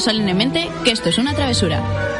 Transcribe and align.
solemnemente 0.00 0.68
que 0.84 0.92
esto 0.92 1.08
es 1.08 1.18
una 1.18 1.34
travesura. 1.34 2.17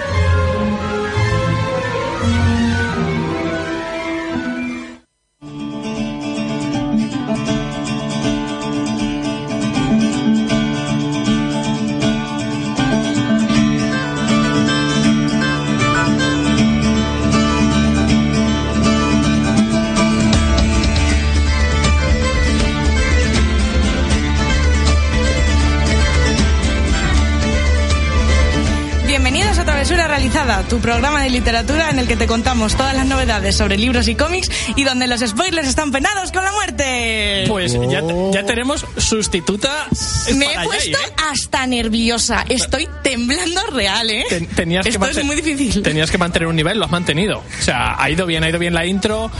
Tu 30.68 30.78
programa 30.80 31.22
de 31.22 31.30
literatura 31.30 31.88
en 31.90 31.98
el 31.98 32.06
que 32.06 32.16
te 32.16 32.27
contamos 32.27 32.76
todas 32.76 32.95
las 32.95 33.06
novedades 33.06 33.56
sobre 33.56 33.78
libros 33.78 34.06
y 34.09 34.14
cómics 34.14 34.50
y 34.76 34.84
donde 34.84 35.06
los 35.06 35.20
spoilers 35.20 35.66
están 35.66 35.90
penados 35.90 36.30
con 36.30 36.45
la 36.45 36.52
muerte. 36.52 37.45
Pues 37.48 37.72
ya, 37.72 38.02
ya 38.32 38.45
tenemos 38.45 38.84
sustituta. 38.96 39.86
Me 40.34 40.52
he 40.52 40.64
puesto 40.64 40.84
Yay, 40.90 40.92
¿eh? 40.92 41.12
hasta 41.30 41.66
nerviosa. 41.66 42.45
Estoy 42.48 42.88
temblando 43.02 43.60
real, 43.73 44.10
¿eh? 44.10 44.24
Ten- 44.28 44.46
tenías 44.48 44.84
que 44.84 44.90
Esto 44.90 45.06
es 45.06 45.16
manten- 45.16 45.24
muy 45.24 45.36
difícil. 45.36 45.82
Tenías 45.82 46.10
que 46.10 46.18
mantener 46.18 46.48
un 46.48 46.56
nivel, 46.56 46.78
lo 46.78 46.84
has 46.84 46.90
mantenido. 46.90 47.38
O 47.38 47.62
sea, 47.62 47.96
ha 48.00 48.10
ido 48.10 48.26
bien, 48.26 48.45
ha 48.45 48.48
ido 48.50 48.59
bien 48.59 48.74
la 48.74 48.84
intro. 48.84 49.30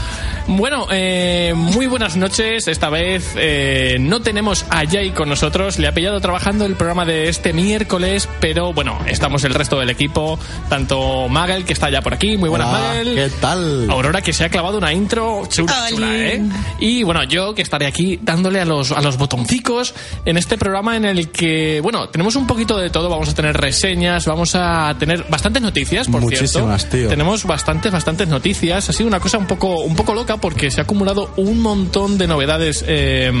Bueno, 0.51 0.87
eh, 0.89 1.53
muy 1.55 1.85
buenas 1.85 2.17
noches. 2.17 2.67
Esta 2.67 2.89
vez 2.89 3.33
eh, 3.35 3.97
no 3.99 4.19
tenemos 4.19 4.65
a 4.71 4.83
Jay 4.83 5.11
con 5.11 5.29
nosotros. 5.29 5.77
Le 5.77 5.87
ha 5.87 5.93
pillado 5.93 6.19
trabajando 6.21 6.65
el 6.65 6.73
programa 6.75 7.05
de 7.05 7.29
este 7.29 7.53
miércoles, 7.53 8.27
pero 8.39 8.73
bueno, 8.73 8.97
estamos 9.05 9.43
el 9.43 9.53
resto 9.53 9.79
del 9.79 9.91
equipo. 9.91 10.39
Tanto 10.67 11.29
Magel, 11.29 11.65
que 11.65 11.73
está 11.73 11.91
ya 11.91 12.01
por 12.01 12.15
aquí. 12.15 12.35
Muy 12.35 12.49
buenas, 12.49 12.67
Hola, 12.69 12.79
Magel. 12.79 13.13
¿Qué 13.13 13.29
tal? 13.39 13.89
Aurora 13.91 14.21
que 14.21 14.33
se 14.33 14.43
ha 14.43 14.49
clavado 14.49 14.79
una 14.79 14.91
intro 14.91 15.43
chula, 15.47 15.85
chula, 15.87 16.17
¿eh? 16.17 16.41
Y 16.79 17.03
bueno, 17.03 17.23
yo 17.25 17.53
que 17.53 17.61
estaré 17.61 17.85
aquí 17.85 18.19
dándole 18.19 18.59
a 18.59 18.65
los, 18.65 18.91
a 18.91 19.01
los 19.01 19.17
botoncicos 19.17 19.93
en 20.25 20.35
este 20.35 20.57
programa 20.57 20.97
en 20.97 21.05
el 21.05 21.29
que, 21.29 21.79
bueno, 21.83 22.09
tenemos 22.09 22.35
un 22.35 22.47
poquito 22.47 22.75
de 22.75 22.89
todo. 22.89 23.07
Vamos 23.07 23.29
a 23.29 23.35
tener 23.35 23.55
reseñas, 23.55 24.25
vamos 24.25 24.55
a 24.55 24.95
tener 24.97 25.25
bastantes 25.29 25.61
noticias, 25.61 26.07
por 26.07 26.21
Muchísimas, 26.21 26.81
cierto. 26.81 26.97
tío. 26.97 27.07
Tenemos 27.07 27.45
bastantes, 27.45 27.91
bastantes 27.91 28.27
noticias. 28.27 28.89
Ha 28.89 28.93
sido 28.93 29.07
una 29.07 29.19
cosa 29.19 29.37
un 29.37 29.45
poco, 29.45 29.81
un 29.81 29.95
poco 29.95 30.15
loca 30.15 30.38
porque 30.39 30.71
se 30.71 30.81
ha 30.81 30.83
acumulado 30.83 31.31
un 31.37 31.59
montón 31.61 32.17
de 32.17 32.27
novedades. 32.27 32.83
eh, 32.87 33.31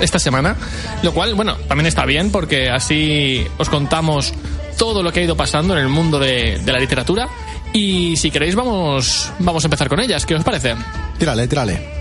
esta 0.00 0.18
semana, 0.18 0.56
lo 1.02 1.12
cual, 1.12 1.34
bueno, 1.34 1.56
también 1.68 1.86
está 1.86 2.04
bien 2.04 2.30
porque 2.30 2.68
así 2.68 3.46
os 3.58 3.68
contamos 3.68 4.34
todo 4.76 5.04
lo 5.04 5.12
que 5.12 5.20
ha 5.20 5.22
ido 5.22 5.36
pasando 5.36 5.74
en 5.74 5.80
el 5.80 5.88
mundo 5.88 6.18
de, 6.18 6.58
de 6.58 6.72
la 6.72 6.80
literatura 6.80 7.28
y 7.72 8.16
si 8.16 8.30
queréis 8.30 8.54
vamos, 8.56 9.30
vamos 9.38 9.64
a 9.64 9.66
empezar 9.68 9.88
con 9.88 10.00
ellas, 10.00 10.26
¿qué 10.26 10.34
os 10.34 10.44
parece? 10.44 10.74
Tírale, 11.18 11.46
tírale. 11.46 11.93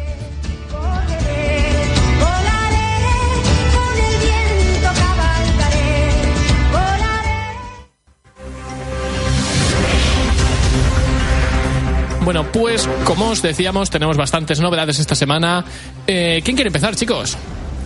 Bueno, 12.34 12.52
pues 12.52 12.90
como 13.04 13.30
os 13.30 13.44
decíamos, 13.44 13.92
tenemos 13.92 14.18
bastantes 14.18 14.60
novedades 14.60 14.98
esta 14.98 15.14
semana. 15.14 15.64
Eh, 16.08 16.42
¿Quién 16.44 16.56
quiere 16.56 16.70
empezar, 16.70 16.96
chicos? 16.96 17.38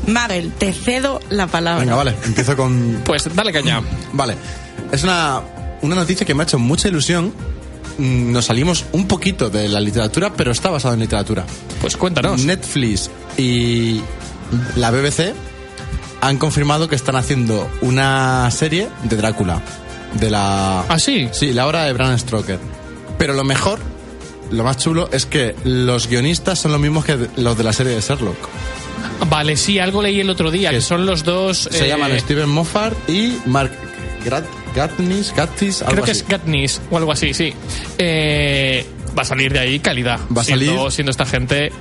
Magel, 0.08 0.54
te 0.54 0.72
cedo 0.72 1.20
la 1.30 1.48
palabra. 1.48 1.82
Venga, 1.82 1.96
vale, 1.98 2.16
empiezo 2.24 2.56
con... 2.56 3.02
Pues 3.06 3.28
dale 3.36 3.52
caña. 3.52 3.82
Vale, 4.14 4.38
es 4.90 5.04
una, 5.04 5.42
una 5.82 5.96
noticia 5.98 6.26
que 6.26 6.34
me 6.34 6.44
ha 6.44 6.46
hecho 6.46 6.58
mucha 6.60 6.88
ilusión. 6.88 7.34
Mm, 7.98 8.32
Nos 8.32 8.46
salimos 8.46 8.86
un 8.94 9.06
poquito 9.06 9.50
de 9.50 9.68
la 9.68 9.82
literatura, 9.82 10.32
pero 10.32 10.52
está 10.54 10.70
basado 10.70 10.94
en 10.94 11.02
literatura. 11.02 11.44
Pues 11.82 11.98
cuéntanos. 11.98 12.46
Netflix 12.46 13.12
y 13.36 14.00
la 14.78 14.92
BBC 14.92 15.34
han 16.22 16.38
confirmado 16.38 16.88
que 16.88 16.96
están 16.96 17.18
haciendo 17.18 17.70
una 17.82 18.50
serie 18.52 18.88
de 19.04 19.18
Drácula. 19.18 19.62
De 20.14 20.30
la... 20.30 20.86
¿Ah, 20.88 21.00
sí? 21.00 21.28
Sí, 21.34 21.52
la 21.52 21.68
obra 21.68 21.84
de 21.84 21.92
Bram 21.92 22.18
Stoker. 22.18 22.60
Pero 23.18 23.34
lo 23.34 23.44
mejor, 23.44 23.80
lo 24.52 24.64
más 24.64 24.78
chulo, 24.78 25.10
es 25.12 25.26
que 25.26 25.56
los 25.64 26.08
guionistas 26.08 26.60
son 26.60 26.72
los 26.72 26.82
mismos 26.82 27.06
que 27.06 27.18
los 27.38 27.58
de 27.58 27.64
la 27.64 27.74
serie 27.74 27.94
de 27.94 28.02
Sherlock. 28.02 28.38
Vale, 29.30 29.58
sí, 29.58 29.80
algo 29.80 30.02
leí 30.02 30.20
el 30.20 30.30
otro 30.30 30.52
día, 30.52 30.70
que 30.70 30.82
son 30.82 31.06
los 31.06 31.24
dos... 31.24 31.68
Se 31.72 31.86
eh, 31.86 31.88
llaman 31.90 32.18
Steven 32.20 32.50
Moffat 32.50 32.94
y 33.10 33.38
Mark 33.46 33.72
Gatnis, 34.76 35.34
Gattis, 35.36 35.84
Creo 35.88 36.04
que 36.04 36.12
así. 36.12 36.20
es 36.22 36.28
Katniss 36.28 36.82
o 36.92 36.98
algo 36.98 37.12
así, 37.12 37.34
sí. 37.34 37.54
Eh, 37.98 38.86
va 39.18 39.22
a 39.24 39.26
salir 39.26 39.52
de 39.54 39.60
ahí 39.60 39.80
calidad. 39.80 40.20
Va 40.36 40.42
a 40.42 40.46
Siendo- 40.46 40.66
salir- 40.76 40.92
Siendo 40.92 41.12
esta 41.12 41.26
gente... 41.26 41.72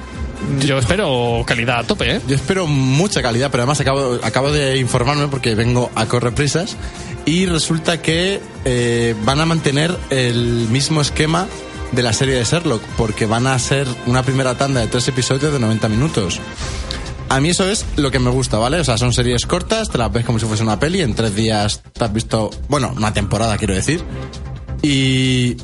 Yo 0.60 0.78
espero 0.78 1.42
calidad 1.46 1.78
a 1.80 1.84
tope, 1.84 2.16
¿eh? 2.16 2.20
Yo 2.28 2.36
espero 2.36 2.66
mucha 2.66 3.22
calidad, 3.22 3.50
pero 3.50 3.62
además 3.62 3.80
acabo, 3.80 4.18
acabo 4.22 4.52
de 4.52 4.76
informarme 4.78 5.28
porque 5.28 5.54
vengo 5.54 5.90
a 5.94 6.06
correr 6.06 6.34
prisas 6.34 6.76
y 7.24 7.46
resulta 7.46 8.02
que 8.02 8.40
eh, 8.66 9.14
van 9.24 9.40
a 9.40 9.46
mantener 9.46 9.96
el 10.10 10.68
mismo 10.70 11.00
esquema 11.00 11.46
de 11.96 12.02
la 12.02 12.12
serie 12.12 12.34
de 12.34 12.44
Sherlock, 12.44 12.82
porque 12.96 13.26
van 13.26 13.46
a 13.46 13.58
ser 13.58 13.88
una 14.06 14.22
primera 14.22 14.56
tanda 14.56 14.80
de 14.80 14.86
tres 14.86 15.08
episodios 15.08 15.52
de 15.52 15.58
90 15.58 15.88
minutos. 15.88 16.40
A 17.28 17.40
mí 17.40 17.48
eso 17.48 17.64
es 17.68 17.84
lo 17.96 18.10
que 18.10 18.18
me 18.18 18.30
gusta, 18.30 18.58
¿vale? 18.58 18.78
O 18.78 18.84
sea, 18.84 18.98
son 18.98 19.12
series 19.12 19.46
cortas, 19.46 19.88
te 19.88 19.98
las 19.98 20.12
ves 20.12 20.24
como 20.24 20.38
si 20.38 20.46
fuese 20.46 20.62
una 20.62 20.78
peli, 20.78 21.00
en 21.00 21.14
tres 21.14 21.34
días 21.34 21.82
te 21.92 22.04
has 22.04 22.12
visto, 22.12 22.50
bueno, 22.68 22.92
una 22.96 23.12
temporada 23.12 23.56
quiero 23.56 23.74
decir. 23.74 24.04
Y, 24.82 25.56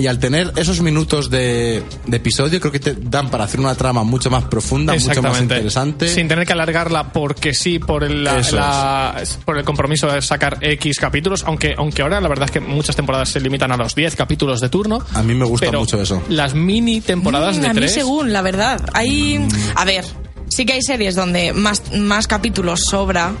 y 0.00 0.06
al 0.06 0.18
tener 0.18 0.52
esos 0.56 0.80
minutos 0.80 1.30
de, 1.30 1.82
de 2.06 2.16
episodio, 2.16 2.58
creo 2.60 2.72
que 2.72 2.80
te 2.80 2.94
dan 2.94 3.30
para 3.30 3.44
hacer 3.44 3.60
una 3.60 3.74
trama 3.74 4.02
mucho 4.02 4.30
más 4.30 4.44
profunda, 4.44 4.94
mucho 4.94 5.22
más 5.22 5.40
interesante. 5.40 6.08
Sin 6.08 6.26
tener 6.28 6.46
que 6.46 6.52
alargarla 6.54 7.12
porque 7.12 7.54
sí, 7.54 7.78
por 7.78 8.02
el, 8.04 8.24
la- 8.24 9.22
por 9.44 9.58
el 9.58 9.64
compromiso 9.64 10.06
de 10.10 10.22
sacar 10.22 10.58
X 10.60 10.98
capítulos, 10.98 11.44
aunque, 11.46 11.74
aunque 11.76 12.02
ahora 12.02 12.20
la 12.20 12.28
verdad 12.28 12.46
es 12.46 12.50
que 12.50 12.60
muchas 12.60 12.96
temporadas 12.96 13.28
se 13.28 13.40
limitan 13.40 13.70
a 13.72 13.76
los 13.76 13.94
10 13.94 14.16
capítulos 14.16 14.60
de 14.60 14.68
turno. 14.68 15.00
A 15.14 15.22
mí 15.22 15.34
me 15.34 15.44
gusta 15.44 15.66
pero 15.66 15.80
mucho 15.80 16.00
eso. 16.00 16.22
Las 16.28 16.54
mini 16.54 17.00
temporadas 17.00 17.58
Mm, 17.58 17.60
de 17.60 17.66
a 17.68 17.72
mí 17.74 17.80
tres. 17.80 17.94
según, 17.94 18.32
la 18.32 18.42
verdad. 18.42 18.80
Hay, 18.94 19.46
a 19.74 19.84
ver, 19.84 20.04
sí 20.48 20.64
que 20.64 20.74
hay 20.74 20.82
series 20.82 21.14
donde 21.14 21.52
más, 21.52 21.82
más 21.96 22.26
capítulos 22.26 22.80
sobra, 22.88 23.32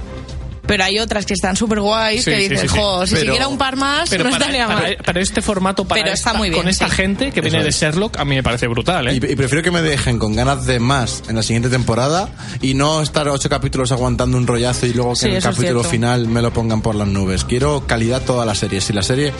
pero 0.70 0.84
hay 0.84 1.00
otras 1.00 1.26
que 1.26 1.34
están 1.34 1.56
súper 1.56 1.80
guays 1.80 2.22
Sí, 2.22 2.30
que 2.30 2.36
sí, 2.36 2.42
dicen, 2.48 2.68
sí, 2.68 2.68
sí. 2.68 2.80
jo, 2.80 3.04
si 3.04 3.14
Pero- 3.14 3.24
siguiera 3.24 3.48
un 3.48 3.58
par 3.58 3.74
más, 3.74 4.08
Pero 4.08 4.22
no 4.22 4.30
para, 4.30 4.44
estaría 4.44 4.66
para- 4.68 4.80
mal. 4.80 4.96
para 5.04 5.20
este 5.20 5.42
formato, 5.42 5.84
para 5.84 6.00
Pero 6.02 6.14
está 6.14 6.30
esta- 6.30 6.38
muy 6.38 6.48
bien, 6.50 6.60
con 6.62 6.68
esta 6.70 6.88
sí. 6.88 6.94
gente 6.94 7.32
que 7.32 7.40
viene 7.40 7.64
de. 7.64 7.72
Sherlock, 7.72 8.16
a 8.20 8.24
mí 8.24 8.36
me 8.36 8.42
parece 8.44 8.68
brutal, 8.68 9.08
¿eh? 9.08 9.14
Y, 9.14 9.16
y 9.16 9.34
prefiero 9.34 9.64
que 9.64 9.72
me 9.72 9.82
dejen 9.82 10.20
con 10.20 10.36
ganas 10.36 10.66
de 10.66 10.78
más 10.78 11.24
en 11.28 11.34
la 11.34 11.42
siguiente 11.42 11.70
temporada 11.70 12.28
y 12.62 12.74
no 12.74 13.02
estar 13.02 13.28
ocho 13.28 13.48
capítulos 13.48 13.90
aguantando 13.90 14.36
un 14.36 14.46
rollazo 14.46 14.86
y 14.86 14.92
luego 14.92 15.14
que 15.14 15.16
Sí, 15.20 15.26
en 15.26 15.34
el 15.36 15.42
capítulo 15.42 15.82
final 15.82 16.28
me 16.28 16.40
lo 16.40 16.52
pongan 16.52 16.82
por 16.82 16.94
las 16.94 17.08
nubes. 17.08 17.44
Quiero 17.44 17.84
calidad 17.88 18.22
toda 18.22 18.46
la 18.46 18.54
serie. 18.54 18.80
Si 18.80 18.92
la 18.92 19.02
serie 19.02 19.32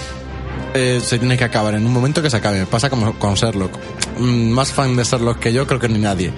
eh, 0.74 1.00
se 1.04 1.18
tiene 1.18 1.36
que 1.36 1.44
acabar 1.44 1.74
en 1.74 1.86
un 1.86 1.92
momento 1.92 2.22
que 2.22 2.30
se 2.30 2.36
acabe. 2.38 2.66
Pasa 2.66 2.90
como 2.90 3.12
con 3.18 3.34
Sherlock. 3.34 3.70
Mm, 4.18 4.50
más 4.50 4.72
fan 4.72 4.96
de 4.96 5.04
Sherlock 5.04 5.38
que 5.38 5.52
yo, 5.52 5.66
creo 5.66 5.78
que 5.78 5.88
ni 5.88 5.98
nadie. 5.98 6.32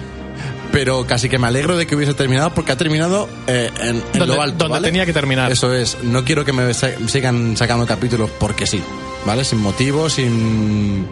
Pero 0.73 1.05
casi 1.07 1.29
que 1.29 1.37
me 1.39 1.47
alegro 1.47 1.77
de 1.77 1.85
que 1.87 1.95
hubiese 1.95 2.13
terminado 2.15 2.49
porque 2.53 2.71
ha 2.73 2.75
terminado 2.75 3.29
eh, 3.47 3.69
en, 3.79 3.87
en 3.97 4.03
Donde- 4.19 4.35
lo 4.35 4.41
alto. 4.41 4.57
donde 4.57 4.71
¿vale? 4.73 4.87
tenía 4.89 5.05
que 5.05 5.13
terminar. 5.13 5.49
Eso 5.51 5.71
es. 5.73 5.97
No 6.03 6.25
quiero 6.25 6.43
que 6.43 6.51
me 6.51 6.73
sigan 6.73 7.55
sacando 7.55 7.85
capítulos 7.85 8.29
porque 8.39 8.65
sí. 8.67 8.81
¿Vale? 9.25 9.45
Sin 9.45 9.61
motivo, 9.61 10.09
sin. 10.09 11.07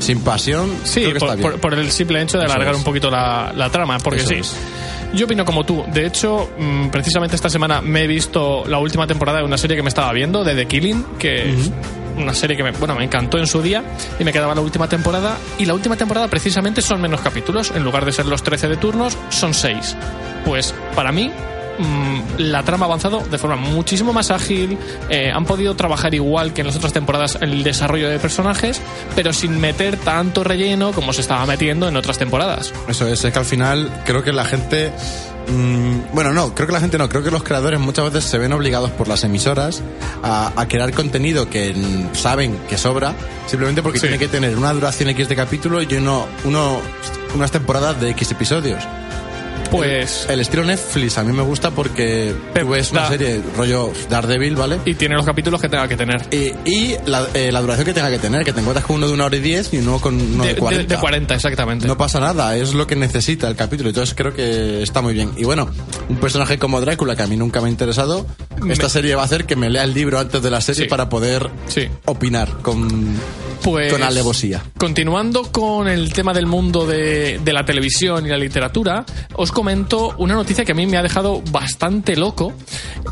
Sin 0.00 0.20
pasión. 0.20 0.70
Sí, 0.84 1.00
creo 1.00 1.14
que 1.14 1.18
por, 1.20 1.28
está 1.30 1.36
bien. 1.40 1.50
por- 1.52 1.60
por 1.60 1.74
el 1.74 1.90
simple 1.90 2.20
hecho 2.22 2.38
de 2.38 2.44
Eso 2.44 2.52
alargar 2.54 2.74
es. 2.74 2.78
un 2.78 2.84
poquito 2.84 3.10
la, 3.10 3.52
la 3.56 3.70
trama, 3.70 3.98
porque 3.98 4.20
Eso 4.20 4.28
sí. 4.28 4.34
es. 4.34 4.54
Yo 5.14 5.24
opino 5.26 5.44
como 5.44 5.64
tú. 5.64 5.84
De 5.92 6.04
hecho, 6.06 6.50
mm, 6.58 6.88
precisamente 6.88 7.34
esta 7.36 7.48
semana 7.48 7.80
me 7.80 8.02
he 8.04 8.06
visto 8.06 8.64
la 8.66 8.78
última 8.78 9.06
temporada 9.06 9.38
de 9.38 9.44
una 9.44 9.56
serie 9.58 9.76
que 9.76 9.82
me 9.82 9.88
estaba 9.88 10.12
viendo, 10.12 10.44
de 10.44 10.54
The 10.54 10.66
Killing, 10.66 11.04
que 11.18 11.54
una 12.18 12.34
serie 12.34 12.56
que 12.56 12.62
me, 12.62 12.72
bueno, 12.72 12.94
me 12.94 13.04
encantó 13.04 13.38
en 13.38 13.46
su 13.46 13.62
día 13.62 13.82
y 14.18 14.24
me 14.24 14.32
quedaba 14.32 14.54
la 14.54 14.60
última 14.60 14.88
temporada. 14.88 15.38
Y 15.58 15.66
la 15.66 15.74
última 15.74 15.96
temporada 15.96 16.28
precisamente 16.28 16.82
son 16.82 17.00
menos 17.00 17.20
capítulos. 17.20 17.72
En 17.74 17.84
lugar 17.84 18.04
de 18.04 18.12
ser 18.12 18.26
los 18.26 18.42
13 18.42 18.68
de 18.68 18.76
turnos, 18.76 19.16
son 19.30 19.54
6. 19.54 19.96
Pues 20.44 20.74
para 20.94 21.12
mí 21.12 21.30
mm, 21.78 22.20
la 22.38 22.62
trama 22.62 22.86
ha 22.86 22.88
avanzado 22.88 23.20
de 23.20 23.38
forma 23.38 23.56
muchísimo 23.56 24.12
más 24.12 24.30
ágil, 24.30 24.78
eh, 25.08 25.30
han 25.34 25.44
podido 25.44 25.74
trabajar 25.74 26.14
igual 26.14 26.52
que 26.52 26.62
en 26.62 26.66
las 26.68 26.76
otras 26.76 26.92
temporadas 26.92 27.38
el 27.40 27.62
desarrollo 27.62 28.08
de 28.08 28.18
personajes, 28.18 28.80
pero 29.14 29.32
sin 29.32 29.60
meter 29.60 29.96
tanto 29.96 30.44
relleno 30.44 30.92
como 30.92 31.12
se 31.12 31.20
estaba 31.20 31.44
metiendo 31.46 31.88
en 31.88 31.96
otras 31.96 32.18
temporadas. 32.18 32.72
Eso 32.88 33.06
es, 33.06 33.24
es 33.24 33.32
que 33.32 33.38
al 33.38 33.44
final 33.44 33.90
creo 34.04 34.22
que 34.22 34.32
la 34.32 34.44
gente. 34.44 34.92
Mm, 35.50 36.14
bueno, 36.14 36.32
no, 36.32 36.54
creo 36.54 36.66
que 36.66 36.72
la 36.72 36.80
gente 36.80 36.98
no, 36.98 37.08
creo 37.08 37.22
que 37.22 37.30
los 37.30 37.42
creadores 37.42 37.80
muchas 37.80 38.12
veces 38.12 38.30
se 38.30 38.38
ven 38.38 38.52
obligados 38.52 38.90
por 38.90 39.08
las 39.08 39.24
emisoras 39.24 39.82
a, 40.22 40.52
a 40.56 40.68
crear 40.68 40.92
contenido 40.92 41.48
que 41.50 41.72
mm, 41.74 42.14
saben 42.14 42.58
que 42.68 42.76
sobra, 42.78 43.14
simplemente 43.46 43.82
porque 43.82 43.98
Sí. 43.98 44.02
tiene 44.06 44.18
que 44.18 44.28
tener 44.28 44.56
una 44.56 44.72
duración 44.72 45.08
X 45.10 45.28
de 45.28 45.36
capítulo 45.36 45.82
y 45.82 45.86
uno, 45.94 46.26
uno, 46.44 46.80
unas 47.34 47.50
temporadas 47.50 48.00
de 48.00 48.10
X 48.10 48.30
episodios. 48.30 48.82
Pues. 49.70 50.26
El 50.28 50.40
estilo 50.40 50.64
Netflix 50.64 51.18
a 51.18 51.24
mí 51.24 51.32
me 51.32 51.42
gusta 51.42 51.70
porque 51.70 52.34
tú 52.58 52.68
ves 52.68 52.90
una 52.92 53.08
serie 53.08 53.40
rollo 53.56 53.92
Daredevil, 54.08 54.56
¿vale? 54.56 54.78
Y 54.84 54.94
tiene 54.94 55.14
los 55.14 55.26
capítulos 55.26 55.60
que 55.60 55.68
tenga 55.68 55.86
que 55.88 55.96
tener. 55.96 56.22
Y, 56.30 56.52
y 56.70 56.96
la, 57.06 57.26
eh, 57.34 57.52
la 57.52 57.60
duración 57.60 57.84
que 57.86 57.92
tenga 57.92 58.10
que 58.10 58.18
tener, 58.18 58.44
que 58.44 58.52
te 58.52 58.60
encuentras 58.60 58.84
con 58.86 58.96
uno 58.96 59.06
de 59.08 59.12
una 59.12 59.26
hora 59.26 59.36
y 59.36 59.40
diez 59.40 59.72
y 59.74 59.78
uno 59.78 60.00
con 60.00 60.14
uno 60.20 60.44
de, 60.44 60.54
de, 60.54 60.60
40. 60.60 60.94
de 60.94 61.00
40, 61.00 61.34
exactamente. 61.34 61.86
No 61.86 61.96
pasa 61.96 62.18
nada, 62.20 62.56
es 62.56 62.74
lo 62.74 62.86
que 62.86 62.96
necesita 62.96 63.48
el 63.48 63.56
capítulo. 63.56 63.90
Entonces 63.90 64.14
creo 64.16 64.32
que 64.34 64.82
está 64.82 65.02
muy 65.02 65.14
bien. 65.14 65.30
Y 65.36 65.44
bueno, 65.44 65.68
un 66.08 66.16
personaje 66.16 66.58
como 66.58 66.80
Drácula, 66.80 67.14
que 67.16 67.22
a 67.22 67.26
mí 67.26 67.36
nunca 67.36 67.60
me 67.60 67.68
ha 67.68 67.70
interesado, 67.70 68.26
esta 68.68 68.84
Me- 68.84 68.90
serie 68.90 69.14
va 69.14 69.22
a 69.22 69.24
hacer 69.26 69.44
que 69.44 69.56
me 69.56 69.68
lea 69.70 69.84
el 69.84 69.94
libro 69.94 70.18
antes 70.18 70.42
de 70.42 70.50
la 70.50 70.60
serie 70.60 70.84
Sí. 70.84 70.88
para 70.88 71.08
poder 71.08 71.50
Sí. 71.68 71.88
opinar 72.06 72.48
con, 72.62 72.88
Pues, 73.70 73.92
con 73.92 74.02
alevosía. 74.02 74.62
Continuando 74.78 75.50
con 75.52 75.88
el 75.88 76.12
tema 76.12 76.32
del 76.32 76.46
mundo 76.46 76.86
de, 76.86 77.38
de 77.38 77.52
la 77.52 77.64
televisión 77.64 78.24
y 78.26 78.28
la 78.30 78.36
literatura, 78.38 79.04
os 79.34 79.52
comento 79.52 80.14
una 80.18 80.34
noticia 80.34 80.64
que 80.64 80.72
a 80.72 80.74
mí 80.74 80.86
me 80.86 80.96
ha 80.96 81.02
dejado 81.02 81.42
bastante 81.50 82.16
loco. 82.16 82.52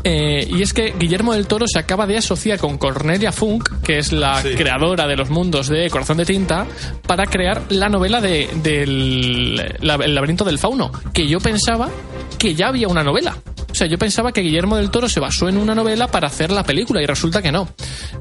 eh, 0.03 0.47
y 0.49 0.61
es 0.61 0.73
que 0.73 0.93
Guillermo 0.97 1.33
del 1.33 1.47
Toro 1.47 1.65
se 1.67 1.79
acaba 1.79 2.05
de 2.07 2.17
asociar 2.17 2.59
con 2.59 2.77
Cornelia 2.77 3.31
Funk, 3.31 3.81
que 3.83 3.97
es 3.99 4.11
la 4.11 4.41
Sí. 4.41 4.49
creadora 4.55 5.07
de 5.07 5.15
los 5.15 5.29
mundos 5.29 5.67
de 5.67 5.89
Corazón 5.89 6.17
de 6.17 6.25
Tinta, 6.25 6.65
para 7.05 7.25
crear 7.25 7.63
la 7.69 7.89
novela 7.89 8.21
de, 8.21 8.49
del 8.63 9.55
la- 9.81 9.95
El 9.95 10.15
laberinto 10.15 10.43
del 10.45 10.59
fauno, 10.59 10.91
que 11.13 11.27
yo 11.27 11.39
pensaba 11.39 11.89
que 12.37 12.55
ya 12.55 12.67
había 12.69 12.87
una 12.87 13.03
novela. 13.03 13.37
O 13.77 13.79
sea, 13.79 13.87
yo 13.87 13.99
pensaba 13.99 14.31
que 14.31 14.41
Guillermo 14.41 14.75
del 14.77 14.89
Toro 14.89 15.07
se 15.07 15.19
basó 15.19 15.47
en 15.47 15.55
una 15.57 15.75
novela 15.75 16.07
para 16.07 16.25
hacer 16.27 16.49
la 16.51 16.63
película 16.63 16.99
y 16.99 17.05
resulta 17.05 17.43
que 17.43 17.51
no. 17.51 17.69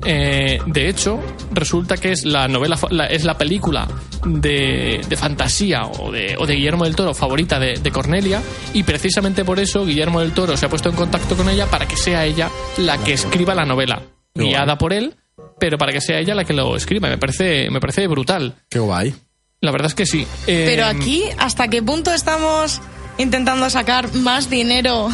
Eh, 0.04 0.58
de 0.66 0.88
hecho, 0.90 1.18
resulta 1.50 1.96
que 1.96 2.12
es 2.12 2.26
la 2.26 2.46
novela, 2.46 2.76
fa- 2.76 2.88
la- 2.90 3.06
es 3.06 3.24
la 3.24 3.38
película 3.38 3.88
de, 4.26 5.00
de 5.08 5.16
fantasía 5.16 5.86
o 5.86 6.12
de, 6.12 6.36
o 6.38 6.44
de 6.46 6.54
Guillermo 6.56 6.84
del 6.84 6.94
Toro 6.94 7.14
favorita 7.14 7.58
de, 7.58 7.78
de 7.78 7.90
Cornelia 7.90 8.42
y 8.74 8.82
precisamente 8.82 9.46
por 9.46 9.58
eso 9.58 9.86
Guillermo 9.86 10.20
del 10.20 10.32
Toro 10.32 10.58
se 10.58 10.66
ha 10.66 10.68
puesto 10.68 10.90
en 10.90 10.96
contacto 10.96 11.36
con 11.36 11.48
ella 11.48 11.66
para 11.70 11.88
que 11.88 11.96
sea 11.96 12.26
ella 12.26 12.50
la 12.76 12.98
que 12.98 13.14
escriba 13.14 13.54
la 13.54 13.64
novela, 13.64 14.02
guiada 14.34 14.76
por 14.76 14.92
él, 14.92 15.14
pero 15.58 15.78
para 15.78 15.92
que 15.92 16.02
sea 16.02 16.18
ella 16.18 16.34
la 16.34 16.44
que 16.44 16.52
lo 16.52 16.76
escriba. 16.76 17.08
Me 17.08 17.16
parece, 17.16 17.70
me 17.70 17.80
parece 17.80 18.06
brutal. 18.08 18.56
Qué 18.68 18.78
guay. 18.78 19.14
La 19.62 19.70
verdad 19.72 19.86
es 19.88 19.94
que 19.94 20.04
sí. 20.04 20.26
Eh, 20.46 20.64
Pero 20.68 20.84
aquí, 20.84 21.22
¿hasta 21.38 21.68
qué 21.68 21.82
punto 21.82 22.12
estamos 22.12 22.82
intentando 23.16 23.70
sacar 23.70 24.12
más 24.16 24.50
dinero 24.50 25.08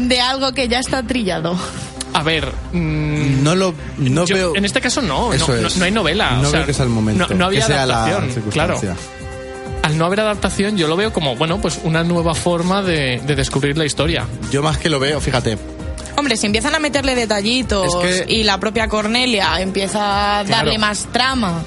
de 0.00 0.20
algo 0.20 0.52
que 0.52 0.68
ya 0.68 0.78
está 0.80 1.02
trillado? 1.02 1.58
A 2.12 2.22
ver, 2.22 2.50
mm, 2.72 3.42
No 3.42 3.54
lo 3.54 3.74
no 3.98 4.24
Yo- 4.24 4.34
veo. 4.34 4.56
En 4.56 4.64
este 4.64 4.80
caso 4.80 5.02
no, 5.02 5.32
Eso 5.32 5.48
no, 5.54 5.60
no- 5.62 5.68
es. 5.68 5.76
no 5.76 5.84
hay 5.84 5.90
novela. 5.92 6.32
No 6.40 6.48
o 6.48 6.50
sea, 6.50 6.64
que 6.64 6.72
sea 6.72 6.84
el 6.84 6.90
momento. 6.90 7.26
No, 7.28 7.34
no 7.34 7.44
había 7.46 7.60
que 7.60 7.66
sea 7.66 7.86
la 7.86 8.04
adaptación, 8.06 8.50
claro. 8.50 8.80
Al 9.82 9.96
no 9.96 10.04
haber 10.06 10.20
adaptación, 10.20 10.76
yo 10.76 10.88
lo 10.88 10.96
veo 10.96 11.12
como, 11.12 11.36
bueno, 11.36 11.60
pues 11.60 11.78
una 11.84 12.02
nueva 12.02 12.34
forma 12.34 12.82
de, 12.82 13.20
de 13.26 13.34
descubrir 13.36 13.78
la 13.78 13.84
historia. 13.84 14.26
Yo 14.50 14.62
más 14.62 14.76
que 14.78 14.88
lo 14.88 14.98
veo, 14.98 15.20
fíjate, 15.20 15.56
Hombre, 16.16 16.36
si 16.36 16.46
empiezan 16.46 16.74
a 16.74 16.80
meterle 16.80 17.14
detallitos 17.14 17.86
Es 18.04 18.22
que- 18.24 18.34
y 18.34 18.42
la 18.42 18.58
propia 18.58 18.88
Cornelia 18.88 19.60
empieza 19.60 20.40
a 20.40 20.44
darle 20.44 20.72
Claro. 20.76 20.78
más 20.80 21.06
trama, 21.12 21.62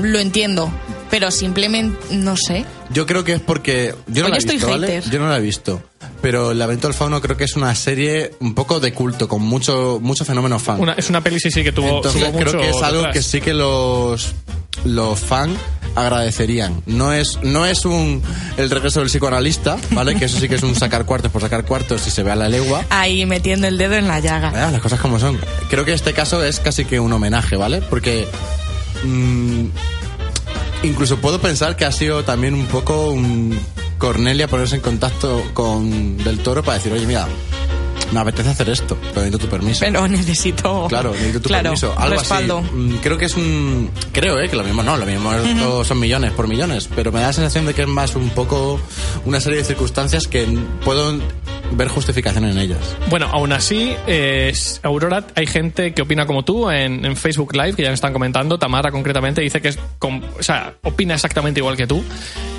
lo 0.00 0.18
entiendo. 0.18 0.70
Pero 1.10 1.30
simplemente, 1.30 1.98
no 2.16 2.36
sé. 2.38 2.64
Yo 2.90 3.06
creo 3.06 3.24
que 3.24 3.32
es 3.34 3.40
porque. 3.40 3.94
Yo 4.06 4.22
no 4.22 4.26
Hoy 4.26 4.30
la 4.30 4.36
he 4.36 4.38
estoy 4.38 4.56
visto, 4.56 4.70
¿vale? 4.70 5.02
Yo 5.10 5.18
no 5.18 5.28
la 5.28 5.38
he 5.38 5.40
visto. 5.40 5.82
Pero 6.22 6.52
El 6.52 6.58
laberinto 6.58 6.88
del 6.88 6.94
fauno 6.94 7.20
creo 7.20 7.36
que 7.36 7.44
es 7.44 7.56
una 7.56 7.74
serie 7.74 8.32
un 8.40 8.54
poco 8.54 8.80
de 8.80 8.92
culto, 8.92 9.28
con 9.28 9.42
mucho, 9.42 9.98
mucho 10.00 10.24
fenómeno 10.24 10.58
fan. 10.58 10.80
Una, 10.80 10.92
es 10.92 11.08
una 11.10 11.20
peli, 11.20 11.38
sí, 11.40 11.50
sí, 11.50 11.62
que 11.62 11.72
tuvo, 11.72 11.96
Entonces 11.96 12.20
tuvo 12.22 12.32
creo 12.32 12.44
mucho 12.46 12.58
que 12.58 12.70
es 12.70 12.82
algo 12.82 12.98
detrás. 12.98 13.14
que 13.16 13.22
sí 13.22 13.40
que 13.40 13.54
los, 13.54 14.34
los 14.84 15.18
fans 15.20 15.58
agradecerían. 15.94 16.82
No 16.86 17.12
es, 17.12 17.38
no 17.42 17.64
es 17.66 17.84
un 17.84 18.22
el 18.56 18.70
regreso 18.70 19.00
del 19.00 19.08
psicoanalista, 19.08 19.76
¿vale? 19.90 20.14
Que 20.16 20.26
eso 20.26 20.38
sí 20.38 20.48
que 20.48 20.54
es 20.56 20.62
un 20.62 20.74
sacar 20.74 21.04
cuartos 21.06 21.30
por 21.32 21.42
sacar 21.42 21.64
cuartos 21.64 22.06
y 22.06 22.10
se 22.10 22.22
ve 22.22 22.30
a 22.32 22.36
la 22.36 22.48
legua. 22.48 22.84
Ahí 22.90 23.24
metiendo 23.26 23.66
el 23.66 23.78
dedo 23.78 23.94
en 23.94 24.06
la 24.08 24.20
llaga. 24.20 24.52
Ah, 24.54 24.70
las 24.70 24.80
cosas 24.80 25.00
como 25.00 25.18
son. 25.18 25.38
Creo 25.70 25.84
que 25.84 25.92
este 25.92 26.12
caso 26.12 26.42
es 26.44 26.60
casi 26.60 26.84
que 26.84 27.00
un 27.00 27.12
homenaje, 27.12 27.56
¿vale? 27.56 27.80
Porque 27.82 28.26
mm, 29.04 29.64
incluso 30.82 31.18
puedo 31.18 31.40
pensar 31.40 31.76
que 31.76 31.84
ha 31.84 31.92
sido 31.92 32.24
también 32.24 32.54
un 32.54 32.66
poco 32.66 33.10
un 33.10 33.58
Cornelia 33.98 34.48
ponerse 34.48 34.76
en 34.76 34.82
contacto 34.82 35.42
con 35.54 36.18
Del 36.18 36.38
Toro 36.40 36.62
para 36.62 36.76
decir, 36.78 36.92
oye, 36.92 37.06
mira, 37.06 37.26
me 38.12 38.20
apetece 38.20 38.50
hacer 38.50 38.68
esto, 38.68 38.96
pero 39.00 39.22
necesito 39.22 39.38
tu 39.38 39.46
permiso. 39.48 39.80
Pero 39.80 40.06
necesito. 40.08 40.86
Claro, 40.88 41.10
necesito 41.12 41.40
tu 41.40 41.48
claro, 41.48 41.62
permiso. 41.64 41.94
Algo 41.96 42.16
respaldo. 42.18 42.58
así. 42.58 42.70
Mm, 42.72 42.96
Creo 42.98 43.18
que 43.18 43.24
es 43.24 43.34
un. 43.36 43.90
Creo, 44.12 44.38
¿eh? 44.38 44.48
Que 44.48 44.56
lo 44.56 44.64
mismo 44.64 44.82
no, 44.82 44.96
lo 44.96 45.06
mismo 45.06 45.84
son 45.84 45.98
millones 45.98 46.32
por 46.32 46.46
millones. 46.46 46.88
Pero 46.94 47.10
me 47.10 47.20
da 47.20 47.28
la 47.28 47.32
sensación 47.32 47.66
de 47.66 47.74
que 47.74 47.82
es 47.82 47.88
más 47.88 48.14
un 48.14 48.30
poco 48.30 48.78
una 49.24 49.40
serie 49.40 49.58
de 49.58 49.64
circunstancias 49.64 50.28
que 50.28 50.46
puedo 50.84 51.18
ver 51.72 51.88
justificación 51.88 52.44
en 52.44 52.58
ellas. 52.58 52.78
Bueno, 53.08 53.26
aún 53.26 53.52
así, 53.52 53.94
eh, 54.06 54.52
Aurora, 54.82 55.24
hay 55.34 55.46
gente 55.46 55.92
que 55.92 56.02
opina 56.02 56.26
como 56.26 56.44
tú 56.44 56.70
en, 56.70 57.16
Facebook 57.16 57.54
Live, 57.54 57.74
que 57.74 57.82
ya 57.82 57.88
me 57.88 57.94
están 57.94 58.12
comentando. 58.12 58.58
Tamara, 58.58 58.90
concretamente, 58.90 59.40
dice 59.40 59.60
que 59.60 59.68
es. 59.68 59.78
o 60.00 60.42
sea, 60.42 60.74
opina 60.82 61.14
exactamente 61.14 61.60
igual 61.60 61.76
que 61.76 61.86
tú. 61.86 62.02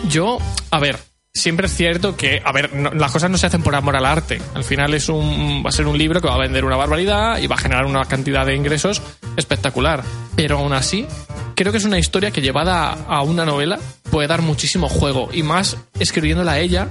Yo, 0.10 0.38
a 0.72 0.80
ver. 0.80 0.98
Siempre 1.34 1.68
es 1.68 1.76
cierto 1.76 2.18
que, 2.18 2.42
a 2.44 2.52
ver, 2.52 2.72
las 2.96 3.12
cosas 3.12 3.30
no 3.30 3.38
se 3.38 3.46
hacen 3.46 3.62
por 3.62 3.76
amor 3.76 3.96
al 3.96 4.08
arte. 4.08 4.42
Al 4.56 4.64
final 4.64 4.96
es 4.96 5.08
un, 5.08 5.62
va 5.64 5.70
a 5.70 5.72
ser 5.72 5.86
un 5.86 5.96
libro 5.96 6.20
que 6.20 6.28
va 6.28 6.34
a 6.34 6.40
vender 6.40 6.66
una 6.66 6.78
barbaridad 6.78 7.38
y 7.38 7.46
va 7.46 7.54
a 7.54 7.60
generar 7.60 7.86
una 7.86 8.04
cantidad 8.06 8.44
de 8.44 8.56
ingresos 8.56 9.04
espectacular. 9.36 10.04
Pero 10.36 10.58
aún 10.58 10.74
así, 10.74 11.06
creo 11.54 11.72
que 11.72 11.78
es 11.78 11.86
una 11.86 12.00
historia 12.00 12.32
que 12.32 12.42
llevada 12.42 12.92
a 12.92 13.22
una 13.22 13.46
novela 13.46 13.78
puede 14.10 14.28
dar 14.28 14.42
muchísimo 14.42 14.90
juego. 14.90 15.30
Y 15.32 15.44
más 15.44 15.78
escribiéndola 16.00 16.54
a 16.54 16.60
ella, 16.60 16.88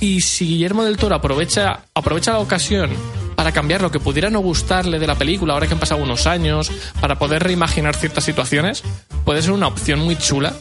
y 0.00 0.20
si 0.20 0.46
Guillermo 0.46 0.84
del 0.84 0.96
Toro 0.96 1.14
aprovecha, 1.14 1.80
aprovecha 1.94 2.32
la 2.32 2.40
ocasión 2.40 2.90
para 3.34 3.52
cambiar 3.52 3.82
lo 3.82 3.90
que 3.90 4.00
pudiera 4.00 4.30
no 4.30 4.40
gustarle 4.40 4.98
de 4.98 5.06
la 5.06 5.14
película, 5.14 5.52
ahora 5.52 5.66
que 5.66 5.74
han 5.74 5.80
pasado 5.80 6.02
unos 6.02 6.26
años, 6.26 6.70
para 7.00 7.18
poder 7.18 7.42
reimaginar 7.42 7.94
ciertas 7.94 8.24
situaciones, 8.24 8.82
puede 9.24 9.42
ser 9.42 9.52
una 9.52 9.68
opción 9.68 10.00
muy 10.00 10.16
chula 10.16 10.54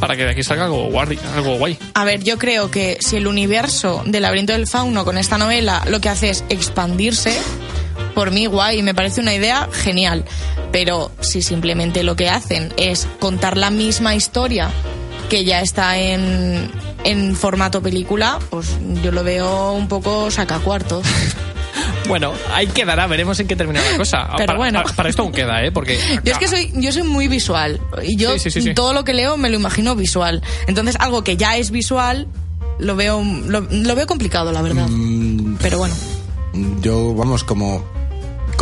para 0.00 0.16
que 0.16 0.24
de 0.24 0.30
aquí 0.30 0.42
salga 0.42 0.64
algo 0.64 0.90
guay. 0.90 1.18
Algo 1.36 1.58
guay. 1.58 1.78
A 1.94 2.04
ver, 2.04 2.24
yo 2.24 2.38
creo 2.38 2.70
que 2.70 2.98
si 3.00 3.16
el 3.16 3.26
universo 3.26 4.02
del 4.04 4.22
laberinto 4.22 4.52
del 4.52 4.66
fauno 4.66 5.04
con 5.04 5.16
esta 5.18 5.38
novela 5.38 5.84
lo 5.86 6.00
que 6.00 6.08
hace 6.08 6.30
es 6.30 6.44
expandirse, 6.48 7.38
por 8.14 8.30
mí 8.30 8.46
guay, 8.46 8.82
me 8.82 8.94
parece 8.94 9.20
una 9.20 9.34
idea 9.34 9.68
genial. 9.72 10.24
Pero 10.72 11.12
si 11.20 11.42
simplemente 11.42 12.02
lo 12.02 12.16
que 12.16 12.28
hacen 12.28 12.72
es 12.76 13.06
contar 13.20 13.56
la 13.56 13.70
misma 13.70 14.14
historia 14.14 14.70
que 15.28 15.44
ya 15.44 15.60
está 15.60 15.98
en, 15.98 16.70
en 17.04 17.34
formato 17.36 17.82
película, 17.82 18.38
pues 18.50 18.68
yo 19.02 19.10
lo 19.12 19.24
veo 19.24 19.72
un 19.72 19.88
poco 19.88 20.30
sacacuartos. 20.30 21.06
Bueno, 22.08 22.32
ahí 22.52 22.66
quedará, 22.66 23.06
veremos 23.06 23.38
en 23.40 23.46
qué 23.46 23.54
termina 23.56 23.80
la 23.90 23.96
cosa. 23.96 24.28
Pero 24.36 24.46
para, 24.46 24.58
bueno. 24.58 24.82
para- 24.82 24.94
para 24.94 25.08
esto 25.08 25.22
aún 25.22 25.32
queda, 25.32 25.64
¿eh? 25.64 25.70
Porque. 25.72 25.98
Yo 26.24 26.32
es 26.32 26.38
que 26.38 26.48
soy, 26.48 26.70
yo 26.74 26.92
soy 26.92 27.04
muy 27.04 27.28
visual. 27.28 27.80
Y 28.02 28.16
yo 28.16 28.32
Sí, 28.34 28.38
sí, 28.40 28.50
sí, 28.50 28.62
sí. 28.62 28.74
todo 28.74 28.92
lo 28.92 29.04
que 29.04 29.14
leo 29.14 29.36
me 29.36 29.48
lo 29.48 29.56
imagino 29.56 29.94
visual. 29.94 30.42
Entonces, 30.66 30.96
algo 30.98 31.22
que 31.24 31.36
ya 31.36 31.56
es 31.56 31.70
visual, 31.70 32.26
lo 32.78 32.96
veo, 32.96 33.22
lo, 33.46 33.60
lo 33.70 33.94
veo 33.94 34.06
complicado, 34.06 34.52
la 34.52 34.60
verdad. 34.62 34.86
Mm, 34.90 35.56
Pero 35.62 35.78
bueno. 35.78 35.94
yo, 36.82 37.14
vamos, 37.14 37.44
como, 37.44 37.84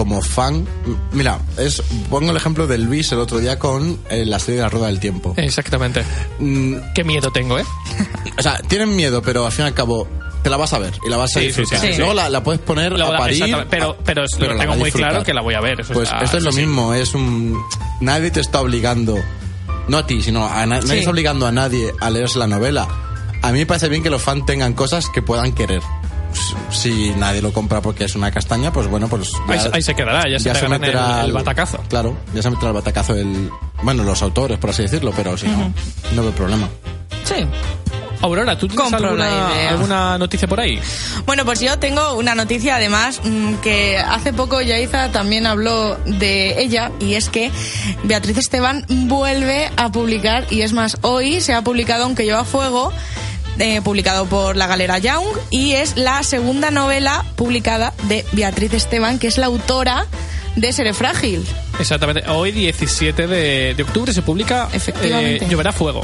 como 0.01 0.23
fan. 0.23 0.67
Mira, 1.13 1.39
es, 1.59 1.83
pongo 2.09 2.31
el 2.31 2.37
ejemplo 2.39 2.67
de 2.67 2.79
Luis 2.79 3.13
el 3.13 3.19
otro 3.19 3.39
día 3.39 3.59
con 3.59 3.99
eh, 4.09 4.25
la 4.25 4.39
serie 4.39 4.57
de 4.57 4.63
la 4.63 4.69
Rueda 4.71 4.87
del 4.87 4.99
Tiempo. 4.99 5.35
Exactamente. 5.37 6.03
Mm, 6.39 6.77
Qué 6.95 7.05
miedo 7.05 7.31
tengo, 7.31 7.59
¿eh? 7.59 7.65
o 8.39 8.43
sea, 8.43 8.57
tienen 8.67 8.97
miedo, 8.97 9.21
pero 9.21 9.45
al 9.45 9.53
fin 9.53 9.67
y 9.67 9.69
al 9.69 9.75
cabo 9.75 10.09
te 10.43 10.49
la 10.49 10.57
vas 10.57 10.73
a 10.73 10.79
ver 10.79 10.95
y 11.07 11.11
la 11.11 11.19
vas 11.19 11.37
a 11.37 11.41
Sí, 11.41 11.53
sí, 11.53 11.61
disfrutar. 11.61 11.81
sí, 11.81 11.93
sí. 11.93 11.99
Luego 11.99 12.15
la, 12.15 12.31
la 12.31 12.43
puedes 12.43 12.63
poner 12.63 12.95
a 12.95 13.17
parir. 13.19 13.35
exactamente, 13.43 13.69
pero- 13.71 13.97
pero 14.03 14.23
lo 14.23 14.47
la 14.47 14.49
tengo 14.49 14.57
vas 14.59 14.65
a 14.65 14.79
muy 14.79 14.85
disfrutar. 14.87 15.11
claro 15.11 15.25
que 15.27 15.35
la 15.35 15.43
voy 15.43 15.55
a 15.55 15.61
ver, 15.61 15.81
eso 15.83 15.93
pues 15.93 16.09
está- 16.11 16.25
esto 16.25 16.39
es 16.39 16.45
lo 16.45 16.51
sí, 16.53 16.61
sí. 16.61 16.67
mismo, 16.67 16.95
es 16.95 17.15
un. 17.15 17.63
Nadie 18.01 18.31
te 18.31 18.41
está 18.41 18.63
obligando, 18.63 19.19
no 19.89 19.99
a 19.99 20.07
ti, 20.07 20.23
sino 20.23 20.47
a 20.47 20.65
na- 20.65 20.77
nadie 20.77 20.89
Sí. 20.93 20.99
está 21.01 21.11
obligando 21.11 21.47
a 21.47 21.53
nadie 21.53 21.93
a 22.01 22.09
leerse 22.09 22.39
la 22.39 22.47
novela. 22.47 22.89
A 23.43 23.53
mí 23.53 23.59
me 23.59 23.67
parece 23.67 23.91
bien 23.91 24.03
que 24.03 24.09
los 24.09 24.23
fans 24.23 24.47
tengan 24.47 24.73
cosas 24.73 25.11
que 25.11 25.21
puedan 25.21 25.53
querer. 25.53 25.83
Si 26.71 27.11
nadie 27.17 27.43
lo 27.43 27.53
compra 27.53 27.81
porque 27.81 28.05
es 28.05 28.15
una 28.15 28.31
castaña, 28.31 28.73
pues 28.73 28.87
bueno, 28.87 29.09
pues. 29.09 29.33
Ahí, 29.49 29.59
se- 29.61 29.71
ahí 29.73 29.83
se 29.83 29.95
quedará, 29.95 30.29
ya, 30.29 30.39
se 30.39 30.51
pegarán 30.51 30.85
el, 30.85 30.91
el 30.91 31.27
el- 31.27 31.33
batacazo. 31.33 31.79
Claro, 31.89 32.17
ya 32.35 32.43
se 32.43 32.51
meterá 32.51 32.69
el 32.69 32.75
batacazo 32.75 33.15
el. 33.15 33.51
Bueno, 33.83 34.05
los 34.05 34.23
autores, 34.23 34.59
por 34.59 34.71
así 34.71 34.83
decirlo, 34.83 35.13
pero 35.17 35.37
si 35.37 35.47
no, 35.49 35.73
no 36.15 36.23
veo 36.23 36.33
problema. 36.33 36.69
Sí. 37.25 37.35
Aurora, 38.23 38.59
¿tú 38.59 38.69
tienes 38.69 38.93
alguna, 38.93 39.69
alguna 39.71 40.19
noticia 40.19 40.47
por 40.47 40.61
ahí? 40.61 40.79
Bueno, 41.25 41.47
pues 41.47 41.61
yo 41.61 41.79
tengo 41.79 42.13
una 42.19 42.35
noticia 42.35 42.77
además 42.77 43.19
mm, 43.25 43.55
que 43.63 43.97
hace 43.97 44.35
poco 44.35 44.61
Yaiza 44.61 45.11
también 45.11 45.47
habló 45.47 45.97
de 46.05 46.61
ella 46.63 46.93
y 47.01 47.15
es 47.15 47.31
que 47.31 47.51
Beatriz 48.05 48.37
Esteban 48.37 48.85
vuelve 48.89 49.71
a 49.79 49.91
publicar 49.91 50.45
y 50.51 50.61
es 50.61 50.75
más, 50.75 50.99
hoy 51.01 51.41
se 51.41 51.55
ha 51.55 51.63
publicado 51.65 52.05
Aunque 52.05 52.25
lleva 52.27 52.45
fuego, 52.45 52.93
eh, 53.61 53.81
publicado 53.83 54.27
por 54.27 54.57
la 54.57 54.67
Galera 54.67 54.99
Young 54.99 55.25
y 55.51 55.73
es 55.73 55.97
la 55.97 56.23
segunda 56.25 56.71
novela 56.73 57.25
publicada 57.37 57.93
de 58.09 58.25
Beatriz 58.33 58.73
Esteban, 58.75 59.19
que 59.19 59.29
es 59.29 59.39
la 59.39 59.47
autora 59.47 60.07
de 60.57 60.73
Seré 60.73 60.93
Frágil. 60.95 61.45
Exactamente. 61.79 62.29
Hoy, 62.29 62.51
17 62.53 63.27
de, 63.29 63.75
de 63.75 63.83
octubre, 63.83 64.13
se 64.13 64.23
publica 64.23 64.69
Efectivamente. 64.73 65.45
eh, 65.45 65.49
Lloverá 65.49 65.73
Fuego. 65.73 66.03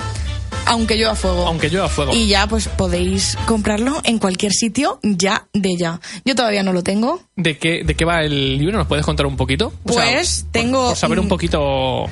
Aunque 0.69 0.99
yo 0.99 1.09
a 1.11 1.15
fuego. 1.15 1.47
Aunque 1.47 1.71
yo 1.71 1.85
a 1.85 1.89
fuego. 1.89 2.13
Y 2.13 2.27
ya 2.27 2.49
pues 2.49 2.67
podéis 2.67 3.39
comprarlo 3.47 4.01
en 4.03 4.19
cualquier 4.19 4.53
sitio 4.53 4.99
ya 5.05 5.47
de 5.53 5.77
ya. 5.77 6.01
Yo 6.25 6.35
todavía 6.35 6.65
no 6.65 6.73
lo 6.73 6.83
tengo. 6.83 7.21
¿De 7.37 7.57
qué, 7.57 7.85
¿De 7.85 7.95
qué 7.95 8.05
va 8.05 8.23
el 8.25 8.59
libro? 8.59 8.77
¿Nos 8.77 8.89
puedes 8.89 9.05
contar 9.07 9.27
un 9.27 9.37
poquito? 9.37 9.73
O 9.85 9.93
sea, 9.93 10.03
Pues 10.03 10.43
por- 10.43 10.51
tengo- 10.53 10.89
Por 10.89 10.97
saber 10.97 11.21
un 11.21 11.29
poquito. 11.29 12.07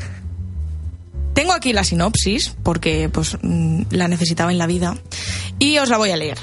Tengo 1.35 1.53
aquí 1.53 1.73
la 1.73 1.85
sinopsis 1.85 2.55
porque 2.63 3.09
pues 3.09 3.37
mm, 3.43 3.83
la 3.91 4.09
necesitaba 4.09 4.53
en 4.53 4.59
la 4.59 4.67
vida 4.67 4.97
y 5.59 5.79
os 5.79 5.89
la 5.89 5.99
voy 5.99 6.11
a 6.11 6.17
leer. 6.17 6.39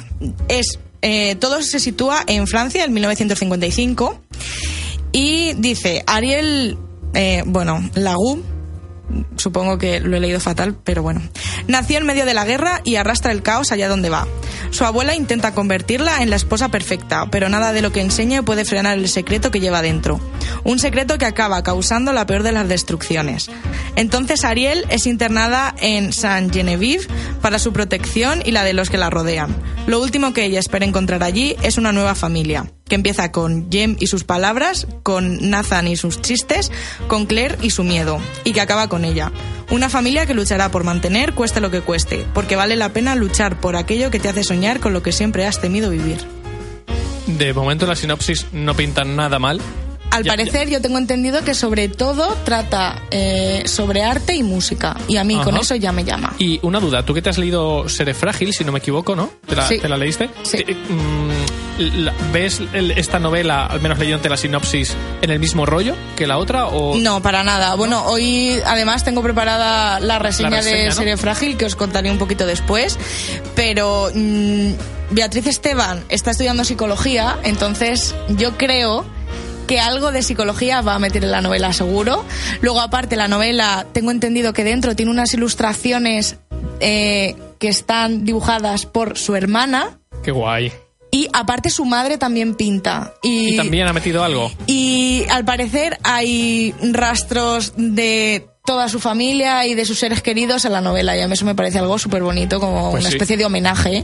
Es 0.47 0.79
eh, 1.01 1.35
todo 1.35 1.63
se 1.63 1.79
sitúa 1.79 2.23
en 2.27 2.45
Francia 2.45 2.83
en 2.83 2.93
1955 2.93 4.21
y 5.11 5.53
dice 5.53 6.03
Ariel, 6.05 6.77
eh, 7.13 7.43
bueno, 7.45 7.89
Lagou, 7.95 8.43
supongo 9.35 9.77
que 9.77 9.99
lo 9.99 10.17
he 10.17 10.19
leído 10.19 10.39
fatal, 10.39 10.75
pero 10.83 11.01
bueno. 11.01 11.21
Nació 11.67 11.97
en 11.97 12.05
medio 12.05 12.25
de 12.25 12.33
la 12.33 12.45
guerra 12.45 12.81
y 12.83 12.95
arrastra 12.95 13.31
el 13.31 13.41
caos 13.41 13.71
allá 13.71 13.87
donde 13.87 14.09
va. 14.09 14.27
Su 14.71 14.85
abuela 14.85 15.15
intenta 15.15 15.53
convertirla 15.53 16.21
en 16.21 16.29
la 16.29 16.35
esposa 16.35 16.69
perfecta, 16.69 17.27
pero 17.29 17.49
nada 17.49 17.73
de 17.73 17.81
lo 17.81 17.91
que 17.91 18.01
enseñe 18.01 18.43
puede 18.43 18.65
frenar 18.65 18.97
el 18.97 19.09
secreto 19.09 19.51
que 19.51 19.59
lleva 19.59 19.81
dentro. 19.81 20.19
Un 20.63 20.79
secreto 20.79 21.17
que 21.17 21.25
acaba 21.25 21.63
causando 21.63 22.13
la 22.13 22.25
peor 22.25 22.43
de 22.43 22.51
las 22.51 22.67
destrucciones. 22.67 23.49
Entonces 23.95 24.45
Ariel 24.45 24.85
es 24.89 25.07
internada 25.07 25.75
en 25.79 26.13
Saint 26.13 26.53
Genevieve 26.53 27.07
para 27.41 27.59
su 27.59 27.73
protección 27.73 28.41
y 28.45 28.51
la 28.51 28.63
de 28.63 28.73
los 28.73 28.89
que 28.89 28.97
la 28.97 29.09
rodean. 29.09 29.55
Lo 29.87 29.99
último 29.99 30.31
que 30.31 30.45
ella 30.45 30.59
espera 30.59 30.85
encontrar 30.85 31.23
allí 31.23 31.55
es 31.63 31.77
una 31.77 31.91
nueva 31.91 32.13
familia, 32.13 32.71
que 32.87 32.95
empieza 32.95 33.31
con 33.31 33.71
Jem 33.71 33.97
y 33.99 34.07
sus 34.07 34.23
palabras, 34.23 34.87
con 35.01 35.49
Nathan 35.49 35.87
y 35.87 35.95
sus 35.95 36.21
chistes, 36.21 36.71
con 37.07 37.25
Claire 37.25 37.57
y 37.61 37.71
su 37.71 37.83
miedo, 37.83 38.19
y 38.43 38.53
que 38.53 38.61
acaba 38.61 38.87
con 38.89 39.05
ella. 39.05 39.31
Una 39.71 39.89
familia 39.89 40.25
que 40.25 40.35
luchará 40.35 40.69
por 40.69 40.83
mantener 40.83 41.33
cueste 41.33 41.61
lo 41.61 41.71
que 41.71 41.81
cueste, 41.81 42.25
porque 42.33 42.55
vale 42.55 42.75
la 42.75 42.93
pena 42.93 43.15
luchar 43.15 43.59
por 43.59 43.75
aquello 43.75 44.11
que 44.11 44.19
te 44.19 44.29
hace 44.29 44.43
soñar 44.43 44.79
con 44.79 44.93
lo 44.93 45.01
que 45.01 45.11
siempre 45.11 45.47
has 45.47 45.59
temido 45.59 45.89
vivir. 45.89 46.19
De 47.25 47.53
momento 47.53 47.87
la 47.87 47.95
sinopsis 47.95 48.47
no 48.51 48.75
pintan 48.75 49.15
nada 49.15 49.39
mal. 49.39 49.61
Al 50.11 50.23
Ya- 50.23 50.31
parecer 50.33 50.69
yo 50.69 50.81
tengo 50.81 50.97
entendido 50.97 51.43
que 51.43 51.53
sobre 51.55 51.87
todo 51.87 52.35
trata 52.43 53.01
eh, 53.11 53.63
sobre 53.65 54.03
arte 54.03 54.35
y 54.35 54.43
música, 54.43 54.95
y 55.07 55.17
a 55.17 55.23
mí 55.23 55.37
con 55.37 55.55
eso 55.57 55.75
ya 55.75 55.91
me 55.91 56.03
llama. 56.03 56.33
Y 56.37 56.59
una 56.63 56.79
duda, 56.79 57.03
tú 57.05 57.13
que 57.13 57.21
te 57.21 57.29
has 57.29 57.37
leído 57.37 57.87
Seré 57.89 58.13
Frágil, 58.13 58.53
si 58.53 58.63
no 58.65 58.71
me 58.71 58.79
equivoco, 58.79 59.15
¿no? 59.15 59.29
¿Te 59.47 59.55
la, 59.55 59.67
Sí. 59.67 59.79
te 59.79 59.87
la 59.89 59.97
leíste? 59.97 60.29
Sí. 60.43 60.57
Te- 60.63 60.73
mm, 60.75 62.03
la- 62.03 62.13
¿Ves 62.33 62.61
el- 62.73 62.91
esta 62.91 63.19
novela, 63.19 63.65
al 63.65 63.79
menos 63.81 63.97
leyéndote 63.99 64.27
la 64.29 64.37
sinopsis, 64.37 64.95
en 65.21 65.29
el 65.31 65.39
mismo 65.39 65.65
rollo 65.65 65.95
que 66.17 66.27
la 66.27 66.37
otra? 66.37 66.67
O... 66.67 66.97
No, 66.97 67.21
para 67.21 67.43
nada. 67.43 67.75
Bueno, 67.75 68.03
hoy 68.05 68.59
además 68.65 69.03
tengo 69.05 69.23
preparada 69.23 69.99
la 70.01 70.19
reseña, 70.19 70.49
La 70.49 70.57
reseña, 70.57 70.77
de 70.77 70.89
¿no? 70.89 70.95
Serie 70.95 71.17
Frágil 71.17 71.55
que 71.57 71.65
os 71.65 71.75
contaré 71.77 72.11
un 72.11 72.17
poquito 72.17 72.45
después. 72.45 72.99
Pero 73.55 74.09
mm, 74.13 74.71
Beatriz 75.11 75.47
Esteban 75.47 76.03
está 76.09 76.31
estudiando 76.31 76.63
psicología, 76.65 77.37
entonces 77.43 78.13
yo 78.37 78.57
creo 78.57 79.05
que 79.71 79.79
algo 79.79 80.11
de 80.11 80.21
psicología 80.21 80.81
va 80.81 80.95
a 80.95 80.99
meter 80.99 81.23
en 81.23 81.31
la 81.31 81.39
novela 81.39 81.71
seguro. 81.71 82.25
Luego 82.59 82.81
aparte 82.81 83.15
la 83.15 83.29
novela, 83.29 83.85
tengo 83.93 84.11
entendido 84.11 84.51
que 84.51 84.65
dentro 84.65 84.97
tiene 84.97 85.11
unas 85.11 85.33
ilustraciones 85.33 86.35
eh, 86.81 87.37
que 87.57 87.69
están 87.69 88.25
dibujadas 88.25 88.85
por 88.85 89.17
su 89.17 89.33
hermana. 89.33 89.97
Qué 90.23 90.31
guay. 90.31 90.73
Y 91.09 91.29
aparte 91.31 91.69
su 91.69 91.85
madre 91.85 92.17
también 92.17 92.55
pinta. 92.55 93.13
Y 93.23 93.55
también 93.55 93.87
ha 93.87 93.93
metido 93.93 94.25
algo. 94.25 94.51
Y 94.67 95.23
al 95.29 95.45
parecer 95.45 95.99
hay 96.03 96.75
rastros 96.91 97.71
de 97.77 98.47
toda 98.65 98.89
su 98.89 98.99
familia 98.99 99.65
y 99.67 99.73
de 99.73 99.85
sus 99.85 99.99
seres 99.99 100.21
queridos 100.21 100.65
en 100.65 100.73
la 100.73 100.81
novela. 100.81 101.15
Y 101.15 101.21
a 101.21 101.27
mí 101.29 101.33
eso 101.35 101.45
me 101.45 101.55
parece 101.55 101.79
algo 101.79 101.97
súper 101.97 102.23
bonito, 102.23 102.59
como 102.59 102.91
Pues 102.91 103.03
una 103.03 103.09
sí. 103.11 103.15
especie 103.15 103.37
de 103.37 103.45
homenaje. 103.45 104.03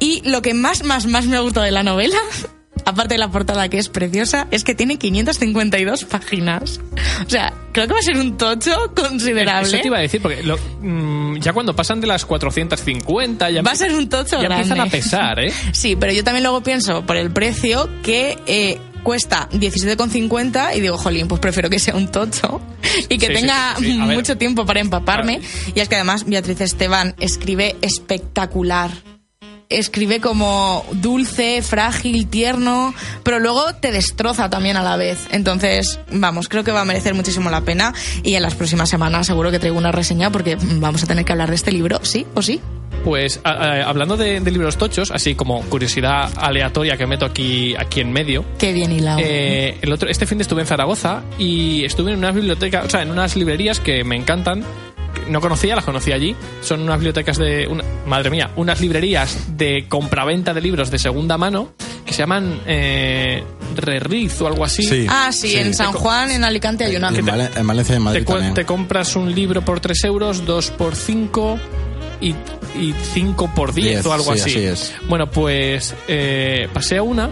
Y 0.00 0.20
lo 0.28 0.42
que 0.42 0.52
más, 0.52 0.84
más, 0.84 1.06
más 1.06 1.24
me 1.24 1.40
gusta 1.40 1.62
de 1.62 1.70
la 1.70 1.82
novela, 1.82 2.18
aparte 2.84 3.14
de 3.14 3.18
la 3.18 3.30
portada 3.30 3.68
que 3.68 3.78
es 3.78 3.88
preciosa, 3.88 4.46
es 4.50 4.64
que 4.64 4.74
tiene 4.74 4.96
552 4.98 6.04
páginas. 6.04 6.80
O 7.26 7.30
sea, 7.30 7.52
creo 7.72 7.86
que 7.86 7.92
va 7.92 7.98
a 7.98 8.02
ser 8.02 8.16
un 8.18 8.36
tocho 8.36 8.92
considerable. 8.94 9.68
Eso 9.68 9.78
te 9.80 9.86
iba 9.86 9.98
a 9.98 10.00
decir, 10.00 10.20
porque 10.20 10.42
lo- 10.42 10.58
mm, 10.80 11.38
ya 11.38 11.52
cuando 11.52 11.74
pasan 11.76 12.00
de 12.00 12.06
las 12.06 12.24
450 12.24 13.50
ya, 13.50 13.62
Va 13.62 13.72
a 13.72 13.76
ser 13.76 13.92
un 13.94 14.08
tocho 14.08 14.36
ya 14.40 14.48
grande. 14.48 14.62
empiezan 14.62 14.80
a 14.80 14.90
pesar, 14.90 15.40
¿eh? 15.40 15.52
Sí, 15.72 15.96
pero 15.96 16.12
yo 16.12 16.24
también 16.24 16.42
luego 16.44 16.62
pienso 16.62 17.04
por 17.06 17.16
el 17.16 17.30
precio 17.30 17.88
que 18.02 18.38
eh, 18.46 18.78
cuesta 19.02 19.48
17,50 19.52 20.76
y 20.76 20.80
digo, 20.80 20.96
jolín, 20.98 21.28
pues 21.28 21.40
prefiero 21.40 21.68
que 21.70 21.78
sea 21.78 21.94
un 21.96 22.08
tocho 22.08 22.60
y 23.08 23.18
que 23.18 23.26
Sí, 23.28 23.32
tenga 23.34 23.74
sí, 23.78 23.84
sí. 23.86 23.98
Mucho 23.98 24.36
tiempo 24.38 24.64
para 24.66 24.80
empaparme. 24.80 25.40
Y 25.74 25.80
es 25.80 25.88
que 25.88 25.96
además 25.96 26.24
Beatriz 26.24 26.60
Esteban 26.60 27.14
escribe 27.20 27.76
espectacular. 27.82 28.90
Escribe 29.78 30.20
como 30.20 30.84
dulce, 30.92 31.62
frágil, 31.62 32.26
tierno, 32.28 32.94
pero 33.22 33.38
luego 33.38 33.74
te 33.74 33.90
destroza 33.92 34.50
también 34.50 34.76
a 34.76 34.82
la 34.82 34.96
vez. 34.96 35.26
Entonces, 35.30 35.98
vamos, 36.10 36.48
creo 36.48 36.64
que 36.64 36.72
va 36.72 36.82
a 36.82 36.84
merecer 36.84 37.14
muchísimo 37.14 37.50
la 37.50 37.62
pena. 37.62 37.94
Y 38.22 38.34
en 38.34 38.42
las 38.42 38.54
próximas 38.54 38.88
semanas 38.90 39.26
seguro 39.26 39.50
que 39.50 39.58
traigo 39.58 39.78
una 39.78 39.92
reseña 39.92 40.30
porque 40.30 40.56
mm, 40.56 40.80
vamos 40.80 41.02
a 41.02 41.06
tener 41.06 41.24
que 41.24 41.32
hablar 41.32 41.48
de 41.50 41.56
este 41.56 41.72
libro, 41.72 42.00
sí 42.02 42.26
o 42.34 42.42
sí. 42.42 42.60
Pues 43.04 43.40
a- 43.42 43.50
a- 43.50 43.82
hablando 43.88 44.16
de, 44.16 44.38
de 44.40 44.50
libros 44.52 44.76
tochos, 44.76 45.10
así 45.10 45.34
como 45.34 45.62
curiosidad 45.62 46.30
aleatoria 46.36 46.96
que 46.96 47.06
meto 47.06 47.24
aquí, 47.26 47.74
aquí 47.76 48.00
en 48.00 48.12
medio, 48.12 48.44
Qué 48.58 48.72
bien 48.72 48.92
hilado. 48.92 49.18
Eh, 49.20 49.76
el 49.82 49.92
otro, 49.92 50.08
este 50.08 50.26
fin 50.26 50.38
de 50.38 50.42
estuve 50.42 50.60
en 50.60 50.66
Zaragoza 50.68 51.22
y 51.38 51.84
estuve 51.84 52.12
en 52.12 52.18
unas 52.18 52.34
bibliotecas, 52.34 52.84
o 52.86 52.90
sea, 52.90 53.02
en 53.02 53.10
unas 53.10 53.34
librerías 53.34 53.80
que 53.80 54.04
me 54.04 54.14
encantan. 54.16 54.64
No 55.28 55.40
conocía, 55.40 55.74
las 55.76 55.84
conocí 55.84 56.12
allí. 56.12 56.34
Son 56.60 56.80
unas 56.82 56.96
bibliotecas 56.98 57.36
de. 57.38 57.66
una- 57.66 57.84
madre 58.06 58.30
mía, 58.30 58.50
unas 58.56 58.80
librerías 58.80 59.56
de 59.56 59.86
compraventa 59.88 60.52
de 60.54 60.60
libros 60.60 60.90
de 60.90 60.98
segunda 60.98 61.38
mano 61.38 61.72
que 62.04 62.12
se 62.12 62.18
llaman 62.18 62.60
eh, 62.66 63.44
Reriz 63.76 64.40
o 64.40 64.46
algo 64.48 64.64
así. 64.64 64.82
Sí. 64.82 65.06
Ah, 65.08 65.30
sí, 65.32 65.54
en 65.56 65.72
San 65.74 65.92
Juan, 65.92 66.30
en 66.30 66.44
Alicante 66.44 66.84
hay 66.84 66.96
una. 66.96 67.08
En, 67.10 67.24
Vale- 67.24 67.50
en 67.54 67.66
Valencia 67.66 67.94
y 67.94 67.96
en 67.96 68.02
Te, 68.02 68.04
Madrid 68.04 68.24
también. 68.26 68.54
te 68.54 68.64
compras 68.66 69.14
un 69.16 69.32
libro 69.34 69.62
por 69.64 69.80
3 69.80 70.04
euros, 70.04 70.44
dos 70.44 70.70
por 70.70 70.96
5 70.96 71.58
y, 72.20 72.30
y 72.78 72.94
5 73.14 73.50
por 73.54 73.72
10 73.72 73.86
Diez, 73.88 74.06
o 74.06 74.12
algo 74.12 74.34
sí, 74.34 74.40
así. 74.40 74.50
así 74.50 74.64
es. 74.64 74.94
Bueno, 75.08 75.30
pues 75.30 75.94
eh, 76.08 76.68
pasé 76.72 76.98
a 76.98 77.02
una 77.02 77.30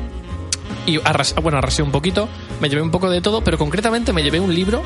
y 0.90 0.98
arras- 0.98 1.34
bueno, 1.42 1.58
arrasé 1.58 1.82
un 1.82 1.90
poquito, 1.92 2.28
me 2.60 2.68
llevé 2.68 2.82
un 2.82 2.90
poco 2.90 3.08
de 3.10 3.20
todo, 3.20 3.42
pero 3.42 3.56
concretamente 3.58 4.12
me 4.12 4.22
llevé 4.22 4.40
un 4.40 4.54
libro 4.54 4.82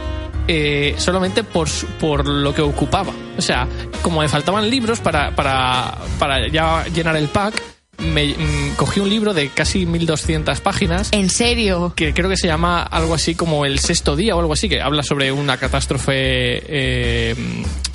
eh, 0.46 0.94
solamente 0.98 1.42
por, 1.44 1.68
por 1.98 2.26
lo 2.26 2.54
que 2.54 2.62
ocupaba. 2.62 3.12
O 3.38 3.42
sea, 3.42 3.66
como 4.02 4.20
me 4.20 4.28
faltaban 4.28 4.68
libros 4.70 5.00
para, 5.00 5.34
para, 5.34 5.98
para 6.18 6.46
ya 6.48 6.84
llenar 6.94 7.16
el 7.16 7.28
pack, 7.28 7.60
me 7.98 8.26
mm, 8.26 8.74
cogí 8.76 8.98
un 9.00 9.08
libro 9.08 9.32
de 9.34 9.50
casi 9.50 9.86
1200 9.86 10.60
páginas 10.60 11.10
¿En 11.12 11.30
serio? 11.30 11.92
que 11.94 12.12
creo 12.12 12.28
que 12.28 12.36
se 12.36 12.48
llama 12.48 12.82
algo 12.82 13.14
así 13.14 13.36
como 13.36 13.64
el 13.64 13.78
sexto 13.78 14.16
día 14.16 14.34
o 14.34 14.40
algo 14.40 14.52
así, 14.52 14.68
que 14.68 14.82
habla 14.82 15.04
sobre 15.04 15.30
una 15.30 15.56
catástrofe 15.58 16.12
eh, 16.16 17.36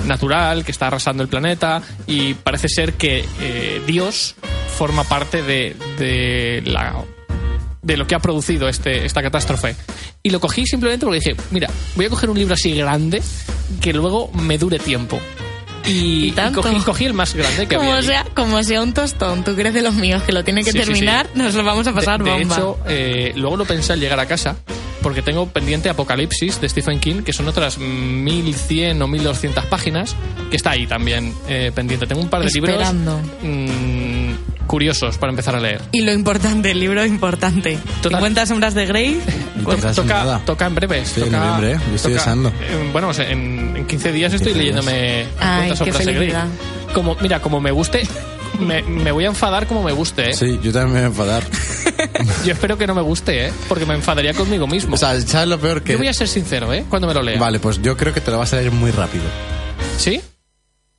natural 0.05 0.63
que 0.63 0.71
está 0.71 0.87
arrasando 0.87 1.21
el 1.21 1.29
planeta 1.29 1.81
y 2.07 2.33
parece 2.33 2.69
ser 2.69 2.93
que 2.93 3.25
eh, 3.41 3.81
Dios 3.85 4.35
forma 4.77 5.03
parte 5.03 5.41
de, 5.43 5.75
de 5.97 6.63
la 6.65 7.03
de 7.81 7.97
lo 7.97 8.05
que 8.07 8.15
ha 8.15 8.19
producido 8.19 8.67
este, 8.69 9.05
esta 9.05 9.21
catástrofe. 9.21 9.75
Y 10.23 10.29
lo 10.31 10.39
cogí 10.39 10.65
simplemente 10.65 11.05
porque 11.05 11.19
dije, 11.19 11.35
mira, 11.51 11.69
voy 11.95 12.05
a 12.05 12.09
coger 12.09 12.29
un 12.29 12.37
libro 12.37 12.53
así 12.53 12.73
grande 12.75 13.21
que 13.81 13.93
luego 13.93 14.31
me 14.33 14.57
dure 14.57 14.79
tiempo. 14.79 15.19
Y, 15.85 16.25
Y 16.27 16.31
tanto. 16.33 16.61
cogí, 16.61 16.75
cogí 16.81 17.05
el 17.05 17.13
más 17.13 17.33
grande 17.33 17.65
que 17.67 17.75
había 17.75 17.87
Como 17.87 17.97
allí. 17.97 18.07
sea, 18.07 18.25
como 18.35 18.61
sea 18.63 18.81
un 18.83 18.93
tostón, 18.93 19.43
tú 19.43 19.55
crees 19.55 19.73
de 19.73 19.81
los 19.81 19.93
míos 19.95 20.21
que 20.23 20.33
lo 20.33 20.43
tiene 20.43 20.63
que 20.63 20.71
Sí, 20.73 20.77
terminar, 20.77 21.27
sí. 21.33 21.39
nos 21.39 21.55
lo 21.55 21.63
vamos 21.63 21.87
a 21.87 21.93
pasar 21.93 22.21
de, 22.23 22.29
de 22.31 22.37
bomba. 22.39 22.55
hecho, 22.55 22.77
eh, 22.87 23.31
luego 23.37 23.55
lo 23.57 23.65
pensé 23.65 23.93
al 23.93 23.99
llegar 24.01 24.19
a 24.19 24.25
casa, 24.27 24.57
porque 25.01 25.21
tengo 25.21 25.47
pendiente 25.47 25.89
Apocalipsis 25.89 26.59
de 26.59 26.67
Stephen 26.69 26.99
King, 26.99 27.23
que 27.23 27.31
son 27.33 27.47
otras 27.47 27.77
1100 27.79 29.01
o 29.01 29.07
1200 29.07 29.65
páginas, 29.67 30.15
que 30.51 30.57
está 30.57 30.71
ahí 30.71 30.85
también 30.85 31.33
eh, 31.47 31.71
pendiente. 31.73 32.05
Tengo 32.05 32.21
un 32.21 32.29
par 32.29 32.41
de 32.41 32.47
Esperando. 32.47 33.19
libros 33.21 33.41
mm, 33.41 34.31
curiosos 34.69 35.17
para 35.17 35.31
empezar 35.31 35.55
a 35.55 35.59
leer. 35.59 35.81
y 35.91 36.01
lo 36.03 36.13
importante, 36.13 36.69
el 36.69 36.79
libro 36.79 37.03
importante. 37.03 37.79
Total. 38.03 38.19
50 38.19 38.45
sombras 38.45 38.75
de 38.75 38.85
Grey. 38.85 39.19
Te 39.57 39.93
toca, 39.93 40.05
nada. 40.05 40.41
toca 40.45 40.67
en 40.67 40.75
breve. 40.75 41.03
Sí, 41.05 41.21
en 41.21 41.31
noviembre, 41.31 41.71
¿eh? 41.73 41.77
Yo 41.89 41.95
estoy 41.95 42.13
deseando. 42.13 42.49
eh, 42.49 42.89
bueno, 42.93 43.11
sea, 43.13 43.27
en, 43.29 43.75
en 43.75 43.87
15 43.87 44.11
días 44.11 44.31
estoy 44.33 44.53
15 44.53 44.63
días. 44.63 44.85
leyéndome 44.85 45.25
Ay, 45.39 45.71
50 45.71 45.83
qué 45.85 45.91
sombras 45.91 46.05
de 46.05 46.13
Grey. 46.13 46.33
Como, 46.93 47.15
mira, 47.19 47.41
como 47.41 47.59
me 47.59 47.71
guste, 47.71 48.07
me, 48.59 48.83
me 48.83 49.11
voy 49.11 49.25
a 49.25 49.27
enfadar 49.29 49.65
como 49.65 49.81
me 49.83 49.91
guste, 49.91 50.29
¿eh? 50.29 50.33
Sí, 50.33 50.59
yo 50.63 50.71
también 50.71 50.93
me 50.93 50.99
voy 50.99 51.03
a 51.03 51.07
enfadar. 51.07 51.43
Yo 52.45 52.53
espero 52.53 52.77
que 52.77 52.87
no 52.87 52.93
me 52.95 53.01
guste, 53.01 53.47
¿eh? 53.47 53.53
Porque 53.67 53.85
me 53.85 53.93
enfadaría 53.95 54.33
conmigo 54.33 54.67
mismo. 54.67 54.95
O 54.95 54.97
sea, 54.97 55.19
¿sabes 55.21 55.47
lo 55.49 55.59
peor 55.59 55.81
que...? 55.83 55.93
Yo 55.93 55.97
voy 55.97 56.07
a 56.07 56.13
ser 56.13 56.27
sincero, 56.27 56.71
¿eh? 56.73 56.85
Cuando 56.89 57.07
me 57.07 57.13
lo 57.13 57.21
lea. 57.21 57.37
Vale, 57.39 57.59
pues 57.59 57.81
yo 57.81 57.97
creo 57.97 58.13
que 58.13 58.21
te 58.21 58.31
lo 58.31 58.37
vas 58.37 58.53
a 58.53 58.57
leer 58.57 58.71
muy 58.71 58.91
rápido. 58.91 59.23
¿Sí? 59.97 60.21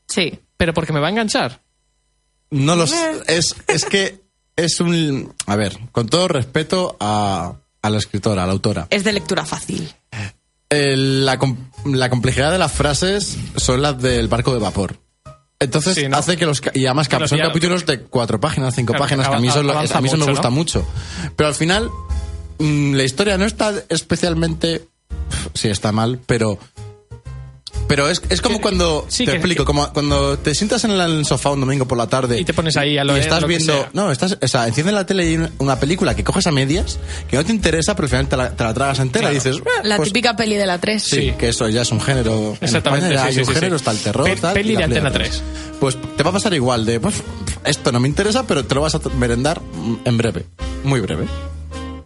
Sí. 0.06 0.38
Pero 0.56 0.74
porque 0.74 0.92
me 0.92 1.00
va 1.00 1.06
a 1.06 1.10
enganchar. 1.10 1.60
No 2.50 2.76
los... 2.76 2.92
Es, 3.26 3.54
es 3.68 3.84
que 3.84 4.20
es 4.56 4.80
un... 4.80 5.32
A 5.46 5.56
ver, 5.56 5.78
con 5.92 6.08
todo 6.08 6.28
respeto 6.28 6.96
a, 7.00 7.54
a 7.82 7.90
la 7.90 7.98
escritora, 7.98 8.42
a 8.42 8.46
la 8.46 8.52
autora. 8.52 8.86
Es 8.90 9.04
de 9.04 9.12
lectura 9.12 9.44
fácil. 9.46 9.92
El- 10.68 11.26
la, 11.26 11.38
la 11.84 12.10
complejidad 12.10 12.52
de 12.52 12.58
las 12.58 12.72
frases 12.72 13.36
son 13.56 13.82
las 13.82 14.00
del 14.00 14.28
barco 14.28 14.52
de 14.52 14.60
vapor. 14.60 14.96
Entonces 15.58 15.94
Sí, 15.94 16.08
¿no? 16.08 16.16
hace 16.16 16.36
que 16.36 16.46
los... 16.46 16.62
Y 16.74 16.86
además 16.86 17.08
cap- 17.08 17.26
son 17.26 17.38
ya- 17.38 17.44
capítulos 17.48 17.84
de 17.86 18.00
cuatro 18.02 18.40
páginas, 18.40 18.74
cinco 18.74 18.92
Claro, 18.92 19.04
páginas, 19.04 19.28
que 19.28 19.34
a 19.34 19.38
mí 19.40 19.48
eso, 19.48 19.60
a 19.60 20.00
mí 20.00 20.08
eso 20.08 20.16
me 20.16 20.24
gusta 20.30 20.48
¿no? 20.48 20.54
mucho. 20.56 20.86
Pero 21.36 21.48
al 21.48 21.54
final, 21.54 21.90
mm, 22.58 22.94
la 22.94 23.04
historia 23.04 23.36
no 23.36 23.44
está 23.44 23.74
especialmente... 23.88 24.88
Sí, 25.54 25.68
está 25.68 25.92
mal, 25.92 26.20
pero... 26.26 26.58
Pero 27.86 28.08
es, 28.08 28.22
es 28.28 28.40
como 28.40 28.56
Que- 28.58 28.62
cuando... 28.62 29.04
sí, 29.08 29.24
te 29.24 29.32
que- 29.32 29.36
explico, 29.38 29.64
como 29.64 29.92
cuando 29.92 30.38
te 30.38 30.54
sientas 30.54 30.84
en 30.84 30.92
el 30.92 31.24
sofá 31.26 31.50
un 31.50 31.60
domingo 31.60 31.86
por 31.86 31.98
la 31.98 32.06
tarde... 32.06 32.38
Y 32.40 32.44
te 32.44 32.54
pones 32.54 32.76
ahí 32.76 32.96
a 32.98 33.04
lo- 33.04 33.16
y 33.16 33.20
estás 33.20 33.40
lo 33.42 33.48
que 33.48 33.56
viendo... 33.56 33.72
sea. 33.72 33.90
No, 33.92 34.12
estás... 34.12 34.38
O 34.40 34.48
sea, 34.48 34.66
enciendes 34.68 34.94
la 34.94 35.06
tele 35.06 35.24
y 35.24 35.28
hay 35.28 35.36
una- 35.36 35.50
una 35.58 35.80
película 35.80 36.14
que 36.14 36.22
coges 36.24 36.46
a 36.46 36.52
medias, 36.52 36.98
que 37.28 37.36
no 37.36 37.44
te 37.44 37.50
interesa, 37.52 37.94
pero 37.96 38.06
al 38.06 38.10
final 38.10 38.28
te 38.28 38.36
la, 38.36 38.50
te 38.56 38.62
la 38.64 38.74
tragas 38.74 38.98
entera 39.00 39.30
y 39.30 39.34
dices... 39.34 39.56
"Eh, 39.56 39.62
La 39.84 39.96
pues 39.96 40.08
típica 40.10 40.36
peli 40.36 40.54
de 40.56 40.66
la 40.66 40.78
3. 40.78 41.02
Sí, 41.02 41.16
Sí. 41.16 41.34
que 41.38 41.48
eso 41.48 41.68
ya 41.68 41.82
es 41.82 41.90
un 41.92 42.00
género. 42.00 42.56
en 42.60 42.64
Exactamente, 42.64 43.06
España 43.06 43.14
ya 43.14 43.22
sí, 43.22 43.26
hay 43.28 43.34
sí, 43.34 43.40
un 43.40 43.46
sí, 43.46 43.54
género, 43.54 43.78
sí. 43.78 43.82
está 43.82 43.90
el 43.90 43.98
terror. 43.98 44.24
Pe- 44.26 44.36
tal, 44.36 44.54
peli 44.54 44.70
y 44.70 44.72
la 44.74 44.78
de 44.80 44.84
Antena 44.84 45.10
Play 45.10 45.28
3. 45.28 45.42
Pues 45.80 45.98
te 46.16 46.22
va 46.22 46.30
a 46.30 46.32
pasar 46.34 46.54
igual 46.54 46.86
de, 46.86 47.00
pues, 47.00 47.16
esto 47.64 47.90
no 47.92 47.98
me 48.00 48.08
interesa, 48.08 48.46
pero 48.46 48.64
te 48.64 48.74
lo 48.74 48.82
vas 48.82 48.94
a 48.94 49.00
merendar 49.18 49.60
mm, 49.60 49.94
en 50.04 50.16
breve. 50.16 50.46
Muy 50.84 51.00
breve. 51.00 51.26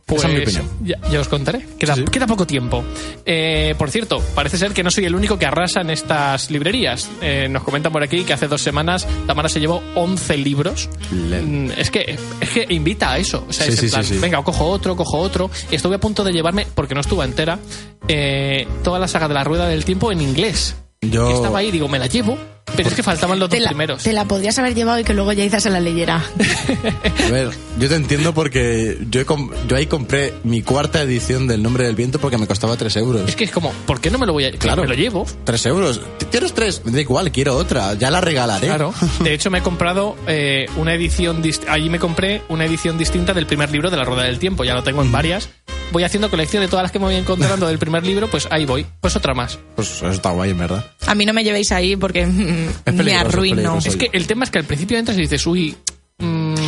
Pues 0.06 0.20
Esa 0.22 0.28
es 0.28 0.34
mi 0.34 0.42
opinión. 0.42 0.68
Ya, 0.84 0.98
ya 1.10 1.20
os 1.20 1.28
contaré. 1.28 1.64
Queda, 1.78 1.94
Sí, 1.94 2.02
sí. 2.02 2.10
queda 2.12 2.26
poco 2.26 2.46
tiempo. 2.46 2.84
Eh, 3.24 3.74
por 3.78 3.90
cierto, 3.90 4.22
parece 4.34 4.58
ser 4.58 4.72
que 4.72 4.82
no 4.82 4.90
soy 4.90 5.06
el 5.06 5.14
único 5.14 5.38
que 5.38 5.46
arrasa 5.46 5.80
en 5.80 5.88
estas 5.88 6.50
librerías. 6.50 7.08
Eh, 7.22 7.48
nos 7.50 7.62
comentan 7.62 7.90
por 7.90 8.02
aquí 8.02 8.22
que 8.24 8.34
hace 8.34 8.46
dos 8.46 8.60
semanas 8.60 9.06
Tamara 9.26 9.48
se 9.48 9.60
llevó 9.60 9.82
11 9.94 10.36
libros. 10.36 10.90
Mm, 11.10 11.70
Es 11.78 11.90
que, 11.90 12.18
es 12.40 12.50
que 12.50 12.66
invita 12.68 13.12
a 13.12 13.18
eso. 13.18 13.46
O 13.48 13.52
sea, 13.52 13.64
Sí, 13.66 13.72
es 13.72 13.82
en 13.82 13.90
plan, 13.90 14.20
venga, 14.20 14.42
cojo 14.42 14.66
otro, 14.66 14.94
cojo 14.94 15.18
otro. 15.18 15.50
Y 15.70 15.76
estuve 15.76 15.96
a 15.96 16.00
punto 16.00 16.22
de 16.22 16.32
llevarme, 16.32 16.66
porque 16.74 16.94
no 16.94 17.00
estuvo 17.00 17.24
entera, 17.24 17.58
eh, 18.06 18.68
toda 18.82 18.98
la 18.98 19.08
saga 19.08 19.26
de 19.28 19.34
la 19.34 19.42
Rueda 19.44 19.66
del 19.68 19.86
Tiempo 19.86 20.12
en 20.12 20.20
inglés. 20.20 20.76
Yo- 21.10 21.30
estaba 21.34 21.58
ahí, 21.58 21.70
digo, 21.70 21.88
me 21.88 21.98
la 21.98 22.06
llevo, 22.06 22.36
pero 22.76 22.88
es 22.88 22.94
que 22.94 23.02
faltaban 23.02 23.38
los 23.38 23.48
Te 23.48 23.56
dos 23.56 23.64
la, 23.64 23.68
primeros. 23.70 24.02
te 24.02 24.12
la 24.12 24.24
podrías 24.24 24.58
haber 24.58 24.74
llevado 24.74 24.98
y 24.98 25.04
que 25.04 25.14
luego 25.14 25.32
ya 25.32 25.60
se 25.60 25.70
la 25.70 25.80
leyera. 25.80 26.22
A 27.28 27.30
ver, 27.30 27.50
yo 27.78 27.88
te 27.88 27.94
entiendo 27.94 28.34
porque 28.34 28.98
yo, 29.10 29.20
he 29.20 29.24
yo 29.68 29.76
ahí 29.76 29.86
compré 29.86 30.34
mi 30.44 30.62
cuarta 30.62 31.02
edición 31.02 31.46
del 31.46 31.62
Nombre 31.62 31.84
del 31.86 31.94
Viento 31.94 32.18
porque 32.18 32.38
me 32.38 32.46
costaba 32.46 32.76
3 32.76 32.96
euros. 32.96 33.28
Es 33.28 33.36
que 33.36 33.44
es 33.44 33.50
como, 33.50 33.70
¿por 33.86 34.00
qué 34.00 34.10
no 34.10 34.18
me 34.18 34.26
lo 34.26 34.32
voy 34.32 34.44
a 34.46 34.50
Claro. 34.52 34.82
Me 34.82 34.88
lo 34.88 34.94
llevo. 34.94 35.26
3 35.44 35.66
euros. 35.66 36.00
¿Tienes 36.30 36.52
tres? 36.52 36.82
Me 36.84 36.92
da 36.92 37.00
igual, 37.00 37.30
quiero 37.32 37.56
otra. 37.56 37.94
Ya 37.94 38.10
la 38.10 38.20
regalaré. 38.20 38.66
Claro. 38.66 38.92
De 39.20 39.32
hecho, 39.34 39.50
me 39.50 39.58
he 39.58 39.62
comprado 39.62 40.16
eh, 40.26 40.66
una 40.76 40.94
edición. 40.94 41.42
Allí 41.68 41.88
me 41.88 41.98
compré 41.98 42.42
una 42.48 42.64
edición 42.64 42.98
distinta 42.98 43.32
del 43.34 43.46
primer 43.46 43.70
libro 43.70 43.90
de 43.90 43.96
La 43.96 44.04
Rueda 44.04 44.24
del 44.24 44.38
Tiempo. 44.38 44.64
Ya 44.64 44.74
lo 44.74 44.82
tengo 44.82 45.02
en 45.02 45.12
varias. 45.12 45.48
Voy 45.92 46.02
haciendo 46.02 46.28
colección 46.28 46.62
de 46.62 46.68
todas 46.68 46.82
las 46.82 46.92
que 46.92 46.98
me 46.98 47.04
voy 47.04 47.14
encontrando 47.14 47.66
del 47.66 47.78
primer 47.78 48.04
libro, 48.04 48.28
pues 48.28 48.48
ahí 48.50 48.66
voy. 48.66 48.84
Pues 49.00 49.14
otra 49.16 49.34
más. 49.34 49.58
Pues 49.76 49.90
eso 49.90 50.08
está 50.08 50.30
guay, 50.30 50.50
en 50.50 50.58
verdad. 50.58 50.84
A 51.06 51.14
mí 51.14 51.24
no 51.24 51.32
me 51.32 51.44
llevéis 51.44 51.70
ahí 51.72 51.96
porque 51.96 52.26
mm, 52.26 52.68
Es 52.84 52.94
me 52.94 53.14
arruino. 53.14 53.78
Es 53.78 53.96
que 53.96 54.10
el 54.12 54.26
tema 54.26 54.44
es 54.44 54.50
que 54.50 54.58
al 54.58 54.64
principio 54.64 54.98
entras 54.98 55.16
y 55.18 55.22
dices, 55.22 55.46
uy. 55.46 55.76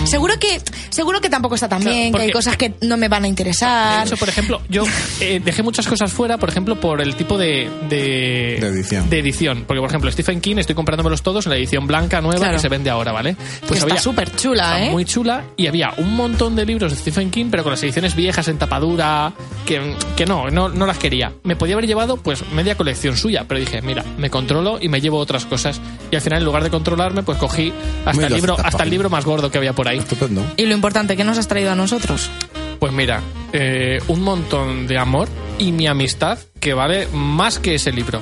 Seguro 0.06 0.34
que, 0.38 0.60
seguro 0.90 1.20
que 1.20 1.28
tampoco 1.30 1.54
está 1.54 1.68
tan 1.68 1.80
Claro, 1.82 1.96
bien, 1.96 2.12
que 2.12 2.22
hay 2.22 2.32
cosas 2.32 2.56
que 2.56 2.74
no 2.82 2.96
me 2.96 3.08
van 3.08 3.22
a 3.22 3.26
De 3.26 3.28
interesar. 3.28 4.06
hecho, 4.06 4.16
por 4.16 4.28
ejemplo, 4.28 4.60
yo 4.68 4.84
eh, 5.20 5.40
dejé 5.44 5.62
muchas 5.62 5.86
cosas 5.86 6.12
fuera, 6.12 6.38
por 6.38 6.48
ejemplo, 6.48 6.78
por 6.80 7.00
el 7.00 7.14
tipo 7.16 7.36
de, 7.38 7.68
de, 7.88 8.58
De 8.60 8.66
edición. 8.68 9.10
de 9.10 9.18
edición. 9.18 9.64
Porque, 9.66 9.80
por 9.80 9.88
ejemplo, 9.90 10.10
Stephen 10.10 10.40
King 10.40 10.56
estoy 10.58 10.74
comprándomelos 10.74 11.22
todos 11.22 11.46
en 11.46 11.50
la 11.50 11.56
edición 11.58 11.86
blanca 11.86 12.20
nueva 12.20 12.38
Claro. 12.38 12.54
que 12.54 12.60
se 12.60 12.68
vende 12.68 12.90
ahora, 12.90 13.12
¿vale? 13.12 13.36
Pues 13.66 13.82
que 13.84 13.88
está 13.90 14.00
súper 14.00 14.34
chula, 14.36 14.64
Está 14.64 14.86
¿eh? 14.86 14.90
muy 14.90 15.04
chula 15.04 15.44
y 15.56 15.66
había 15.66 15.92
un 15.98 16.14
montón 16.14 16.56
de 16.56 16.64
libros 16.66 16.92
de 16.92 16.98
Stephen 16.98 17.30
King, 17.30 17.46
pero 17.50 17.62
con 17.62 17.72
las 17.72 17.82
ediciones 17.82 18.14
viejas 18.14 18.48
en 18.48 18.58
tapadura, 18.58 19.32
que, 19.64 19.94
que 20.16 20.26
no, 20.26 20.48
no, 20.50 20.68
no 20.68 20.86
las 20.86 20.98
quería. 20.98 21.32
Me 21.44 21.56
podía 21.56 21.74
haber 21.74 21.86
llevado 21.86 22.16
pues 22.16 22.44
media 22.52 22.76
colección 22.76 23.16
suya, 23.16 23.44
pero 23.48 23.60
dije, 23.60 23.82
mira, 23.82 24.04
me 24.18 24.30
controlo 24.30 24.78
y 24.80 24.88
me 24.88 25.00
llevo 25.00 25.18
otras 25.18 25.46
cosas. 25.46 25.80
Y 26.10 26.16
al 26.16 26.22
final, 26.22 26.38
en 26.40 26.44
lugar 26.44 26.62
de 26.62 26.70
controlarme, 26.70 27.22
pues 27.22 27.38
cogí 27.38 27.72
hasta, 28.04 28.12
Muy 28.12 28.24
el 28.24 28.32
libro, 28.34 28.52
200 28.52 28.66
hasta 28.74 28.82
el 28.84 28.90
libro 28.90 29.10
más 29.10 29.24
gordo 29.24 29.50
que 29.50 29.58
había 29.58 29.72
por 29.72 29.88
ahí. 29.88 29.95
Estupendo. 30.00 30.44
Y 30.56 30.66
lo 30.66 30.74
importante, 30.74 31.16
¿qué 31.16 31.24
nos 31.24 31.38
has 31.38 31.48
traído 31.48 31.72
a 31.72 31.74
nosotros? 31.74 32.30
Pues 32.78 32.92
mira, 32.92 33.20
eh, 33.52 34.00
un 34.08 34.22
montón 34.22 34.86
de 34.86 34.98
amor 34.98 35.28
y 35.58 35.72
mi 35.72 35.86
amistad 35.86 36.38
que 36.60 36.74
vale 36.74 37.08
más 37.12 37.58
que 37.58 37.74
ese 37.76 37.92
libro. 37.92 38.20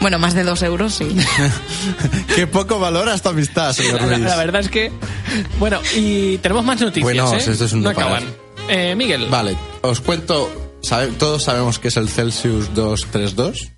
Bueno, 0.00 0.18
más 0.20 0.34
de 0.34 0.44
dos 0.44 0.62
euros, 0.62 0.94
sí. 0.94 1.08
Qué 2.36 2.46
poco 2.46 2.78
valora 2.78 3.14
esta 3.14 3.30
amistad, 3.30 3.72
señor 3.72 4.00
La, 4.02 4.06
Luis. 4.06 4.20
la 4.20 4.36
verdad 4.36 4.60
es 4.60 4.68
que. 4.68 4.92
Bueno, 5.58 5.80
y 5.96 6.38
tenemos 6.38 6.64
más 6.64 6.80
noticias. 6.80 7.02
Bueno, 7.02 7.32
¿eh? 7.34 7.38
esto 7.38 7.64
es 7.64 7.72
un 7.72 7.82
no 7.82 7.90
acaban. 7.90 8.22
Eh, 8.68 8.94
Miguel. 8.96 9.26
Vale, 9.28 9.56
os 9.82 10.00
cuento. 10.00 10.50
sabe- 10.82 11.08
todos 11.18 11.42
sabemos 11.44 11.78
que 11.80 11.88
es 11.88 11.96
el 11.96 12.08
Celsius 12.08 12.72
232. 12.74 13.70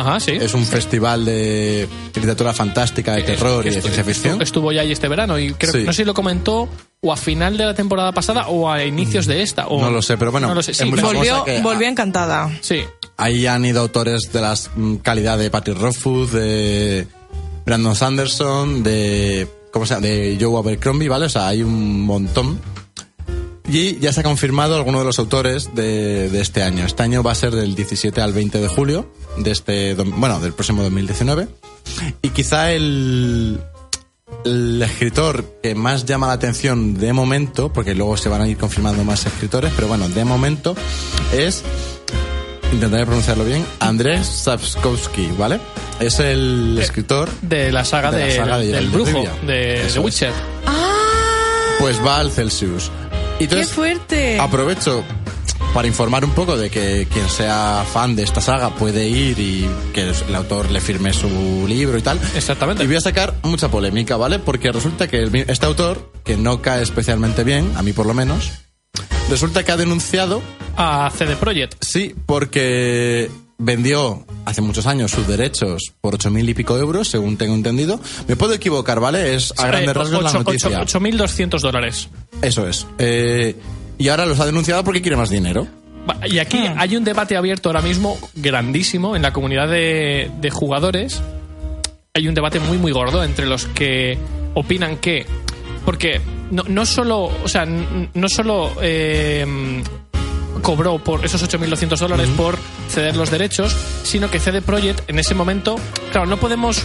Ajá, 0.00 0.20
sí. 0.20 0.32
Es 0.32 0.54
un 0.54 0.64
festival 0.64 1.24
de 1.24 1.88
literatura 2.14 2.52
fantástica, 2.52 3.12
de 3.14 3.22
terror 3.22 3.62
Que 3.62 3.70
y 3.70 3.74
de 3.74 3.80
ciencia 3.82 4.04
ficción. 4.04 4.38
estu- 4.38 4.42
Estuvo 4.42 4.72
ya 4.72 4.82
ahí 4.82 4.92
este 4.92 5.08
verano 5.08 5.38
y 5.38 5.52
creo 5.54 5.72
Sí. 5.72 5.82
no 5.84 5.92
sé 5.92 6.02
si 6.02 6.04
lo 6.04 6.14
comentó 6.14 6.68
o 7.00 7.12
a 7.12 7.16
final 7.16 7.56
de 7.56 7.64
la 7.66 7.74
temporada 7.74 8.12
pasada 8.12 8.48
o 8.48 8.70
a 8.70 8.84
inicios 8.84 9.26
de 9.26 9.42
esta. 9.42 9.66
O, 9.68 9.80
No 9.80 9.90
lo 9.90 10.02
sé, 10.02 10.16
pero 10.16 10.32
bueno, 10.32 10.48
No 10.48 10.54
lo 10.54 10.62
sé, 10.62 10.72
es 10.72 10.78
sí, 10.78 10.84
muy 10.84 10.96
pero- 10.96 11.08
famosa 11.08 11.38
volvió, 11.38 11.44
que- 11.44 11.62
volvió 11.62 11.88
encantada. 11.88 12.50
sí. 12.60 12.80
Ahí 13.16 13.46
han 13.46 13.64
ido 13.64 13.80
autores 13.80 14.30
de 14.32 14.40
la 14.40 14.54
calidad 15.02 15.38
de 15.38 15.48
Patty 15.50 15.72
Rothfuss, 15.72 16.32
de 16.32 17.06
Brandon 17.64 17.94
Sanderson, 17.94 18.82
de 18.82 19.46
¿cómo 19.72 19.86
se 19.86 19.94
llama? 19.94 20.06
de 20.08 20.36
Joe 20.40 20.58
Abercrombie, 20.58 21.08
¿vale? 21.08 21.26
O 21.26 21.28
sea, 21.28 21.46
hay 21.48 21.62
un 21.62 22.00
montón. 22.02 22.58
Y 23.68 23.98
ya 23.98 24.12
se 24.12 24.20
ha 24.20 24.22
confirmado 24.22 24.74
alguno 24.76 24.98
de 24.98 25.04
los 25.06 25.18
autores 25.18 25.74
de, 25.74 26.28
de 26.28 26.40
este 26.40 26.62
año. 26.62 26.84
Este 26.84 27.02
año 27.02 27.22
va 27.22 27.32
a 27.32 27.34
ser 27.34 27.52
del 27.54 27.74
17 27.74 28.20
al 28.20 28.32
20 28.32 28.58
de 28.60 28.68
julio, 28.68 29.10
de 29.38 29.50
este, 29.50 29.94
bueno, 29.94 30.40
del 30.40 30.52
próximo 30.52 30.82
2019. 30.82 31.48
Y 32.22 32.30
quizá 32.30 32.72
el, 32.72 33.60
el 34.44 34.82
escritor 34.82 35.44
que 35.62 35.74
más 35.74 36.04
llama 36.04 36.26
la 36.28 36.32
atención 36.34 36.94
de 36.94 37.12
momento, 37.12 37.72
porque 37.72 37.94
luego 37.94 38.16
se 38.16 38.28
van 38.28 38.42
a 38.42 38.48
ir 38.48 38.56
confirmando 38.56 39.04
más 39.04 39.26
escritores, 39.26 39.72
pero 39.74 39.88
bueno, 39.88 40.08
de 40.08 40.24
momento 40.24 40.74
es, 41.32 41.62
intentaré 42.72 43.04
pronunciarlo 43.06 43.44
bien, 43.44 43.64
Andrés 43.80 44.26
Sapkowski, 44.26 45.28
¿vale? 45.38 45.60
Es 46.00 46.18
el 46.18 46.76
escritor, 46.80 47.30
De 47.42 47.70
la 47.70 47.84
saga, 47.84 48.10
De 48.10 48.20
la 48.20 48.26
de- 48.26 48.36
saga 48.36 48.58
de 48.58 48.66
del 48.72 48.88
brujo, 48.88 49.24
de 49.46 49.86
The. 49.92 49.98
Witcher. 50.00 50.32
pues 51.78 52.04
va 52.04 52.18
al 52.18 52.30
Celsius. 52.32 52.90
Y 53.36 53.38
¡Qué 53.38 53.44
entonces, 53.44 53.72
fuerte! 53.72 54.38
aprovecho 54.40 55.04
para 55.74 55.88
informar 55.88 56.24
un 56.24 56.30
poco 56.30 56.56
de 56.56 56.70
que 56.70 57.06
quien 57.12 57.28
sea 57.28 57.84
fan 57.92 58.14
de 58.16 58.22
esta 58.22 58.40
saga 58.40 58.70
puede 58.76 59.08
ir 59.08 59.38
y 59.40 59.68
que 59.92 60.02
el 60.28 60.34
autor 60.34 60.70
le 60.70 60.80
firme 60.80 61.12
su 61.12 61.66
libro 61.68 61.98
y 61.98 62.02
tal. 62.02 62.18
Exactamente. 62.36 62.84
Y 62.84 62.86
voy 62.86 62.96
a 62.96 63.00
sacar 63.00 63.34
mucha 63.42 63.68
polémica, 63.70 64.16
¿vale? 64.16 64.38
Porque 64.38 64.70
resulta 64.70 65.08
que 65.08 65.18
el- 65.18 65.34
este 65.34 65.66
autor, 65.66 66.12
que 66.24 66.36
no 66.36 66.62
cae 66.62 66.82
especialmente 66.82 67.42
bien, 67.44 67.72
a 67.76 67.82
mí 67.82 67.92
por 67.92 68.06
lo 68.06 68.14
menos, 68.14 68.52
resulta 69.28 69.64
que 69.64 69.72
ha 69.72 69.76
denunciado, 69.76 70.40
A 70.76 71.10
CD 71.16 71.34
Projekt. 71.36 71.74
sí, 71.84 72.14
porque 72.26 73.30
vendió 73.58 74.24
hace 74.44 74.60
muchos 74.60 74.86
años 74.86 75.10
sus 75.10 75.26
derechos 75.26 75.92
por 76.00 76.14
ocho 76.14 76.30
mil 76.30 76.48
y 76.48 76.54
pico 76.54 76.76
euros, 76.78 77.08
según 77.08 77.36
tengo 77.36 77.54
entendido. 77.54 77.98
Me 78.28 78.36
puedo 78.36 78.52
equivocar, 78.54 79.00
¿vale? 79.00 79.34
Es 79.34 79.52
a 79.58 79.66
grandes 79.66 79.94
rasgos 79.96 80.22
la 80.22 80.28
ocho- 80.30 80.38
noticia. 80.38 80.68
ocho- 80.80 80.98
8.200 81.00 81.62
dólares. 81.62 82.08
Eso 82.42 82.68
es. 82.68 82.86
Eh, 82.98 83.56
y 83.98 84.08
ahora 84.08 84.26
los 84.26 84.38
ha 84.40 84.46
denunciado 84.46 84.82
porque 84.84 85.00
quiere 85.02 85.16
más 85.16 85.30
dinero. 85.30 85.66
Y 86.26 86.38
aquí 86.38 86.58
Hmm. 86.58 86.74
hay 86.78 86.96
un 86.96 87.04
debate 87.04 87.36
abierto 87.36 87.68
ahora 87.70 87.80
mismo 87.80 88.18
grandísimo 88.34 89.16
en 89.16 89.22
la 89.22 89.32
comunidad 89.32 89.68
de, 89.68 90.30
de 90.40 90.50
jugadores. 90.50 91.22
Hay 92.14 92.28
un 92.28 92.34
debate 92.34 92.60
muy, 92.60 92.78
muy 92.78 92.92
gordo 92.92 93.24
entre 93.24 93.46
los 93.46 93.66
que 93.66 94.18
opinan 94.54 94.98
que. 94.98 95.26
Porque 95.84 96.20
no, 96.50 96.62
no 96.68 96.84
solo. 96.86 97.24
O 97.42 97.48
sea, 97.48 97.64
no 97.66 98.28
solo. 98.28 98.70
eh, 98.82 99.82
cobró 100.62 100.98
por 100.98 101.24
esos 101.24 101.42
8.200 101.46 101.98
dólares 101.98 102.28
por 102.36 102.56
ceder 102.88 103.16
los 103.16 103.30
derechos, 103.30 103.76
sino 104.02 104.30
que 104.30 104.38
CD 104.38 104.62
Projekt 104.62 105.08
en 105.10 105.18
ese 105.18 105.34
momento. 105.34 105.76
Claro, 106.12 106.26
no 106.26 106.38
podemos. 106.38 106.82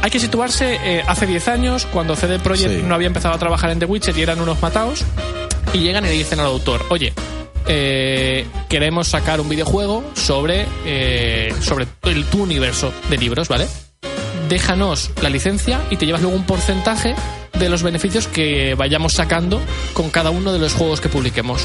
Hay 0.00 0.10
que 0.10 0.20
situarse 0.20 0.78
eh, 0.84 1.02
hace 1.06 1.26
10 1.26 1.48
años, 1.48 1.86
cuando 1.92 2.14
CD 2.16 2.38
Projekt 2.38 2.70
Sí. 2.80 2.82
no 2.82 2.94
había 2.94 3.06
empezado 3.08 3.34
a 3.34 3.38
trabajar 3.38 3.70
en 3.70 3.78
The 3.78 3.86
Witcher 3.86 4.16
y 4.16 4.22
eran 4.22 4.40
unos 4.40 4.60
mataos, 4.62 5.04
y 5.74 5.80
llegan 5.80 6.04
y 6.04 6.08
le 6.08 6.14
dicen 6.14 6.40
al 6.40 6.46
autor, 6.46 6.86
oye, 6.88 7.12
eh, 7.66 8.46
queremos 8.68 9.08
sacar 9.08 9.40
un 9.40 9.48
videojuego 9.48 10.04
sobre, 10.14 10.66
eh, 10.86 11.52
sobre 11.60 11.86
el, 12.04 12.24
tu 12.26 12.42
universo 12.42 12.92
de 13.10 13.18
libros, 13.18 13.48
¿vale? 13.48 13.66
Déjanos 14.48 15.10
la 15.20 15.28
licencia 15.28 15.82
y 15.90 15.96
te 15.96 16.06
llevas 16.06 16.22
luego 16.22 16.36
un 16.36 16.44
porcentaje 16.44 17.14
de 17.58 17.68
los 17.68 17.82
beneficios 17.82 18.28
que 18.28 18.74
vayamos 18.74 19.14
sacando 19.14 19.60
con 19.94 20.10
cada 20.10 20.30
uno 20.30 20.52
de 20.52 20.60
los 20.60 20.74
juegos 20.74 21.00
que 21.00 21.08
publiquemos. 21.08 21.62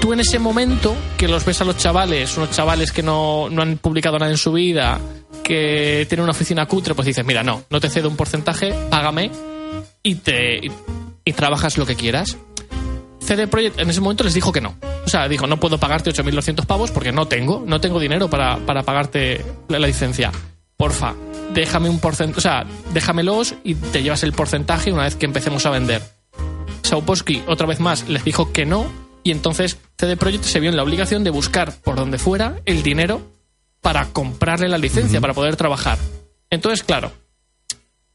Tú 0.00 0.12
en 0.12 0.20
ese 0.20 0.38
momento 0.38 0.96
que 1.16 1.28
los 1.28 1.44
ves 1.44 1.60
a 1.60 1.64
los 1.64 1.76
chavales, 1.76 2.36
unos 2.38 2.50
chavales 2.50 2.90
que 2.90 3.02
no, 3.02 3.48
no 3.50 3.62
han 3.62 3.76
publicado 3.76 4.18
nada 4.18 4.32
en 4.32 4.38
su 4.38 4.52
vida, 4.52 4.98
que 5.44 6.06
tienen 6.08 6.24
una 6.24 6.32
oficina 6.32 6.66
cutre, 6.66 6.94
pues 6.94 7.06
dices, 7.06 7.24
mira, 7.24 7.44
no, 7.44 7.62
no 7.70 7.80
te 7.80 7.88
cedo 7.88 8.08
un 8.08 8.16
porcentaje, 8.16 8.74
págame 8.88 9.30
y 10.02 10.16
te 10.16 10.56
y, 10.56 10.72
y 11.24 11.32
trabajas 11.34 11.76
lo 11.76 11.86
que 11.86 11.94
quieras. 11.94 12.38
CD 13.30 13.46
Projekt 13.46 13.78
en 13.78 13.88
ese 13.88 14.00
momento 14.00 14.24
les 14.24 14.34
dijo 14.34 14.50
que 14.50 14.60
no. 14.60 14.74
O 15.06 15.08
sea, 15.08 15.28
dijo, 15.28 15.46
no 15.46 15.60
puedo 15.60 15.78
pagarte 15.78 16.10
8.200 16.10 16.66
pavos 16.66 16.90
porque 16.90 17.12
no 17.12 17.28
tengo, 17.28 17.62
no 17.64 17.80
tengo 17.80 18.00
dinero 18.00 18.28
para, 18.28 18.56
para 18.66 18.82
pagarte 18.82 19.44
la, 19.68 19.78
la 19.78 19.86
licencia. 19.86 20.32
Porfa, 20.76 21.14
déjame 21.54 21.88
un 21.88 22.00
porcentaje, 22.00 22.38
o 22.38 22.40
sea, 22.40 22.66
déjamelos 22.92 23.54
y 23.62 23.76
te 23.76 24.02
llevas 24.02 24.24
el 24.24 24.32
porcentaje 24.32 24.92
una 24.92 25.04
vez 25.04 25.14
que 25.14 25.26
empecemos 25.26 25.64
a 25.64 25.70
vender. 25.70 26.02
Sauposky, 26.82 27.44
otra 27.46 27.68
vez 27.68 27.78
más, 27.78 28.08
les 28.08 28.24
dijo 28.24 28.50
que 28.50 28.66
no, 28.66 28.90
y 29.22 29.30
entonces 29.30 29.78
CD 29.96 30.16
Projekt 30.16 30.42
se 30.42 30.58
vio 30.58 30.70
en 30.70 30.76
la 30.76 30.82
obligación 30.82 31.22
de 31.22 31.30
buscar 31.30 31.72
por 31.84 31.94
donde 31.94 32.18
fuera 32.18 32.56
el 32.64 32.82
dinero 32.82 33.22
para 33.80 34.06
comprarle 34.06 34.68
la 34.68 34.76
licencia, 34.76 35.20
para 35.20 35.34
poder 35.34 35.54
trabajar. 35.54 35.98
Entonces, 36.50 36.82
claro, 36.82 37.12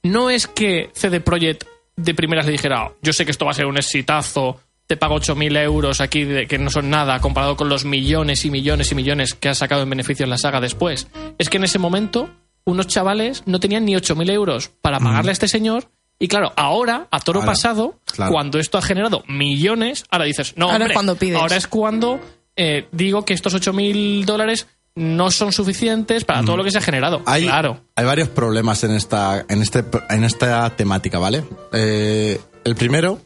no 0.03 0.29
es 0.29 0.45
que 0.45 0.89
CD 0.93 1.21
Projekt 1.21 1.63
de 1.95 2.13
primeras 2.13 2.45
le 2.47 2.51
dijera, 2.51 2.91
yo 3.01 3.13
sé 3.13 3.23
que 3.23 3.31
esto 3.31 3.45
va 3.45 3.51
a 3.51 3.53
ser 3.55 3.67
un 3.67 3.77
exitazo, 3.77 4.59
te 4.87 4.97
pago 4.97 5.15
8.000 5.15 5.57
euros 5.63 5.99
aquí, 6.01 6.23
de, 6.23 6.47
que 6.47 6.57
no 6.57 6.69
son 6.69 6.89
nada, 6.89 7.19
comparado 7.19 7.55
con 7.57 7.69
los 7.69 7.85
millones 7.85 8.45
y 8.45 8.51
millones 8.51 8.91
y 8.91 8.95
millones 8.95 9.33
que 9.33 9.49
ha 9.49 9.55
sacado 9.55 9.81
en 9.83 9.89
beneficio 9.89 10.23
en 10.23 10.29
la 10.29 10.37
saga 10.37 10.61
después. 10.61 11.07
Es 11.37 11.49
que 11.49 11.57
en 11.57 11.63
ese 11.63 11.79
momento, 11.79 12.29
unos 12.65 12.87
chavales 12.87 13.43
no 13.45 13.59
tenían 13.59 13.85
ni 13.85 13.93
8.000 13.95 14.29
euros 14.31 14.69
para 14.81 14.99
pagarle 14.99 15.31
a 15.31 15.33
este 15.33 15.47
señor. 15.47 15.89
Y 16.19 16.27
claro, 16.29 16.53
ahora, 16.55 17.07
a 17.11 17.19
toro 17.19 17.39
Ahora, 17.41 17.51
pasado, 17.51 17.99
claro. 18.05 18.31
cuando 18.31 18.57
esto 18.59 18.77
ha 18.77 18.81
generado 18.81 19.23
millones, 19.27 20.05
ahora 20.09 20.25
dices, 20.25 20.53
no, 20.55 20.65
Ahora 20.65 20.75
es 20.77 20.81
hombre, 20.83 20.93
cuando 20.93 21.15
pides. 21.15 21.41
ahora 21.41 21.55
es 21.57 21.67
cuando 21.67 22.19
eh, 22.55 22.87
digo 22.91 23.25
que 23.25 23.33
estos 23.33 23.53
8.000 23.53 24.23
dólares 24.23 24.67
no 24.95 25.29
son 25.29 25.51
suficientes 25.51 26.23
para 26.23 26.41
todo 26.45 26.55
lo 26.55 26.63
que 26.63 26.71
se 26.71 26.77
ha 26.77 26.81
generado. 26.81 27.21
Hay, 27.25 27.43
Claro. 27.43 27.81
hay 27.95 28.05
varios 28.05 28.29
problemas 28.29 28.81
en 28.85 28.91
esta, 28.91 29.45
en 29.49 29.61
este, 29.61 29.83
en 30.09 30.23
esta 30.23 30.69
temática, 30.69 31.19
¿vale? 31.19 31.43
Eh, 31.73 32.39
el 32.63 32.75
primero 32.75 33.19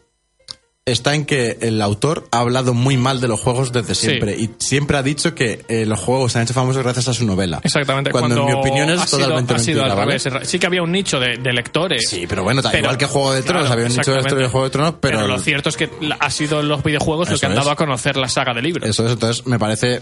está 0.92 1.16
en 1.16 1.26
que 1.26 1.58
el 1.62 1.82
autor 1.82 2.28
ha 2.32 2.40
hablado 2.40 2.74
muy 2.74 2.98
mal 2.98 3.22
de 3.22 3.28
los 3.28 3.40
juegos 3.40 3.72
desde 3.72 3.96
Sí. 3.96 4.08
siempre 4.08 4.36
y 4.38 4.50
siempre 4.60 4.98
ha 4.98 5.04
dicho 5.04 5.36
que 5.36 5.64
eh, 5.68 5.86
los 5.86 6.00
juegos 6.00 6.32
se 6.32 6.40
han 6.40 6.44
hecho 6.46 6.54
famosos 6.54 6.82
gracias 6.84 7.08
a 7.08 7.14
su 7.14 7.26
novela. 7.26 7.60
Exactamente. 7.64 8.12
Cuando, 8.12 8.40
en 8.42 8.46
mi 8.46 8.52
opinión 8.54 8.90
es 8.90 9.02
sido- 9.02 9.20
totalmente 9.20 9.60
sido 9.60 9.84
mentira. 9.84 10.46
Sí 10.46 10.60
que 10.60 10.66
había 10.68 10.82
un 10.84 10.92
nicho 10.92 11.20
de, 11.20 11.38
de 11.38 11.54
lectores. 11.54 12.10
Sí, 12.10 12.26
pero 12.28 12.44
bueno, 12.44 12.62
Pero- 12.64 12.78
igual 12.80 12.98
que 12.98 13.06
Juego 13.06 13.34
de 13.34 13.42
Tronos, 13.44 13.64
claro, 13.68 13.74
había 13.74 13.86
un 13.86 13.98
nicho 13.98 14.12
de 14.14 14.36
de 14.36 14.48
Juego 14.48 14.64
de 14.66 14.70
Tronos, 14.72 14.94
pero, 15.02 15.28
lo 15.28 15.40
cierto 15.40 15.70
es 15.70 15.78
que 15.78 15.90
ha 16.20 16.30
sido 16.32 16.62
los 16.64 16.84
videojuegos 16.84 17.30
lo 17.30 17.36
Eso 17.36 17.40
que 17.42 17.46
han 17.48 17.52
es. 17.54 17.58
dado 17.58 17.72
a 17.72 17.76
conocer 17.76 18.16
la 18.18 18.30
saga 18.30 18.54
de 18.54 18.62
libros. 18.62 18.88
Eso 18.90 19.06
es, 19.06 19.12
entonces 19.14 19.46
me 19.48 19.60
parece 19.60 20.02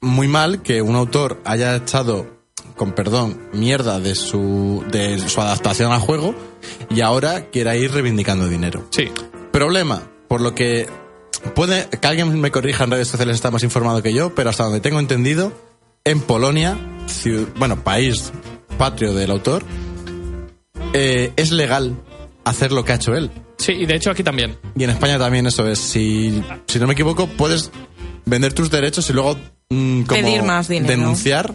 muy 0.00 0.28
mal 0.28 0.62
que 0.62 0.82
un 0.82 0.96
autor 0.96 1.40
haya 1.44 1.76
echado, 1.76 2.26
con 2.76 2.92
perdón, 2.92 3.40
mierda 3.52 4.00
de 4.00 4.14
su, 4.14 4.84
de 4.90 5.18
su 5.28 5.40
adaptación 5.40 5.92
al 5.92 6.00
juego 6.00 6.34
y 6.90 7.00
ahora 7.00 7.46
quiera 7.50 7.76
ir 7.76 7.92
reivindicando 7.92 8.48
dinero. 8.48 8.86
Sí. 8.90 9.08
Problema, 9.52 10.02
por 10.34 10.40
lo 10.40 10.52
que 10.52 10.88
puede 11.54 11.88
que 11.88 12.08
alguien 12.08 12.40
me 12.40 12.50
corrija 12.50 12.82
en 12.82 12.90
redes 12.90 13.06
sociales 13.06 13.36
está 13.36 13.52
más 13.52 13.62
informado 13.62 14.02
que 14.02 14.12
yo, 14.12 14.34
pero 14.34 14.50
hasta 14.50 14.64
donde 14.64 14.80
tengo 14.80 14.98
entendido, 14.98 15.52
en 16.02 16.20
Polonia, 16.20 16.76
bueno, 17.54 17.84
país 17.84 18.32
patrio 18.76 19.14
del 19.14 19.30
autor, 19.30 19.62
eh, 20.92 21.32
es 21.36 21.52
legal 21.52 21.94
hacer 22.44 22.72
lo 22.72 22.84
que 22.84 22.90
ha 22.90 22.94
hecho 22.96 23.14
él. 23.14 23.30
Sí, 23.58 23.74
y 23.74 23.86
de 23.86 23.94
hecho 23.94 24.10
aquí 24.10 24.24
también. 24.24 24.58
Y 24.76 24.82
en 24.82 24.90
España 24.90 25.20
también 25.20 25.46
eso 25.46 25.68
es. 25.68 25.78
Si, 25.78 26.42
si 26.66 26.80
no 26.80 26.88
me 26.88 26.94
equivoco, 26.94 27.28
puedes 27.28 27.70
vender 28.24 28.54
tus 28.54 28.72
derechos 28.72 29.08
y 29.10 29.12
luego 29.12 29.36
mm, 29.70 30.02
como 30.02 30.20
Pedir 30.20 30.42
más 30.42 30.66
dinero. 30.66 30.88
denunciar, 30.96 31.54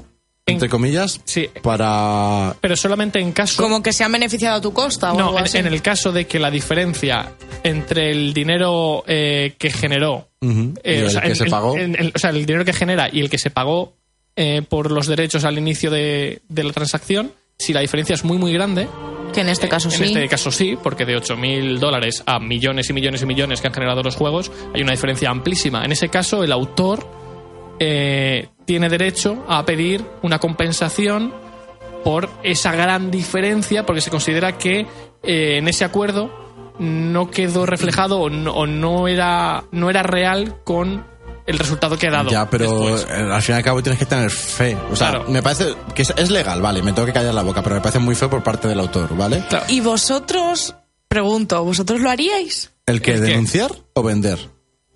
entre 0.51 0.69
comillas, 0.69 1.21
Sí. 1.25 1.49
para... 1.61 2.55
Pero 2.61 2.75
solamente 2.75 3.19
en 3.19 3.31
caso. 3.31 3.61
Como 3.61 3.81
que 3.83 3.93
se 3.93 4.03
han 4.03 4.11
beneficiado 4.11 4.57
a 4.57 4.61
tu 4.61 4.73
costa 4.73 5.13
o 5.13 5.17
no, 5.17 5.25
algo 5.27 5.37
en, 5.39 5.43
así. 5.45 5.57
en 5.57 5.67
el 5.67 5.81
caso 5.81 6.11
de 6.11 6.25
que 6.27 6.39
la 6.39 6.51
diferencia 6.51 7.33
entre 7.63 8.11
el 8.11 8.33
dinero 8.33 9.03
eh, 9.07 9.55
que 9.57 9.69
generó. 9.71 10.27
Eh, 10.41 10.75
el 10.83 11.19
que 11.21 11.27
en- 11.27 11.35
se 11.35 11.43
en- 11.45 11.49
pagó. 11.49 11.77
en- 11.77 11.95
en- 11.99 12.11
o 12.15 12.19
sea, 12.19 12.29
el 12.29 12.45
dinero 12.45 12.63
que 12.65 12.73
genera 12.73 13.09
y 13.11 13.19
el 13.19 13.29
que 13.29 13.37
se 13.37 13.49
pagó 13.49 13.93
eh, 14.35 14.61
por 14.67 14.91
los 14.91 15.07
derechos 15.07 15.43
al 15.43 15.57
inicio 15.57 15.91
de, 15.91 16.41
de 16.47 16.63
la 16.63 16.71
transacción, 16.71 17.33
si 17.57 17.73
la 17.73 17.81
diferencia 17.81 18.13
es 18.13 18.23
muy, 18.23 18.37
muy 18.37 18.53
grande. 18.53 18.87
Que 19.33 19.41
en 19.41 19.49
este 19.49 19.67
caso 19.69 19.89
en 19.89 19.95
sí. 19.95 20.03
este 20.05 20.27
caso 20.27 20.49
sí, 20.49 20.75
porque 20.81 21.05
de 21.05 21.15
8.000 21.15 21.77
dólares 21.77 22.23
a 22.25 22.39
millones 22.39 22.89
y 22.89 22.93
millones 22.93 23.21
y 23.21 23.25
millones 23.27 23.61
que 23.61 23.67
han 23.67 23.73
generado 23.73 24.01
los 24.01 24.15
juegos, 24.15 24.51
hay 24.73 24.81
una 24.81 24.91
diferencia 24.91 25.29
amplísima. 25.29 25.83
En 25.85 25.91
ese 25.91 26.09
caso, 26.09 26.43
el 26.43 26.51
autor 26.51 27.05
eh, 27.79 28.47
tiene 28.69 28.87
derecho 28.87 29.43
a 29.47 29.65
pedir 29.65 30.05
una 30.21 30.37
compensación 30.37 31.33
por 32.03 32.29
esa 32.43 32.71
gran 32.71 33.09
diferencia, 33.09 33.83
porque 33.83 33.99
se 33.99 34.11
considera 34.11 34.59
que 34.59 34.81
eh, 35.23 35.57
en 35.57 35.67
ese 35.67 35.85
acuerdo 35.85 36.29
no 36.77 37.31
quedó 37.31 37.65
reflejado 37.65 38.19
o 38.19 38.29
no, 38.29 38.51
o 38.53 38.67
no 38.67 39.07
era, 39.07 39.63
no 39.71 39.89
era 39.89 40.03
real 40.03 40.57
con 40.63 41.03
el 41.47 41.57
resultado 41.57 41.97
que 41.97 42.09
ha 42.09 42.11
dado. 42.11 42.29
Ya, 42.29 42.47
pero 42.47 42.69
después. 42.91 43.07
eh, 43.09 43.27
al 43.33 43.41
fin 43.41 43.55
y 43.55 43.57
al 43.57 43.63
cabo 43.63 43.81
tienes 43.81 43.97
que 43.97 44.05
tener 44.05 44.29
fe. 44.29 44.77
O 44.91 44.95
sea, 44.95 45.09
Claro. 45.09 45.25
me 45.29 45.41
parece 45.41 45.73
que 45.95 46.03
es, 46.03 46.13
es 46.15 46.29
legal, 46.29 46.61
vale, 46.61 46.83
me 46.83 46.93
tengo 46.93 47.07
que 47.07 47.13
callar 47.13 47.33
la 47.33 47.41
boca, 47.41 47.63
pero 47.63 47.73
me 47.73 47.81
parece 47.81 47.97
muy 47.97 48.13
feo 48.13 48.29
por 48.29 48.43
parte 48.43 48.67
del 48.67 48.79
autor, 48.79 49.17
¿vale? 49.17 49.43
Claro. 49.49 49.65
Y 49.67 49.79
vosotros, 49.81 50.75
pregunto, 51.07 51.63
¿vosotros 51.63 52.01
lo 52.01 52.11
haríais? 52.11 52.71
¿El 52.85 53.01
que 53.01 53.13
¿El 53.15 53.21
qué? 53.21 53.25
denunciar 53.29 53.71
o 53.95 54.03
vender? 54.03 54.37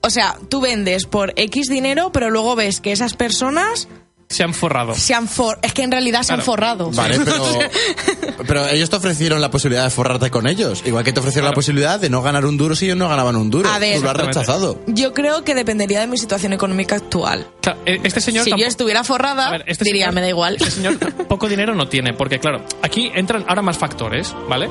O 0.06 0.10
sea, 0.10 0.36
tú 0.50 0.60
vendes 0.62 1.06
por 1.06 1.34
X 1.38 1.68
dinero, 1.70 2.12
pero 2.12 2.30
luego 2.30 2.56
ves 2.56 2.82
que 2.82 2.92
esas 2.92 3.14
personas 3.16 3.88
Se 4.28 4.44
han 4.44 4.54
forrado. 4.54 4.96
se 4.96 5.14
han 5.14 5.28
for... 5.30 5.58
Es 5.62 5.74
que 5.74 5.84
en 5.84 5.92
realidad 5.92 6.24
se 6.24 6.34
han 6.34 6.42
forrado. 6.42 6.92
Vale, 6.92 7.20
pero, 7.24 7.60
pero 8.48 8.68
ellos 8.68 8.90
te 8.90 8.96
ofrecieron 8.98 9.40
la 9.42 9.50
posibilidad 9.52 9.84
de 9.86 9.90
forrarte 9.92 10.30
con 10.30 10.48
ellos. 10.48 10.82
Igual 10.86 11.04
que 11.04 11.14
te 11.14 11.20
ofrecieron 11.20 11.50
la 11.50 11.56
posibilidad 11.56 12.00
de 12.00 12.10
no 12.10 12.22
ganar 12.22 12.46
un 12.46 12.58
duro 12.58 12.76
si 12.76 12.86
ellos 12.86 12.98
no 12.98 13.08
ganaban 13.08 13.36
un 13.38 13.50
duro. 13.50 13.70
A 13.70 13.80
ver. 13.80 13.98
Tú 13.98 14.04
lo 14.04 14.10
has 14.10 14.18
rechazado. 14.18 14.80
Yo 14.88 15.14
creo 15.14 15.44
que 15.44 15.56
dependería 15.56 16.00
de 16.02 16.08
mi 16.08 16.18
situación 16.18 16.52
económica 16.54 16.96
actual. 16.96 17.48
Claro, 17.62 17.80
eh, 17.86 18.00
este 18.04 18.20
señor 18.22 18.44
si 18.44 18.52
yo 18.58 18.66
estuviera 18.66 19.04
forrada, 19.04 19.52
ver, 19.52 19.64
este 19.68 19.86
diría, 19.86 20.08
señor- 20.08 20.16
me 20.16 20.22
da 20.22 20.30
igual. 20.30 20.56
Este 20.56 20.72
señor 20.72 20.98
poco 21.28 21.48
dinero 21.48 21.76
no 21.76 21.88
tiene, 21.88 22.14
porque 22.14 22.40
claro, 22.40 22.66
aquí 22.82 23.10
entran 23.16 23.46
ahora 23.48 23.62
más 23.62 23.78
factores, 23.78 24.36
¿vale? 24.50 24.70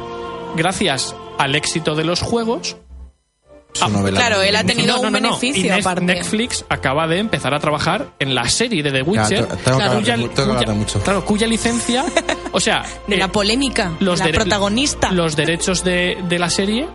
Gracias 0.56 1.14
al 1.38 1.54
éxito 1.54 1.94
de 1.94 2.04
los 2.04 2.20
juegos. 2.20 2.76
Su 3.74 3.84
Ah, 3.84 3.88
novela. 3.88 4.18
claro, 4.20 4.42
él 4.42 4.54
ha 4.54 4.64
tenido 4.64 5.00
un 5.00 5.10
beneficio 5.12 5.74
Nef- 5.74 5.80
aparte. 5.80 6.02
Netflix 6.04 6.64
acaba 6.68 7.06
de 7.06 7.18
empezar 7.18 7.54
a 7.54 7.58
trabajar 7.60 8.08
en 8.18 8.34
la 8.34 8.46
serie 8.48 8.82
de 8.82 8.92
The 8.92 9.02
Witcher, 9.02 9.48
hablar 9.66 9.94
cuya, 9.96 10.16
mucho. 10.74 11.00
claro, 11.02 11.24
cuya 11.24 11.46
licencia, 11.46 12.04
o 12.52 12.60
sea, 12.60 12.84
De 13.06 13.16
eh, 13.16 13.18
la 13.18 13.28
polémica, 13.28 13.92
los 14.00 14.18
la 14.20 14.28
protagonista. 14.28 15.10
Los 15.12 15.36
derechos 15.36 15.82
de, 15.84 16.18
de 16.28 16.38
la 16.38 16.50
serie 16.50 16.86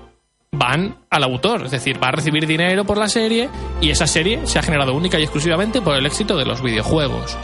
van 0.52 0.98
al 1.10 1.24
autor, 1.24 1.66
es 1.66 1.72
decir, 1.72 2.02
va 2.02 2.10
a 2.10 2.12
recibir 2.12 2.46
dinero 2.48 2.86
por 2.86 2.98
la 2.98 3.10
serie 3.10 3.50
y 3.82 3.90
esa 3.90 4.08
serie 4.08 4.42
se 4.46 4.60
ha 4.60 4.64
generado 4.64 4.94
única 4.94 5.20
y 5.20 5.24
exclusivamente 5.24 5.82
por 5.82 5.96
el 5.98 6.06
éxito 6.06 6.38
de 6.38 6.46
los 6.46 6.62
videojuegos. 6.62 7.36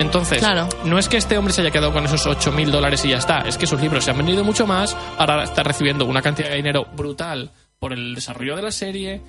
Entonces, 0.00 0.38
Claro. 0.38 0.68
no 0.84 0.98
es 0.98 1.08
que 1.08 1.16
este 1.16 1.36
hombre 1.36 1.52
se 1.52 1.60
haya 1.62 1.70
quedado 1.72 1.92
con 1.92 2.04
esos 2.04 2.24
8.000 2.26 2.70
dólares 2.70 3.04
y 3.04 3.08
ya 3.10 3.18
está, 3.18 3.40
es 3.40 3.58
que 3.58 3.66
sus 3.66 3.80
libros 3.80 4.04
se 4.04 4.12
han 4.12 4.16
vendido 4.18 4.44
mucho 4.44 4.66
más, 4.66 4.96
ahora 5.18 5.42
está 5.44 5.62
recibiendo 5.62 6.04
una 6.06 6.22
cantidad 6.22 6.48
de 6.50 6.56
dinero 6.56 6.86
brutal 6.96 7.50
por 7.78 7.92
el 7.92 8.14
desarrollo 8.14 8.56
de 8.56 8.62
la 8.62 8.70
serie. 8.72 9.20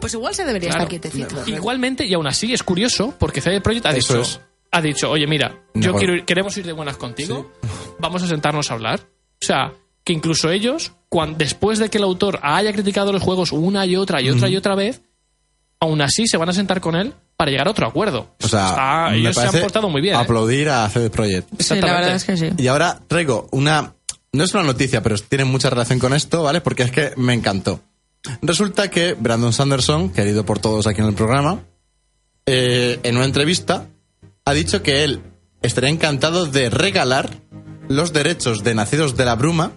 Pues 0.00 0.14
igual 0.14 0.34
se 0.34 0.44
debería 0.44 0.70
Claro. 0.70 0.84
estar 0.84 1.00
quietecito. 1.00 1.42
Igualmente, 1.48 2.04
y 2.04 2.14
aún 2.14 2.26
así 2.26 2.52
es 2.52 2.62
curioso, 2.62 3.14
porque 3.18 3.40
CD 3.40 3.60
Projekt 3.60 3.86
ha 3.86 3.90
Eso 3.90 4.14
dicho, 4.18 4.22
es. 4.22 4.40
ha 4.72 4.80
dicho, 4.82 5.10
oye, 5.10 5.26
mira, 5.26 5.54
yo 5.74 5.88
Igual. 5.90 5.98
quiero 5.98 6.14
ir- 6.16 6.24
queremos 6.24 6.56
ir 6.56 6.66
de 6.66 6.72
buenas 6.72 6.96
contigo, 6.96 7.52
vamos 7.98 8.22
a 8.22 8.26
sentarnos 8.26 8.70
a 8.70 8.74
hablar. 8.74 9.00
O 9.40 9.44
sea, 9.44 9.72
que 10.04 10.12
incluso 10.12 10.50
ellos, 10.50 10.92
después 11.36 11.78
de 11.78 11.88
que 11.88 11.98
el 11.98 12.04
autor 12.04 12.40
haya 12.42 12.72
criticado 12.72 13.12
los 13.12 13.22
juegos 13.22 13.52
una 13.52 13.86
y 13.86 13.96
otra 13.96 14.20
y 14.22 14.30
otra 14.30 14.48
y 14.48 14.56
otra 14.56 14.74
vez, 14.74 15.02
aún 15.80 16.00
así 16.00 16.26
se 16.26 16.36
van 16.36 16.48
a 16.48 16.52
sentar 16.52 16.80
con 16.80 16.94
él 16.96 17.12
para 17.36 17.50
llegar 17.50 17.66
a 17.68 17.70
otro 17.70 17.86
acuerdo. 17.86 18.30
O 18.42 18.48
sea, 18.48 18.68
Está- 18.68 19.14
ellos 19.14 19.34
se 19.34 19.46
han 19.46 19.60
portado 19.60 19.88
muy 19.88 20.00
bien. 20.00 20.14
¿eh? 20.14 20.18
Aplaudir 20.18 20.68
a 20.70 20.88
CD 20.88 21.10
Projekt. 21.10 21.48
Sí, 21.60 21.74
la 21.80 21.92
verdad 21.92 22.14
es 22.14 22.24
que 22.24 22.36
sí. 22.36 22.48
Y 22.56 22.66
ahora 22.66 22.98
traigo 23.08 23.46
una. 23.52 23.92
No 24.36 24.44
es 24.44 24.52
una 24.52 24.64
noticia, 24.64 25.02
pero 25.02 25.16
tiene 25.16 25.46
mucha 25.46 25.70
relación 25.70 25.98
con 25.98 26.12
esto, 26.12 26.42
¿vale? 26.42 26.60
Porque 26.60 26.82
es 26.82 26.90
que 26.90 27.12
me 27.16 27.32
encantó. 27.32 27.80
Resulta 28.42 28.90
que 28.90 29.14
Brandon 29.14 29.54
Sanderson, 29.54 30.10
querido 30.10 30.44
por 30.44 30.58
todos 30.58 30.86
aquí 30.86 31.00
en 31.00 31.06
el 31.06 31.14
programa, 31.14 31.64
eh, 32.44 33.00
en 33.02 33.16
una 33.16 33.24
entrevista 33.24 33.88
ha 34.44 34.52
dicho 34.52 34.82
que 34.82 35.04
él 35.04 35.22
estaría 35.62 35.88
encantado 35.88 36.44
de 36.44 36.68
regalar 36.68 37.30
los 37.88 38.12
derechos 38.12 38.62
de 38.62 38.74
Nacidos 38.74 39.16
de 39.16 39.24
la 39.24 39.36
Bruma 39.36 39.72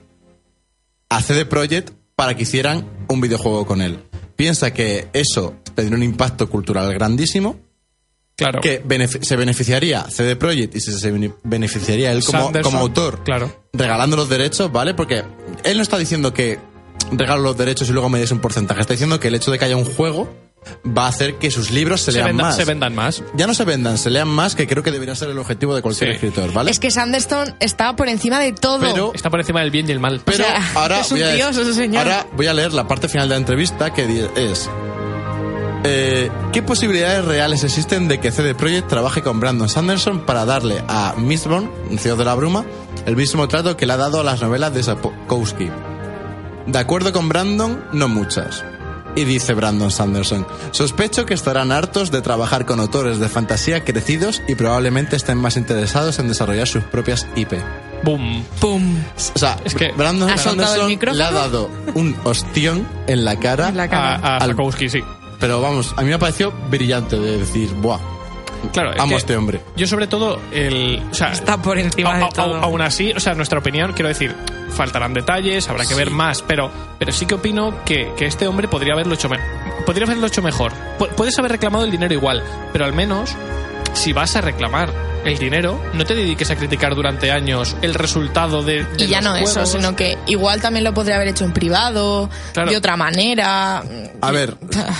a 1.07 1.21
CD 1.21 1.45
Projekt 1.45 1.93
para 2.17 2.35
que 2.35 2.43
hicieran 2.43 2.85
un 3.07 3.21
videojuego 3.21 3.65
con 3.65 3.81
él. 3.81 4.03
Piensa 4.35 4.73
que 4.73 5.07
eso 5.13 5.55
tendría 5.73 5.95
un 5.95 6.03
impacto 6.03 6.49
cultural 6.49 6.93
grandísimo 6.93 7.61
Claro. 8.39 8.61
que 8.61 8.83
benef- 8.83 9.21
se 9.23 9.35
beneficiaría 9.35 10.03
CD 10.09 10.35
Projekt 10.35 10.75
y 10.75 10.79
se, 10.79 10.91
se 10.97 11.11
bene- 11.11 11.33
beneficiaría 11.43 12.11
él 12.11 12.23
como, 12.23 12.43
Sanderson, 12.45 12.71
como 12.71 12.83
autor 12.83 13.23
Claro. 13.23 13.51
regalando 13.73 14.15
los 14.17 14.29
derechos, 14.29 14.71
¿vale? 14.71 14.93
Porque 14.93 15.23
él 15.63 15.77
no 15.77 15.83
está 15.83 15.97
diciendo 15.97 16.33
que 16.33 16.59
regalo 17.11 17.41
los 17.43 17.57
derechos 17.57 17.89
y 17.89 17.91
luego 17.93 18.09
me 18.09 18.19
des 18.19 18.31
un 18.31 18.39
porcentaje, 18.39 18.81
está 18.81 18.93
diciendo 18.93 19.19
que 19.19 19.27
el 19.29 19.35
hecho 19.35 19.51
de 19.51 19.59
que 19.59 19.65
haya 19.65 19.77
un 19.77 19.85
juego 19.85 20.29
va 20.85 21.05
a 21.05 21.07
hacer 21.07 21.35
que 21.35 21.49
sus 21.51 21.71
libros 21.71 22.01
se, 22.01 22.11
Se, 22.11 22.17
lean 22.17 22.27
vendan, 22.27 22.47
más. 22.47 22.55
se 22.57 22.65
vendan 22.65 22.93
más. 22.93 23.23
Ya 23.33 23.47
no 23.47 23.53
se 23.53 23.63
vendan, 23.63 23.97
se 23.97 24.09
lean 24.09 24.27
más, 24.27 24.55
que 24.55 24.67
creo 24.67 24.83
que 24.83 24.91
debería 24.91 25.15
ser 25.15 25.29
el 25.29 25.39
objetivo 25.39 25.73
de 25.73 25.81
cualquier 25.81 26.09
Sí. 26.09 26.15
escritor, 26.15 26.51
¿vale? 26.51 26.69
Es 26.69 26.79
que 26.79 26.91
Sanderson 26.91 27.55
está 27.61 27.95
por 27.95 28.09
encima 28.09 28.39
de 28.39 28.51
todo. 28.51 28.77
Pero- 28.79 29.13
Está 29.15 29.29
por 29.29 29.39
encima 29.39 29.61
del 29.61 29.71
bien 29.71 29.87
y 29.87 29.93
el 29.93 30.01
mal. 30.01 30.21
Pero 30.25 30.43
O 30.43 30.47
sea, 30.47 30.71
ahora, 30.75 30.99
es 30.99 31.11
un 31.11 31.19
voy 31.19 31.27
a, 31.29 31.33
dios 31.33 31.55
ese 31.55 31.73
señor. 31.73 32.03
ahora 32.03 32.27
voy 32.35 32.47
a 32.47 32.53
leer 32.53 32.73
la 32.73 32.87
parte 32.89 33.07
final 33.07 33.29
de 33.29 33.35
la 33.35 33.39
entrevista 33.39 33.93
que 33.93 34.27
es... 34.35 34.69
eh, 35.83 36.29
¿Qué 36.51 36.61
posibilidades 36.61 37.25
reales 37.25 37.63
existen 37.63 38.07
de 38.07 38.19
que 38.19 38.31
CD 38.31 38.53
Projekt 38.55 38.87
trabaje 38.89 39.21
con 39.21 39.39
Brandon 39.39 39.69
Sanderson 39.69 40.25
para 40.25 40.45
darle 40.45 40.83
a 40.87 41.13
Mistborn, 41.17 41.69
Ciudad 41.97 42.17
de 42.17 42.25
la 42.25 42.35
Bruma, 42.35 42.65
el 43.05 43.15
mismo 43.15 43.47
trato 43.47 43.77
que 43.77 43.85
le 43.85 43.93
ha 43.93 43.97
dado 43.97 44.19
a 44.19 44.23
las 44.23 44.41
novelas 44.41 44.73
de 44.73 44.83
Sapkowski. 44.83 45.69
De 46.67 46.79
acuerdo 46.79 47.11
con 47.13 47.29
Brandon, 47.29 47.83
no 47.93 48.07
muchas. 48.07 48.63
Y 49.15 49.23
dice 49.23 49.53
Brandon 49.55 49.89
Sanderson, 49.89 50.45
sospecho 50.71 51.25
que 51.25 51.33
estarán 51.33 51.71
hartos 51.71 52.11
de 52.11 52.21
trabajar 52.21 52.65
con 52.65 52.79
autores 52.79 53.17
de 53.17 53.27
fantasía 53.27 53.83
crecidos 53.83 54.41
y 54.47 54.55
probablemente 54.55 55.15
estén 55.15 55.37
más 55.39 55.57
interesados 55.57 56.19
en 56.19 56.27
desarrollar 56.27 56.67
sus 56.67 56.83
propias 56.83 57.25
IP. 57.35 57.53
Boom. 58.03 58.45
¡Pum! 58.61 58.95
O 59.35 59.39
sea, 59.39 59.57
Es 59.65 59.73
que- 59.75 59.91
Brandon 59.93 60.29
¿Ha 60.29 60.37
soltado 60.37 60.75
el 60.87 60.91
Sanderson 60.91 61.17
le 61.17 61.23
ha 61.23 61.31
dado 61.31 61.69
un 61.95 62.15
ostión 62.23 62.87
en 63.07 63.25
la 63.25 63.37
cara, 63.39 63.69
En 63.69 63.77
la 63.77 63.89
cara. 63.89 64.15
A, 64.15 64.37
a 64.37 64.45
Sapkowski, 64.45 64.89
sí. 64.89 65.03
Pero 65.39 65.61
vamos, 65.61 65.93
a 65.97 66.01
mí 66.01 66.09
me 66.09 66.19
pareció 66.19 66.51
brillante 66.69 67.17
de 67.17 67.37
decir, 67.39 67.73
buah, 67.75 67.99
Claro, 68.73 68.91
es 68.91 68.99
amo 68.99 69.09
que 69.09 69.15
a 69.15 69.17
este 69.19 69.37
hombre. 69.37 69.61
Yo 69.77 69.87
sobre 69.87 70.07
todo, 70.07 70.39
el, 70.51 71.01
o 71.11 71.13
sea, 71.13 71.31
Está 71.31 71.61
por 71.61 71.77
encima 71.79 72.15
a- 72.15 72.17
de 72.19 72.25
a- 72.25 72.29
todo. 72.29 72.55
aún 72.57 72.81
así, 72.81 73.11
o 73.15 73.19
sea, 73.19 73.33
nuestra 73.33 73.59
opinión, 73.59 73.93
quiero 73.93 74.09
decir, 74.09 74.35
faltarán 74.69 75.13
detalles, 75.13 75.69
habrá 75.69 75.85
que 75.85 75.95
ver 75.95 76.11
más, 76.11 76.41
pero, 76.41 76.69
pero 76.99 77.11
sí 77.13 77.25
que 77.25 77.35
opino 77.35 77.73
que, 77.85 78.11
que 78.17 78.25
este 78.25 78.47
hombre 78.47 78.67
podría 78.67 78.93
haberlo 78.93 79.13
hecho 79.13 79.29
mejor. 79.29 79.45
Podría 79.85 80.05
haberlo 80.05 80.27
hecho 80.27 80.41
mejor. 80.41 80.73
Pu- 80.99 81.07
Puedes 81.15 81.39
haber 81.39 81.53
reclamado 81.53 81.85
el 81.85 81.91
dinero 81.91 82.13
igual, 82.13 82.43
pero 82.73 82.83
al 82.85 82.93
menos, 82.93 83.33
si 83.93 84.11
vas 84.13 84.35
a 84.35 84.41
reclamar 84.41 84.91
el 85.25 85.37
dinero, 85.37 85.81
no 85.93 86.05
te 86.05 86.15
dediques 86.15 86.49
a 86.51 86.55
criticar 86.55 86.95
durante 86.95 87.31
años 87.31 87.75
el 87.81 87.93
resultado 87.93 88.63
de, 88.63 88.83
de 88.83 89.03
Y 89.05 89.07
ya 89.07 89.21
los 89.21 89.31
no 89.31 89.35
eso, 89.37 89.65
sino 89.65 89.95
que 89.95 90.17
igual 90.27 90.61
también 90.61 90.83
lo 90.83 90.93
podría 90.93 91.15
haber 91.15 91.29
hecho 91.29 91.45
en 91.45 91.53
privado, 91.53 92.29
Claro. 92.53 92.71
de 92.71 92.77
otra 92.77 92.95
manera. 92.97 93.83
A 94.21 94.31
ver, 94.31 94.55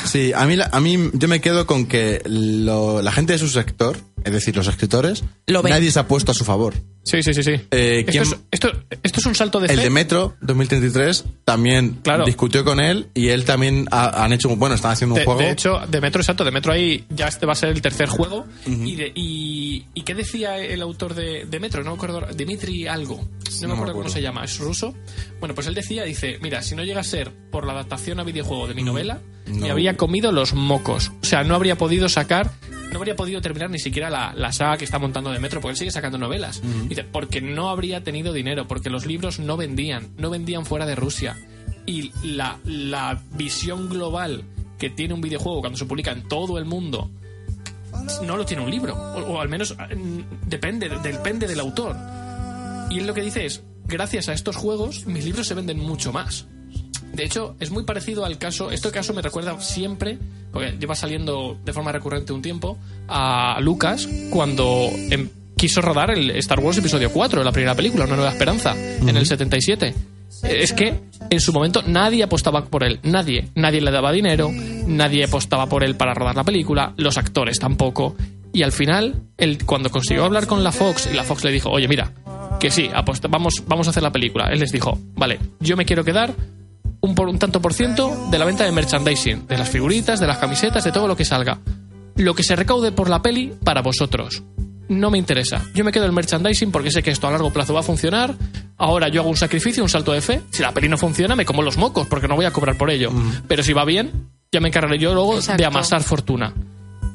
sí, 0.06 0.32
a 0.34 0.46
mí, 0.46 0.56
la- 0.56 0.70
a 0.72 0.80
mí 0.80 1.10
yo 1.14 1.28
me 1.28 1.42
quedo 1.42 1.66
con 1.66 1.86
que 1.86 2.22
lo- 2.26 3.02
la 3.02 3.12
gente 3.12 3.34
de 3.34 3.40
su 3.40 3.48
sector, 3.50 3.98
es 4.24 4.34
decir, 4.34 4.56
los 4.56 4.68
escritores, 4.68 5.24
Lo 5.48 5.64
nadie 5.64 5.92
se 5.92 6.00
ha 6.00 6.08
puesto 6.08 6.32
a 6.32 6.36
su 6.36 6.44
favor. 6.46 6.74
Sí, 7.04 7.24
sí, 7.24 7.34
sí, 7.34 7.42
sí. 7.42 7.52
Eh, 7.72 8.00
esto, 8.06 8.12
¿quién- 8.12 8.24
es, 8.24 8.36
esto, 8.52 8.72
esto 9.02 9.20
es 9.20 9.26
un 9.26 9.34
salto 9.34 9.60
de 9.60 9.68
fe. 9.68 9.74
El 9.74 9.80
de 9.80 9.90
Metro 9.90 10.36
2033 10.42 11.24
también 11.46 11.98
Claro. 12.04 12.26
discutió 12.26 12.64
con 12.64 12.80
él 12.80 13.08
y 13.16 13.30
él 13.30 13.46
también 13.46 13.88
ha- 13.90 14.24
han 14.24 14.34
hecho, 14.34 14.50
un- 14.50 14.60
bueno, 14.60 14.76
están 14.76 14.92
haciendo 14.92 15.16
un 15.16 15.20
De, 15.20 15.26
juego. 15.26 15.40
de 15.40 15.50
hecho, 15.52 15.80
de 15.88 16.02
Metro, 16.02 16.22
exacto, 16.22 16.44
de 16.44 16.52
Metro 16.52 16.72
ahí 16.74 17.06
ya 17.10 17.28
este 17.28 17.46
va 17.48 17.54
a 17.54 17.56
ser 17.56 17.70
el 17.70 17.82
tercer 17.82 18.10
juego. 18.10 18.46
y, 18.68 18.96
de- 18.96 19.12
y, 19.16 19.59
y 19.94 20.02
qué 20.04 20.16
decía 20.16 20.58
el 20.58 20.82
autor 20.82 21.14
de, 21.14 21.46
de 21.46 21.60
Metro? 21.60 21.84
No 21.84 21.92
me 21.92 21.96
acuerdo, 21.96 22.22
Dimitri 22.36 22.88
algo. 22.88 23.18
No, 23.18 23.62
me 23.62 23.68
me 23.68 23.74
acuerdo 23.74 23.94
cómo 23.94 24.10
se 24.10 24.22
llama, 24.22 24.44
es 24.44 24.58
ruso. 24.60 24.94
Bueno, 25.40 25.56
pues 25.56 25.68
él 25.68 25.74
decía, 25.74 26.04
dice, 26.04 26.38
mira, 26.42 26.62
si 26.62 26.76
no 26.76 26.84
llega 26.84 27.02
a 27.02 27.04
ser 27.04 27.32
por 27.52 27.66
la 27.66 27.74
adaptación 27.74 28.20
a 28.20 28.24
videojuego 28.24 28.68
de 28.68 28.74
mi 28.74 28.84
novela, 28.84 29.22
me 29.48 29.72
habría 29.72 29.98
comido 29.98 30.32
los 30.32 30.54
mocos. 30.54 31.12
O 31.22 31.26
sea, 31.26 31.44
no 31.44 31.56
habría 31.56 31.78
podido 31.78 32.10
sacar, 32.10 32.52
no 32.92 32.98
habría 32.98 33.16
podido 33.16 33.42
terminar 33.42 33.70
ni 33.70 33.80
siquiera 33.80 34.10
la, 34.10 34.34
la 34.36 34.52
saga 34.52 34.78
que 34.78 34.86
está 34.86 35.00
montando 35.00 35.32
de 35.32 35.40
Metro, 35.40 35.62
porque 35.62 35.74
él 35.74 35.78
sigue 35.78 35.92
sacando 35.92 36.18
novelas. 36.18 36.62
Dice, 36.88 37.04
porque 37.04 37.42
no 37.42 37.70
habría 37.70 38.04
tenido 38.04 38.34
dinero, 38.34 38.68
porque 38.68 38.90
los 38.90 39.06
libros 39.06 39.40
no 39.40 39.58
vendían, 39.58 40.10
no 40.18 40.30
vendían 40.30 40.66
fuera 40.66 40.86
de 40.86 40.96
Rusia. 40.96 41.38
Y 41.86 42.12
la, 42.24 42.60
la 42.66 43.22
visión 43.34 43.90
global 43.90 44.44
que 44.78 44.90
tiene 44.90 45.14
un 45.14 45.22
videojuego 45.22 45.60
cuando 45.60 45.78
se 45.78 45.86
publica 45.86 46.12
en 46.12 46.28
todo 46.28 46.58
el 46.58 46.66
mundo 46.66 47.10
no 48.24 48.38
lo 48.38 48.46
tiene 48.46 48.64
un 48.64 48.72
libro. 48.72 48.96
O, 48.96 49.34
o 49.34 49.42
al 49.42 49.50
menos 49.50 49.76
mm, 49.76 50.48
depende, 50.48 50.90
depende 51.04 51.48
del 51.48 51.60
autor. 51.60 51.96
Y 52.90 53.00
él 53.00 53.08
lo 53.08 53.14
que 53.14 53.22
dice 53.22 53.46
es, 53.46 53.62
gracias 53.86 54.30
a 54.30 54.34
estos 54.34 54.56
juegos, 54.56 55.06
mis 55.06 55.26
libros 55.26 55.48
se 55.48 55.54
venden 55.54 55.80
mucho 55.80 56.12
más. 56.12 56.48
De 57.14 57.24
hecho, 57.26 57.56
es 57.60 57.72
muy 57.72 57.84
parecido 57.84 58.24
al 58.24 58.38
caso, 58.38 58.72
este 58.72 58.92
caso 58.92 59.14
me 59.14 59.22
recuerda 59.22 59.60
siempre, 59.60 60.18
porque 60.52 60.78
lleva 60.80 60.96
saliendo 60.96 61.58
de 61.66 61.74
forma 61.74 61.92
recurrente 61.92 62.34
un 62.34 62.42
tiempo, 62.42 62.78
a 63.08 63.58
Lucas 63.62 64.08
cuando 64.30 64.90
em- 65.10 65.30
quiso 65.58 65.82
rodar 65.82 66.12
el 66.12 66.30
Star 66.38 66.60
Wars 66.60 66.78
Episodio 66.78 67.12
4, 67.12 67.44
la 67.44 67.52
primera 67.52 67.76
película, 67.76 68.06
Una 68.06 68.16
Nueva 68.16 68.32
Esperanza, 68.32 68.76
en 68.78 69.18
el 69.18 69.26
77. 69.26 69.94
Es 70.44 70.72
que 70.72 71.00
en 71.30 71.40
su 71.42 71.52
momento 71.52 71.84
nadie 71.86 72.24
apostaba 72.24 72.64
por 72.66 72.84
él, 72.84 73.00
nadie. 73.04 73.50
Nadie 73.56 73.82
le 73.82 73.92
daba 73.92 74.12
dinero, 74.12 74.52
nadie 74.90 75.24
apostaba 75.26 75.68
por 75.68 75.84
él 75.84 75.96
para 75.96 76.14
rodar 76.14 76.36
la 76.36 76.44
película, 76.44 76.94
los 76.98 77.18
actores 77.18 77.60
tampoco. 77.60 78.16
Y 78.52 78.64
al 78.64 78.72
final, 78.72 79.22
él, 79.38 79.60
cuando 79.66 79.90
consiguió 79.90 80.26
hablar 80.26 80.48
con 80.48 80.64
la 80.64 80.72
Fox 80.72 81.08
y 81.12 81.16
la 81.16 81.24
Fox 81.24 81.44
le 81.44 81.52
dijo, 81.52 81.70
oye, 81.70 81.88
mira, 81.88 82.12
que 82.60 82.72
sí, 82.72 82.90
aposta- 82.94 83.28
vamos, 83.30 83.64
vamos 83.68 83.88
a 83.88 83.92
hacer 83.92 84.04
la 84.04 84.12
película. 84.12 84.50
Él 84.52 84.60
les 84.60 84.72
dijo, 84.72 84.98
vale, 85.16 85.40
yo 85.60 85.78
me 85.78 85.86
quiero 85.86 86.04
quedar 86.04 86.34
un, 87.02 87.16
por, 87.16 87.30
un 87.30 87.38
tanto 87.40 87.62
por 87.62 87.74
ciento 87.74 88.28
de 88.32 88.40
la 88.40 88.46
venta 88.46 88.66
de 88.66 88.72
merchandising, 88.72 89.48
de 89.48 89.58
las 89.58 89.70
figuritas, 89.70 90.20
de 90.20 90.28
las 90.28 90.40
camisetas, 90.40 90.84
de 90.84 90.92
todo 90.92 91.08
lo 91.08 91.16
que 91.16 91.26
salga. 91.26 91.60
Lo 92.16 92.34
que 92.34 92.44
se 92.44 92.56
recaude 92.56 92.92
por 92.92 93.10
la 93.10 93.22
peli, 93.22 93.54
para 93.64 93.82
vosotros. 93.82 94.44
No 94.90 95.12
me 95.12 95.20
interesa. 95.20 95.64
Yo 95.76 95.86
me 95.86 95.92
quedo 95.92 96.06
el 96.06 96.12
merchandising 96.12 96.72
porque 96.72 96.90
sé 96.90 97.04
que 97.04 97.12
esto 97.12 97.28
a 97.28 97.32
largo 97.32 97.54
plazo 97.54 97.76
va 97.76 97.82
a 97.82 97.84
funcionar. 97.84 98.34
Ahora 98.78 99.08
yo 99.10 99.22
hago 99.22 99.30
un 99.30 99.38
sacrificio, 99.38 99.84
un 99.84 99.90
salto 99.90 100.12
de 100.12 100.22
fe. 100.22 100.42
Si 100.50 100.64
la 100.64 100.74
peli 100.74 100.90
no 100.90 100.98
funciona, 100.98 101.36
me 101.36 101.46
como 101.46 101.62
los 101.62 101.78
mocos 101.78 102.08
porque 102.08 102.28
no 102.28 102.36
voy 102.36 102.46
a 102.46 102.52
cobrar 102.52 102.76
por 102.78 102.90
ello. 102.90 103.12
Pero 103.48 103.62
si 103.62 103.72
va 103.72 103.86
bien, 103.86 104.30
ya 104.52 104.60
me 104.60 104.70
encargaré 104.70 104.98
yo 104.98 105.14
luego 105.14 105.36
Exacto. 105.36 105.62
de 105.62 105.66
amasar 105.66 106.04
fortuna. 106.04 106.54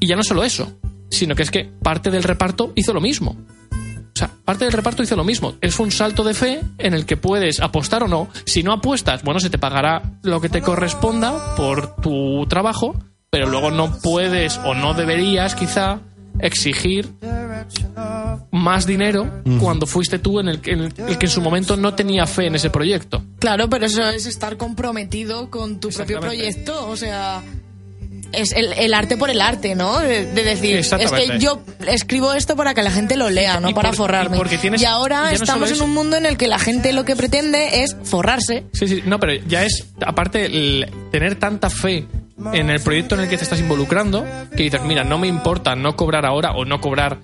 Y 0.01 0.07
ya 0.07 0.17
no 0.17 0.23
solo 0.23 0.45
eso, 0.45 0.73
sino 1.11 1.35
que 1.35 1.43
es 1.43 1.51
que 1.51 1.65
parte 1.65 2.11
del 2.11 2.23
reparto 2.23 2.73
hizo 2.77 2.93
lo 2.93 3.01
mismo. 3.01 3.37
O 3.73 4.17
sea, 4.17 4.31
parte 4.45 4.65
del 4.65 4.73
reparto 4.73 5.03
hizo 5.03 5.17
lo 5.17 5.25
mismo. 5.25 5.55
Es 5.61 5.81
un 5.81 5.91
salto 5.91 6.23
de 6.23 6.35
fe 6.35 6.61
en 6.79 6.95
el 6.95 7.05
que 7.05 7.17
puedes 7.17 7.59
apostar 7.61 8.05
o 8.05 8.09
no. 8.09 8.29
Si 8.45 8.63
no 8.63 8.73
apuestas, 8.73 9.25
bueno, 9.25 9.41
se 9.41 9.51
te 9.51 9.59
pagará 9.59 10.03
lo 10.23 10.41
que 10.41 10.49
te 10.49 10.63
corresponda 10.63 11.57
por 11.57 11.97
tu 11.97 12.47
trabajo, 12.49 12.95
pero 13.31 13.49
luego 13.49 13.73
no 13.73 13.99
puedes 14.01 14.59
o 14.59 14.75
no 14.75 14.95
deberías 14.95 15.57
quizá 15.57 15.99
exigir 16.39 17.11
más 18.51 18.87
dinero 18.87 19.31
cuando 19.61 19.87
fuiste 19.87 20.19
tú 20.19 20.41
en 20.41 20.49
el, 20.49 20.61
que- 20.61 20.73
en 20.73 20.81
el- 20.81 20.93
el 21.09 21.19
que 21.19 21.27
en 21.27 21.31
su 21.33 21.41
momento 21.41 21.77
no 21.77 21.95
tenía 21.95 22.27
fe 22.27 22.47
en 22.47 22.55
ese 22.55 22.71
proyecto. 22.71 23.23
Claro, 23.39 23.69
pero 23.69 23.87
eso 23.87 24.09
es 24.09 24.27
estar 24.27 24.57
comprometido 24.57 25.51
con 25.51 25.81
tu 25.81 25.89
propio 25.91 26.21
proyecto. 26.21 26.89
O 26.89 26.97
sea, 26.97 27.43
es 28.33 28.53
el, 28.53 28.73
el 28.73 28.95
arte 28.95 29.17
por 29.17 29.31
el 29.31 29.41
arte, 29.41 29.75
¿no? 29.77 30.01
De, 30.01 30.27
de 30.27 30.43
decir, 30.45 30.77
es 30.79 30.91
que 30.91 31.39
yo 31.39 31.63
escribo 31.87 32.33
esto 32.35 32.57
para 32.57 32.75
que 32.75 32.83
la 32.83 32.91
gente 32.91 33.17
lo 33.17 33.31
lea, 33.31 33.61
no 33.61 33.71
Y 33.71 33.75
para 33.75 33.91
por- 33.91 33.97
forrarme. 33.97 34.37
y 34.37 34.39
porque 34.39 34.59
tienes- 34.59 34.83
y 34.83 34.85
ahora 34.85 35.33
estamos 35.33 35.71
en 35.71 35.81
un 35.83 35.93
mundo 35.95 36.17
en 36.17 36.27
el 36.27 36.37
que 36.37 36.49
la 36.49 36.59
gente 36.59 36.93
lo 36.93 37.05
que 37.05 37.15
pretende 37.15 37.83
es 37.85 37.97
forrarse. 38.03 38.65
Sí, 38.73 38.89
sí, 38.89 39.03
no, 39.07 39.21
pero 39.21 39.35
ya 39.47 39.65
es, 39.65 39.87
aparte, 40.05 40.47
el 40.47 40.91
tener 41.13 41.37
tanta 41.39 41.71
fe 41.71 42.07
en 42.53 42.71
el 42.71 42.81
proyecto 42.81 43.15
en 43.15 43.21
el 43.23 43.29
que 43.29 43.37
te 43.37 43.45
estás 43.45 43.61
involucrando, 43.61 44.27
que 44.57 44.65
dices, 44.65 44.83
mira, 44.83 45.05
no 45.05 45.19
me 45.19 45.29
importa 45.29 45.77
no 45.77 45.95
cobrar 45.95 46.27
ahora 46.27 46.53
o 46.53 46.65
no 46.65 46.81
cobrar. 46.81 47.21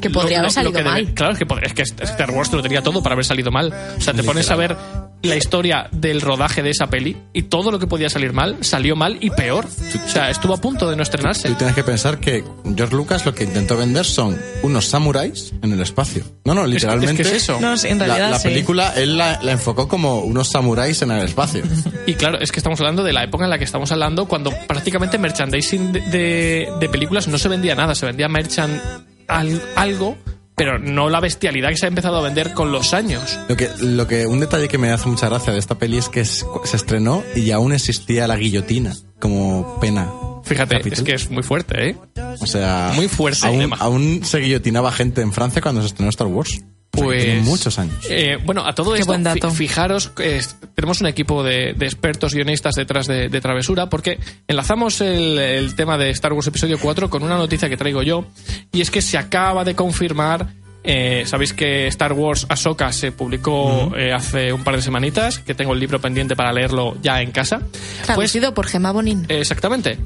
Que 0.00 0.10
podría 0.10 0.40
haber 0.40 0.50
salido 0.50 0.72
que 0.72 0.78
debe- 0.78 0.90
mal. 0.90 1.14
Claro, 1.14 1.32
es 1.34 1.38
que, 1.38 1.82
es 1.82 1.92
que 1.94 2.04
Star 2.04 2.30
Wars 2.30 2.50
te 2.50 2.56
lo 2.56 2.62
tenía 2.62 2.82
todo 2.82 3.02
para 3.02 3.12
haber 3.14 3.24
salido 3.24 3.50
mal. 3.50 3.72
O 3.96 4.00
sea, 4.00 4.12
te 4.12 4.22
pones 4.22 4.50
a 4.50 4.56
ver 4.56 4.76
la 5.22 5.36
historia 5.36 5.88
del 5.92 6.20
rodaje 6.22 6.62
de 6.62 6.70
esa 6.70 6.86
peli 6.88 7.16
y 7.34 7.42
todo 7.42 7.70
lo 7.70 7.78
que 7.78 7.86
podía 7.86 8.08
salir 8.08 8.32
mal 8.32 8.56
salió 8.62 8.96
mal 8.96 9.18
y 9.20 9.30
peor. 9.30 9.66
O 9.66 10.08
sea, 10.08 10.30
estuvo 10.30 10.54
a 10.54 10.56
punto 10.56 10.88
de 10.88 10.96
no 10.96 11.02
estrenarse. 11.02 11.48
Tú 11.48 11.54
tienes 11.56 11.74
que 11.76 11.84
pensar 11.84 12.18
que 12.20 12.42
George 12.76 12.94
Lucas 12.96 13.26
lo 13.26 13.34
que 13.34 13.44
intentó 13.44 13.76
vender 13.76 14.04
son 14.06 14.38
unos 14.62 14.86
samuráis 14.86 15.52
en 15.62 15.72
el 15.72 15.80
espacio. 15.82 16.24
No, 16.44 16.54
no, 16.54 16.64
es 16.64 16.70
literalmente. 16.70 17.22
que 17.22 17.28
es 17.28 17.34
eso. 17.42 17.60
No, 17.60 17.74
en 17.74 17.98
la- 17.98 18.04
realidad 18.06 18.30
la, 18.30 18.38
sí. 18.38 18.48
película 18.48 18.92
él 18.96 19.18
la, 19.18 19.40
la 19.42 19.52
enfocó 19.52 19.88
como 19.88 20.20
unos 20.20 20.48
samuráis 20.48 21.02
en 21.02 21.10
el 21.10 21.24
espacio. 21.26 21.62
Y 22.06 22.14
claro, 22.14 22.38
es 22.40 22.50
que 22.50 22.58
estamos 22.58 22.80
hablando 22.80 23.04
de 23.04 23.12
la 23.12 23.22
época 23.22 23.44
en 23.44 23.50
la 23.50 23.58
que 23.58 23.64
estamos 23.64 23.92
hablando 23.92 24.26
cuando 24.26 24.50
prácticamente 24.66 25.18
merchandising 25.18 25.92
de, 25.92 26.00
de- 26.00 26.68
de 26.80 26.88
películas 26.88 27.28
no 27.28 27.38
se 27.38 27.48
vendía 27.48 27.74
nada, 27.74 27.94
se 27.94 28.06
vendía 28.06 28.28
merchan 28.28 28.80
al- 29.28 29.62
algo, 29.76 30.16
pero 30.60 30.78
no 30.78 31.08
la 31.08 31.20
bestialidad 31.20 31.70
que 31.70 31.76
se 31.78 31.86
ha 31.86 31.88
empezado 31.88 32.18
a 32.18 32.20
vender 32.20 32.52
con 32.52 32.70
los 32.70 32.92
años. 32.92 33.38
Lo 33.48 33.56
que, 33.56 33.70
lo 33.80 34.06
que, 34.06 34.26
un 34.26 34.40
detalle 34.40 34.68
que 34.68 34.76
me 34.76 34.90
hace 34.90 35.08
mucha 35.08 35.26
gracia 35.26 35.54
de 35.54 35.58
esta 35.58 35.78
peli 35.78 35.96
es 35.96 36.10
que 36.10 36.20
es- 36.20 36.44
se 36.64 36.76
estrenó 36.76 37.22
y 37.34 37.50
aún 37.50 37.72
existía 37.72 38.26
la 38.26 38.36
guillotina 38.36 38.92
como 39.18 39.80
pena. 39.80 40.12
Fíjate, 40.44 40.76
Capital. 40.76 40.92
es 40.98 41.02
que 41.02 41.14
es 41.14 41.30
muy 41.30 41.42
fuerte, 41.42 41.88
¿eh? 41.88 41.96
O 42.42 42.46
sea, 42.46 42.92
Muy 42.94 43.08
fuerte, 43.08 43.46
Aún, 43.46 43.72
aún 43.78 44.20
se 44.22 44.36
guillotinaba 44.40 44.92
gente 44.92 45.22
en 45.22 45.32
Francia 45.32 45.62
cuando 45.62 45.80
se 45.80 45.86
estrenó 45.86 46.10
Star 46.10 46.26
Wars. 46.26 46.60
Pues 46.90 47.24
tiene 47.24 47.40
muchos 47.42 47.78
años. 47.78 47.94
eh, 48.10 48.36
bueno, 48.44 48.66
a 48.66 48.74
todo 48.74 48.92
Qué 48.94 49.00
esto, 49.00 49.12
buen 49.12 49.22
dato. 49.22 49.50
fi- 49.50 49.56
fijaros, 49.68 50.08
que 50.08 50.36
es- 50.38 50.56
tenemos 50.74 51.00
un 51.00 51.06
equipo 51.06 51.42
de, 51.44 51.72
de 51.74 51.86
expertos 51.86 52.34
guionistas 52.34 52.74
detrás 52.74 53.06
de, 53.06 53.28
de 53.28 53.40
Travesura, 53.40 53.88
porque 53.88 54.18
enlazamos 54.48 55.00
el, 55.00 55.38
el 55.38 55.74
tema 55.76 55.96
de 55.98 56.10
Star 56.10 56.32
Wars 56.32 56.48
Episodio 56.48 56.78
4 56.80 57.08
con 57.08 57.22
una 57.22 57.36
noticia 57.36 57.68
que 57.68 57.76
traigo 57.76 58.02
yo, 58.02 58.24
y 58.72 58.80
es 58.80 58.90
que 58.90 59.02
se 59.02 59.18
acaba 59.18 59.64
de 59.64 59.74
confirmar. 59.76 60.48
eh, 60.82 61.22
Sabéis 61.26 61.52
que 61.52 61.86
Star 61.86 62.12
Wars 62.12 62.46
Ahsoka 62.48 62.90
se 62.92 63.12
publicó 63.12 63.92
eh, 63.96 64.12
hace 64.12 64.52
un 64.52 64.64
par 64.64 64.74
de 64.76 64.82
semanitas, 64.82 65.38
que 65.38 65.54
tengo 65.54 65.74
el 65.74 65.78
libro 65.80 66.00
pendiente 66.00 66.34
para 66.34 66.52
leerlo 66.52 66.96
ya 67.02 67.22
en 67.22 67.30
casa. 67.30 67.58
Pues, 67.60 68.06
Traducido 68.06 68.52
por 68.52 68.66
Gemma 68.66 68.90
Bonín. 68.90 69.26
Exactamente. 69.28 69.96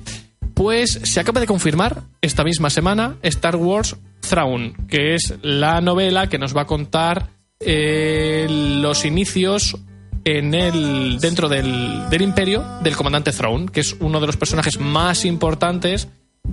Pues 0.55 1.01
se 1.03 1.21
acaba 1.21 1.41
de 1.41 1.47
confirmar 1.47 2.03
esta 2.21 2.45
misma 2.45 2.71
semana 2.71 3.17
Star 3.23 3.57
Wars 3.57 3.97
Thrawn, 4.21 4.75
que 4.89 5.15
es 5.15 5.35
la 5.43 5.81
novela 5.81 6.29
que 6.29 6.39
nos 6.39 6.57
va 6.57 6.63
a 6.63 6.67
contar 6.67 7.29
eh, 7.61 8.47
los 8.49 9.05
inicios 9.05 9.77
en 10.25 10.55
el 10.55 11.19
dentro 11.21 11.49
del, 11.49 12.09
del 12.09 12.23
imperio 12.23 12.65
del 12.83 12.97
comandante 12.97 13.33
Thrawn, 13.33 13.69
que 13.69 13.81
es 13.81 13.97
uno 14.01 14.21
de 14.21 14.27
los 14.27 14.37
personajes 14.37 14.79
más 14.79 15.25
importantes 15.25 16.09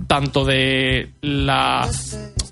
tanto 0.06 0.44
de 0.44 1.12
la 1.20 1.88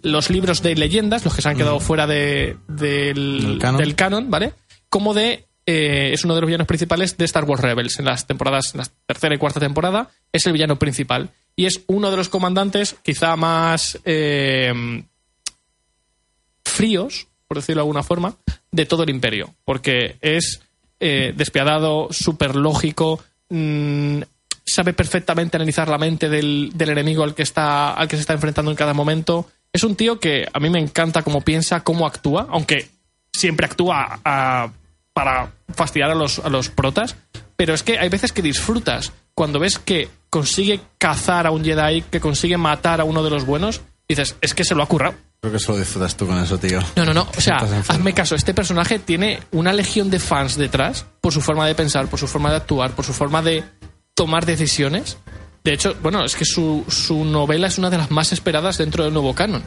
los 0.02 0.30
libros 0.30 0.62
de 0.62 0.74
leyendas, 0.74 1.24
los 1.24 1.34
que 1.34 1.42
se 1.42 1.48
han 1.48 1.56
quedado 1.56 1.80
fuera 1.80 2.06
de, 2.06 2.56
del, 2.68 3.40
Del 3.42 3.58
canon. 3.58 3.78
del 3.80 3.94
canon, 3.94 4.30
¿vale? 4.30 4.54
Como 4.88 5.14
de. 5.14 5.46
Eh, 5.70 6.12
es 6.12 6.24
uno 6.24 6.34
de 6.34 6.40
los 6.40 6.48
villanos 6.48 6.66
principales 6.66 7.16
de 7.16 7.24
Star 7.24 7.44
Wars 7.44 7.62
Rebels 7.62 7.98
en 7.98 8.04
las 8.06 8.26
temporadas, 8.26 8.74
en 8.74 8.78
la 8.80 8.86
tercera 9.06 9.34
y 9.34 9.38
cuarta 9.38 9.60
temporada. 9.60 10.10
Es 10.32 10.46
el 10.46 10.52
villano 10.52 10.78
principal. 10.78 11.30
Y 11.56 11.66
es 11.66 11.82
uno 11.86 12.10
de 12.10 12.16
los 12.16 12.28
comandantes 12.28 12.96
quizá 13.02 13.36
más 13.36 13.98
eh, 14.04 14.72
fríos, 16.64 17.26
por 17.46 17.56
decirlo 17.58 17.80
de 17.80 17.82
alguna 17.82 18.02
forma, 18.02 18.36
de 18.70 18.86
todo 18.86 19.02
el 19.02 19.10
imperio. 19.10 19.54
Porque 19.64 20.16
es 20.20 20.60
eh, 21.00 21.32
despiadado, 21.36 22.08
súper 22.10 22.54
lógico, 22.56 23.22
mm, 23.48 24.22
sabe 24.64 24.92
perfectamente 24.92 25.56
analizar 25.56 25.88
la 25.88 25.98
mente 25.98 26.28
del, 26.28 26.70
del 26.74 26.90
enemigo 26.90 27.24
al 27.24 27.34
que, 27.34 27.42
está, 27.42 27.92
al 27.92 28.08
que 28.08 28.16
se 28.16 28.20
está 28.22 28.32
enfrentando 28.34 28.70
en 28.70 28.76
cada 28.76 28.94
momento. 28.94 29.48
Es 29.72 29.84
un 29.84 29.96
tío 29.96 30.18
que 30.20 30.46
a 30.52 30.60
mí 30.60 30.70
me 30.70 30.80
encanta 30.80 31.22
cómo 31.22 31.40
piensa, 31.42 31.82
cómo 31.82 32.06
actúa, 32.06 32.46
aunque 32.50 32.88
siempre 33.32 33.66
actúa 33.66 34.20
a- 34.24 34.72
para 35.12 35.52
fastidiar 35.74 36.10
a 36.10 36.14
los, 36.14 36.38
a 36.38 36.48
los 36.48 36.68
protas. 36.68 37.16
Pero 37.56 37.74
es 37.74 37.82
que 37.82 37.98
hay 37.98 38.08
veces 38.08 38.32
que 38.32 38.42
disfrutas 38.42 39.12
cuando 39.34 39.58
ves 39.58 39.78
que 39.78 40.08
consigue 40.30 40.80
cazar 40.98 41.46
a 41.46 41.50
un 41.50 41.64
Jedi, 41.64 42.02
que 42.02 42.20
consigue 42.20 42.56
matar 42.56 43.00
a 43.00 43.04
uno 43.04 43.22
de 43.22 43.30
los 43.30 43.44
buenos, 43.44 43.82
dices, 44.08 44.36
es 44.40 44.54
que 44.54 44.64
se 44.64 44.74
lo 44.74 44.82
ha 44.82 44.86
currado. 44.86 45.14
Creo 45.40 45.52
que 45.54 45.58
solo 45.58 45.78
disfrutas 45.78 46.16
tú 46.16 46.26
con 46.26 46.38
eso, 46.38 46.58
tío. 46.58 46.80
No, 46.96 47.04
no, 47.04 47.14
no. 47.14 47.26
O 47.36 47.40
sea, 47.40 47.56
hazme 47.88 48.12
caso. 48.12 48.34
Este 48.34 48.52
personaje 48.52 48.98
tiene 48.98 49.40
una 49.52 49.72
legión 49.72 50.10
de 50.10 50.18
fans 50.18 50.56
detrás 50.56 51.06
por 51.22 51.32
su 51.32 51.40
forma 51.40 51.66
de 51.66 51.74
pensar, 51.74 52.08
por 52.08 52.18
su 52.18 52.26
forma 52.26 52.50
de 52.50 52.56
actuar, 52.56 52.90
por 52.92 53.06
su 53.06 53.14
forma 53.14 53.40
de 53.40 53.64
tomar 54.14 54.44
decisiones. 54.44 55.16
De 55.64 55.72
hecho, 55.72 55.96
bueno, 56.02 56.24
es 56.24 56.36
que 56.36 56.44
su, 56.44 56.84
su 56.88 57.24
novela 57.24 57.68
es 57.68 57.78
una 57.78 57.88
de 57.88 57.96
las 57.96 58.10
más 58.10 58.32
esperadas 58.32 58.76
dentro 58.76 59.04
del 59.04 59.14
nuevo 59.14 59.34
canon. 59.34 59.64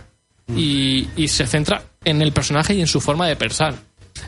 Y, 0.56 1.10
y 1.16 1.30
se 1.30 1.48
centra 1.48 1.84
en 2.04 2.22
el 2.22 2.34
personaje 2.34 2.76
y 2.76 2.82
en 2.82 2.88
su 2.88 3.02
forma 3.02 3.28
de 3.28 3.36
pensar. 3.36 3.74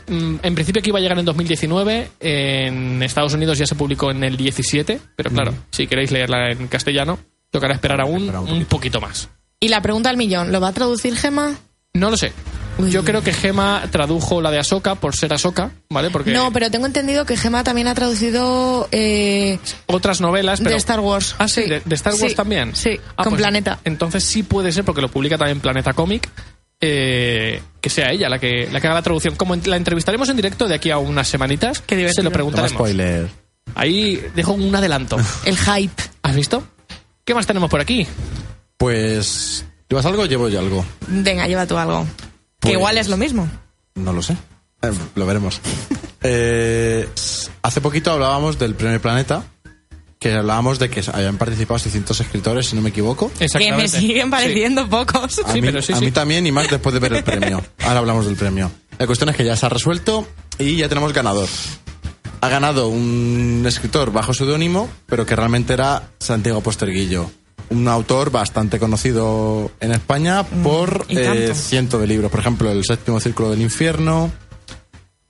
Mm, 0.08 0.36
En 0.42 0.54
principio 0.54 0.82
que 0.82 0.90
iba 0.90 0.98
a 0.98 1.02
llegar 1.02 1.18
en 1.18 1.24
2019, 1.24 2.08
en 2.20 3.02
Estados 3.02 3.34
Unidos 3.34 3.58
ya 3.58 3.66
se 3.66 3.74
publicó 3.74 4.10
en 4.10 4.22
el 4.24 4.36
17, 4.36 5.00
pero 5.16 5.30
claro, 5.30 5.54
si 5.70 5.86
queréis 5.86 6.10
leerla 6.10 6.50
en 6.52 6.68
castellano, 6.68 7.18
tocará 7.50 7.74
esperar 7.74 8.00
aún 8.00 8.22
Esperar 8.22 8.40
un 8.42 8.50
un 8.50 8.64
poquito 8.66 9.00
más. 9.00 9.28
Y 9.60 9.68
la 9.68 9.80
pregunta 9.82 10.10
al 10.10 10.16
millón, 10.16 10.52
¿lo 10.52 10.60
va 10.60 10.68
a 10.68 10.72
traducir 10.72 11.16
Gema? 11.16 11.54
No 11.94 12.10
lo 12.10 12.16
sé. 12.16 12.32
Uy. 12.78 12.90
Yo 12.90 13.04
creo 13.04 13.22
que 13.22 13.32
Gema 13.32 13.84
tradujo 13.90 14.42
la 14.42 14.50
de 14.50 14.58
Ahsoka 14.58 14.96
por 14.96 15.16
ser 15.16 15.32
Ahsoka, 15.32 15.70
¿vale? 15.88 16.10
Porque 16.10 16.30
No, 16.34 16.52
pero 16.52 16.70
tengo 16.70 16.84
entendido 16.84 17.24
que 17.24 17.34
Gema 17.38 17.64
también 17.64 17.88
ha 17.88 17.94
traducido 17.94 18.86
eh, 18.92 19.58
otras 19.86 20.20
novelas, 20.20 20.58
pero... 20.60 20.72
de 20.72 20.76
Star 20.76 21.00
Wars. 21.00 21.34
Ah, 21.38 21.48
sí, 21.48 21.62
de, 21.62 21.80
de 21.82 21.94
Star 21.94 22.12
Wars 22.12 22.32
Sí, 22.32 22.34
también. 22.34 22.76
Sí, 22.76 23.00
Ah, 23.16 23.22
con 23.24 23.30
pues 23.30 23.40
Planeta. 23.40 23.78
Entonces 23.84 24.24
sí 24.24 24.42
puede 24.42 24.72
ser, 24.72 24.84
porque 24.84 25.00
lo 25.00 25.08
publica 25.08 25.38
también 25.38 25.60
Planeta 25.60 25.94
Comic, 25.94 26.28
eh, 26.80 27.62
que 27.80 27.90
sea 27.90 28.10
ella 28.12 28.28
la 28.28 28.38
que, 28.38 28.68
la 28.70 28.80
que 28.80 28.86
haga 28.86 28.96
la 28.96 29.02
traducción. 29.02 29.36
Como 29.36 29.54
en- 29.54 29.62
la 29.68 29.76
entrevistaremos 29.76 30.28
en 30.28 30.36
directo 30.36 30.68
de 30.68 30.74
aquí 30.74 30.90
a 30.90 30.98
unas 30.98 31.28
semanitas, 31.28 31.80
Qué 31.80 31.96
se 31.96 32.22
lo 32.22 32.30
Toma 32.30 32.30
preguntaremos. 32.34 32.72
spoiler. 32.72 33.28
Ahí 33.74 34.22
dejo 34.34 34.52
un 34.52 34.74
adelanto. 34.74 35.16
El 35.44 35.56
hype. 35.58 36.02
¿Has 36.22 36.34
visto? 36.36 36.62
¿Qué 37.24 37.34
más 37.34 37.46
tenemos 37.46 37.68
por 37.70 37.80
aquí? 37.80 38.06
Pues. 38.76 39.64
¿Llevas 39.88 40.06
algo 40.06 40.22
o 40.22 40.26
llevo 40.26 40.48
yo 40.48 40.58
algo? 40.60 40.84
Venga, 41.08 41.46
lleva 41.46 41.66
tú 41.66 41.76
algo. 41.78 42.04
Pues- 42.60 42.70
Que 42.70 42.72
igual 42.72 42.98
es 42.98 43.08
lo 43.08 43.16
mismo. 43.16 43.48
No 43.94 44.12
lo 44.12 44.22
sé. 44.22 44.34
Eh, 44.82 44.90
lo 45.14 45.26
veremos. 45.26 45.60
Eh, 46.28 47.08
hace 47.62 47.80
poquito 47.80 48.10
hablábamos 48.10 48.58
del 48.58 48.74
Primer 48.74 49.00
Planeta, 49.00 49.44
que 50.18 50.32
hablábamos 50.32 50.78
de 50.78 50.88
que 50.90 51.02
habían 51.12 51.36
participado 51.36 51.78
600 51.78 52.20
escritores, 52.20 52.66
si 52.66 52.76
no 52.76 52.82
me 52.82 52.88
equivoco. 52.90 53.30
Que 53.38 53.48
me 53.72 53.86
siguen 53.88 54.24
Sí. 54.26 54.30
pareciendo 54.30 54.88
pocos. 54.88 55.38
A, 55.44 55.52
Sí, 55.52 55.60
mí, 55.60 55.66
pero 55.68 55.82
sí, 55.82 55.92
a 55.92 55.96
sí. 55.98 56.04
mí 56.06 56.10
también 56.10 56.46
y 56.46 56.52
más 56.52 56.70
después 56.70 56.92
de 56.94 57.00
ver 57.00 57.12
el 57.12 57.22
premio. 57.24 57.62
Ahora 57.82 57.98
hablamos 57.98 58.24
del 58.26 58.36
premio. 58.36 58.70
La 58.98 59.06
cuestión 59.06 59.28
es 59.28 59.36
que 59.36 59.44
ya 59.44 59.56
se 59.56 59.66
ha 59.66 59.68
resuelto 59.68 60.26
y 60.58 60.76
ya 60.76 60.88
tenemos 60.88 61.12
ganador. 61.12 61.48
Ha 62.40 62.48
ganado 62.48 62.88
un 62.88 63.64
escritor 63.66 64.12
bajo 64.12 64.32
seudónimo, 64.32 64.88
pero 65.06 65.26
que 65.26 65.36
realmente 65.36 65.72
era 65.74 66.10
Santiago 66.18 66.60
Posterguillo. 66.62 67.30
Un 67.70 67.88
autor 67.88 68.30
bastante 68.30 68.78
conocido 68.78 69.70
en 69.80 69.90
España 69.92 70.44
por 70.44 71.04
y 71.08 71.18
eh, 71.18 71.52
cientos 71.54 72.00
de 72.00 72.06
libros. 72.06 72.30
Por 72.30 72.40
ejemplo, 72.40 72.70
El 72.70 72.84
séptimo 72.84 73.18
círculo 73.20 73.50
del 73.50 73.60
infierno, 73.62 74.30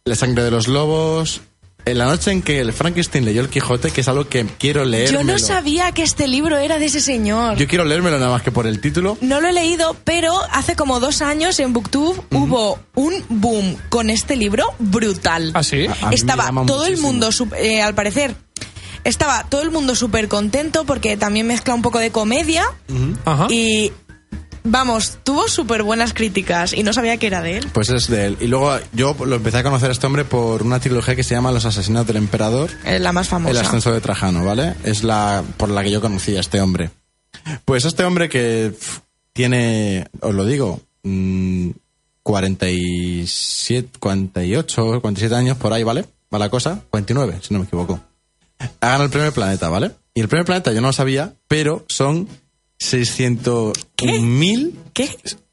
La 0.05 0.15
sangre 0.15 0.45
de 0.45 0.51
los 0.51 0.69
lobos. 0.69 1.41
En 1.87 1.99
la 1.99 2.07
noche 2.07 2.33
en 2.33 2.43
que 2.43 2.59
el 2.59 2.73
Frankenstein 2.73 3.25
leyó 3.25 3.41
el 3.41 3.49
Quijote, 3.49 3.93
que 3.93 4.01
es 4.01 4.09
algo 4.09 4.29
que 4.29 4.45
quiero 4.59 4.85
leer. 4.85 5.13
Yo 5.13 5.23
no 5.23 5.39
sabía 5.39 5.93
que 5.93 6.03
este 6.03 6.27
libro 6.27 6.59
era 6.59 6.81
de 6.81 6.87
ese 6.87 7.01
señor. 7.01 7.57
Yo 7.57 7.69
quiero 7.69 7.85
leérmelo 7.85 8.19
nada 8.19 8.33
más 8.33 8.43
que 8.43 8.51
por 8.51 8.67
el 8.67 8.81
título. 8.81 9.17
No 9.21 9.41
lo 9.41 9.47
he 9.47 9.53
leído, 9.53 9.95
pero 10.03 10.37
hace 10.51 10.75
como 10.75 10.99
dos 10.99 11.23
años 11.23 11.61
en 11.61 11.73
Booktube 11.73 12.21
hubo 12.33 12.81
un 12.97 13.15
boom 13.29 13.77
con 13.89 14.11
este 14.11 14.35
libro 14.35 14.65
brutal. 14.81 15.53
¿Ah, 15.55 15.63
sí? 15.63 15.87
A- 16.03 16.11
estaba 16.13 16.51
todo 16.67 16.87
el 16.87 16.97
mundo, 16.99 17.31
eh, 17.57 17.81
al 17.81 17.95
parecer, 17.95 18.35
estaba 19.05 19.45
todo 19.49 19.63
el 19.63 19.71
mundo 19.71 19.95
súper 19.95 20.27
contento 20.27 20.85
porque 20.87 21.17
también 21.17 21.47
mezcla 21.47 21.73
un 21.73 21.83
poco 21.83 22.01
de 22.01 22.11
comedia 22.11 22.65
Ajá. 23.25 23.47
y, 23.49 23.93
vamos, 24.71 25.19
tuvo 25.25 25.49
súper 25.49 25.83
buenas 25.83 26.13
críticas 26.15 26.73
y 26.73 26.83
no 26.83 26.93
sabía 26.93 27.17
que 27.17 27.27
era 27.27 27.43
de 27.43 27.59
él. 27.59 27.69
Pues 27.73 27.89
es 27.91 28.09
de 28.09 28.27
él. 28.27 28.37
Y 28.41 28.47
luego 28.47 28.77
yo 28.93 29.17
lo 29.25 29.37
empecé 29.37 29.59
a 29.59 29.63
conocer 29.63 29.89
a 29.89 29.93
este 29.93 30.07
hombre 30.07 30.25
por 30.25 30.63
una 30.63 30.81
trilogía 30.81 31.17
que 31.17 31.23
se 31.25 31.35
llama 31.35 31.53
Los 31.53 31.65
asesinos 31.65 32.07
del 32.07 32.17
emperador, 32.17 32.71
Eh, 32.85 32.99
La 32.99 33.13
más 33.13 33.27
el 33.27 33.31
famosa. 33.31 33.61
ascenso 33.61 33.93
de 33.93 34.01
Trajano, 34.01 34.45
¿vale? 34.45 34.75
Es 34.85 35.03
la 35.05 35.43
por 35.57 35.69
la 35.71 35.83
que 35.83 35.91
yo 35.91 36.01
conocí 36.01 36.37
a 36.37 36.41
este 36.41 36.61
hombre. 36.61 36.91
Pues 37.65 37.85
este 37.85 38.05
hombre 38.05 38.29
que 38.29 38.73
tiene, 39.33 40.07
os 40.21 40.35
lo 40.35 40.45
digo, 40.45 40.81
mm, 41.03 41.71
47, 42.23 43.99
48, 44.01 45.01
47 45.01 45.35
años 45.35 45.57
por 45.57 45.73
ahí, 45.73 45.83
¿vale? 45.85 46.05
Va 46.33 46.39
la 46.39 46.49
cosa, 46.49 46.81
49, 46.91 47.39
si 47.43 47.55
no 47.55 47.61
me 47.61 47.67
equivoco. 47.67 48.01
Ha 48.59 48.87
ganado 48.87 49.05
el 49.05 49.11
premio 49.11 49.33
Planeta, 49.33 49.69
¿vale? 49.69 49.93
Y 50.15 50.21
el 50.21 50.29
premio 50.29 50.45
Planeta 50.45 50.73
yo 50.73 50.81
no 50.81 50.89
lo 50.89 50.93
sabía, 50.93 51.35
pero 51.47 51.85
son 51.89 52.29
600.000 52.81 54.73
¿Qué? 54.93 55.09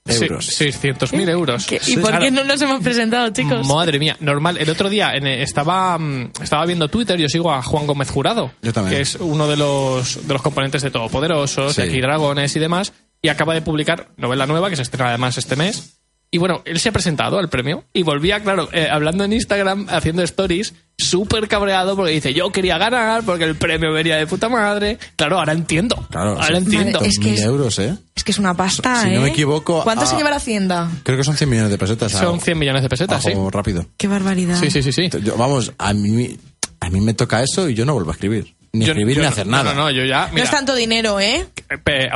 euros. 0.06 0.46
Sí, 0.46 0.66
600.000 0.66 1.30
euros. 1.30 1.66
¿Qué? 1.66 1.80
¿Y 1.88 1.98
por 1.98 2.20
qué 2.20 2.30
no 2.30 2.44
nos 2.44 2.62
hemos 2.62 2.82
presentado, 2.84 3.30
chicos? 3.30 3.66
Madre 3.68 4.00
mía, 4.00 4.18
normal. 4.20 4.58
El 4.58 4.70
otro 4.70 4.90
día 4.90 5.14
en- 5.16 5.26
estaba, 5.28 5.98
mm, 5.98 6.32
estaba 6.42 6.66
viendo 6.66 6.90
Twitter, 6.90 7.18
yo 7.20 7.30
sigo 7.30 7.52
a 7.54 7.62
Juan 7.62 7.88
Gómez 7.88 8.10
Jurado, 8.10 8.52
Yo 8.62 8.74
también. 8.74 8.98
que 8.98 9.02
es 9.02 9.16
uno 9.16 9.48
de 9.48 9.56
los, 9.58 10.28
de 10.28 10.34
los 10.34 10.42
componentes 10.42 10.82
de 10.82 10.92
Todopoderosos, 10.92 11.76
de 11.78 11.84
Sí. 11.84 11.90
Aquí 11.90 12.02
Dragones 12.02 12.54
y 12.56 12.60
demás, 12.60 12.92
y 13.22 13.30
acaba 13.30 13.54
de 13.54 13.62
publicar 13.62 14.10
novela 14.18 14.46
nueva, 14.46 14.70
que 14.70 14.76
se 14.76 14.82
estrena 14.82 15.10
además 15.10 15.38
este 15.38 15.56
mes. 15.56 16.00
Y 16.34 16.39
bueno, 16.39 16.63
él 16.65 16.80
se 16.80 16.89
ha 16.89 16.91
presentado 16.91 17.38
al 17.38 17.48
premio 17.48 17.84
y 17.93 18.02
volvía, 18.02 18.39
claro, 18.41 18.67
eh, 18.74 18.88
hablando 18.91 19.24
en 19.24 19.34
Instagram, 19.34 19.86
haciendo 19.88 20.24
stories, 20.24 20.74
súper 20.98 21.48
cabreado 21.48 21.96
porque 21.96 22.12
dice, 22.12 22.34
yo 22.34 22.52
quería 22.52 22.80
ganar 22.80 23.22
porque 23.24 23.43
el 23.43 23.56
premio 23.56 23.93
venía 23.93 24.17
de 24.17 24.26
puta 24.26 24.50
madre. 24.50 24.98
Claro, 25.15 25.38
ahora 25.38 25.54
entiendo. 25.54 25.96
Claro, 26.10 26.32
ahora 26.41 26.58
entiendo. 26.58 27.00
Madre, 27.00 27.08
es 27.10 27.19
que 27.19 27.30
600.000 27.30 27.34
es- 27.36 27.43
euros, 27.43 27.78
¿eh? 27.78 27.96
Es 28.15 28.24
que 28.24 28.32
es 28.32 28.39
una 28.39 28.56
pasta, 28.56 29.04
Si 29.04 29.10
¿eh? 29.10 29.12
no 29.13 29.22
me 29.22 29.30
equivoco, 29.30 29.84
¿Cuánto 29.84 30.08
se 30.08 30.15
ah, 30.15 30.17
lleva 30.17 30.32
la 30.32 30.38
hacienda? 30.38 30.89
Creo 31.04 31.19
que 31.19 31.24
son 31.24 31.38
100 31.38 31.48
millones 31.52 31.69
de 31.72 31.78
pesetas. 31.78 32.12
Son 32.12 32.22
algo. 32.22 32.39
100 32.39 32.58
millones 32.58 32.82
de 32.82 32.89
pesetas, 32.89 33.22
sí. 33.22 33.32
Rápido. 33.52 33.86
Qué 33.96 34.08
barbaridad. 34.08 34.58
Sí, 34.60 34.72
sí, 34.72 34.82
sí, 34.82 34.91
sí. 34.91 35.10
Yo- 35.22 35.38
vamos, 35.38 35.72
a 35.78 35.93
mí, 35.93 36.36
a 36.80 36.89
mí 36.89 37.00
me 37.00 37.13
toca 37.13 37.43
eso 37.43 37.69
y 37.69 37.76
yo 37.76 37.86
no 37.86 37.93
vuelvo 37.93 38.10
a 38.10 38.13
escribir. 38.13 38.56
Ni 38.72 38.86
Yo- 38.86 38.93
escribir 38.93 39.17
yo 39.17 39.22
ni 39.22 39.28
hacer 39.28 39.46
no, 39.46 39.52
nada. 39.58 39.76
No, 39.76 39.84
no, 39.84 39.91
yo 39.91 40.04
ya. 40.04 40.32
No 40.34 40.41
es 40.41 40.50
tanto 40.50 40.74
dinero, 40.74 41.19
¿eh? 41.19 41.46
Pe- 41.84 42.10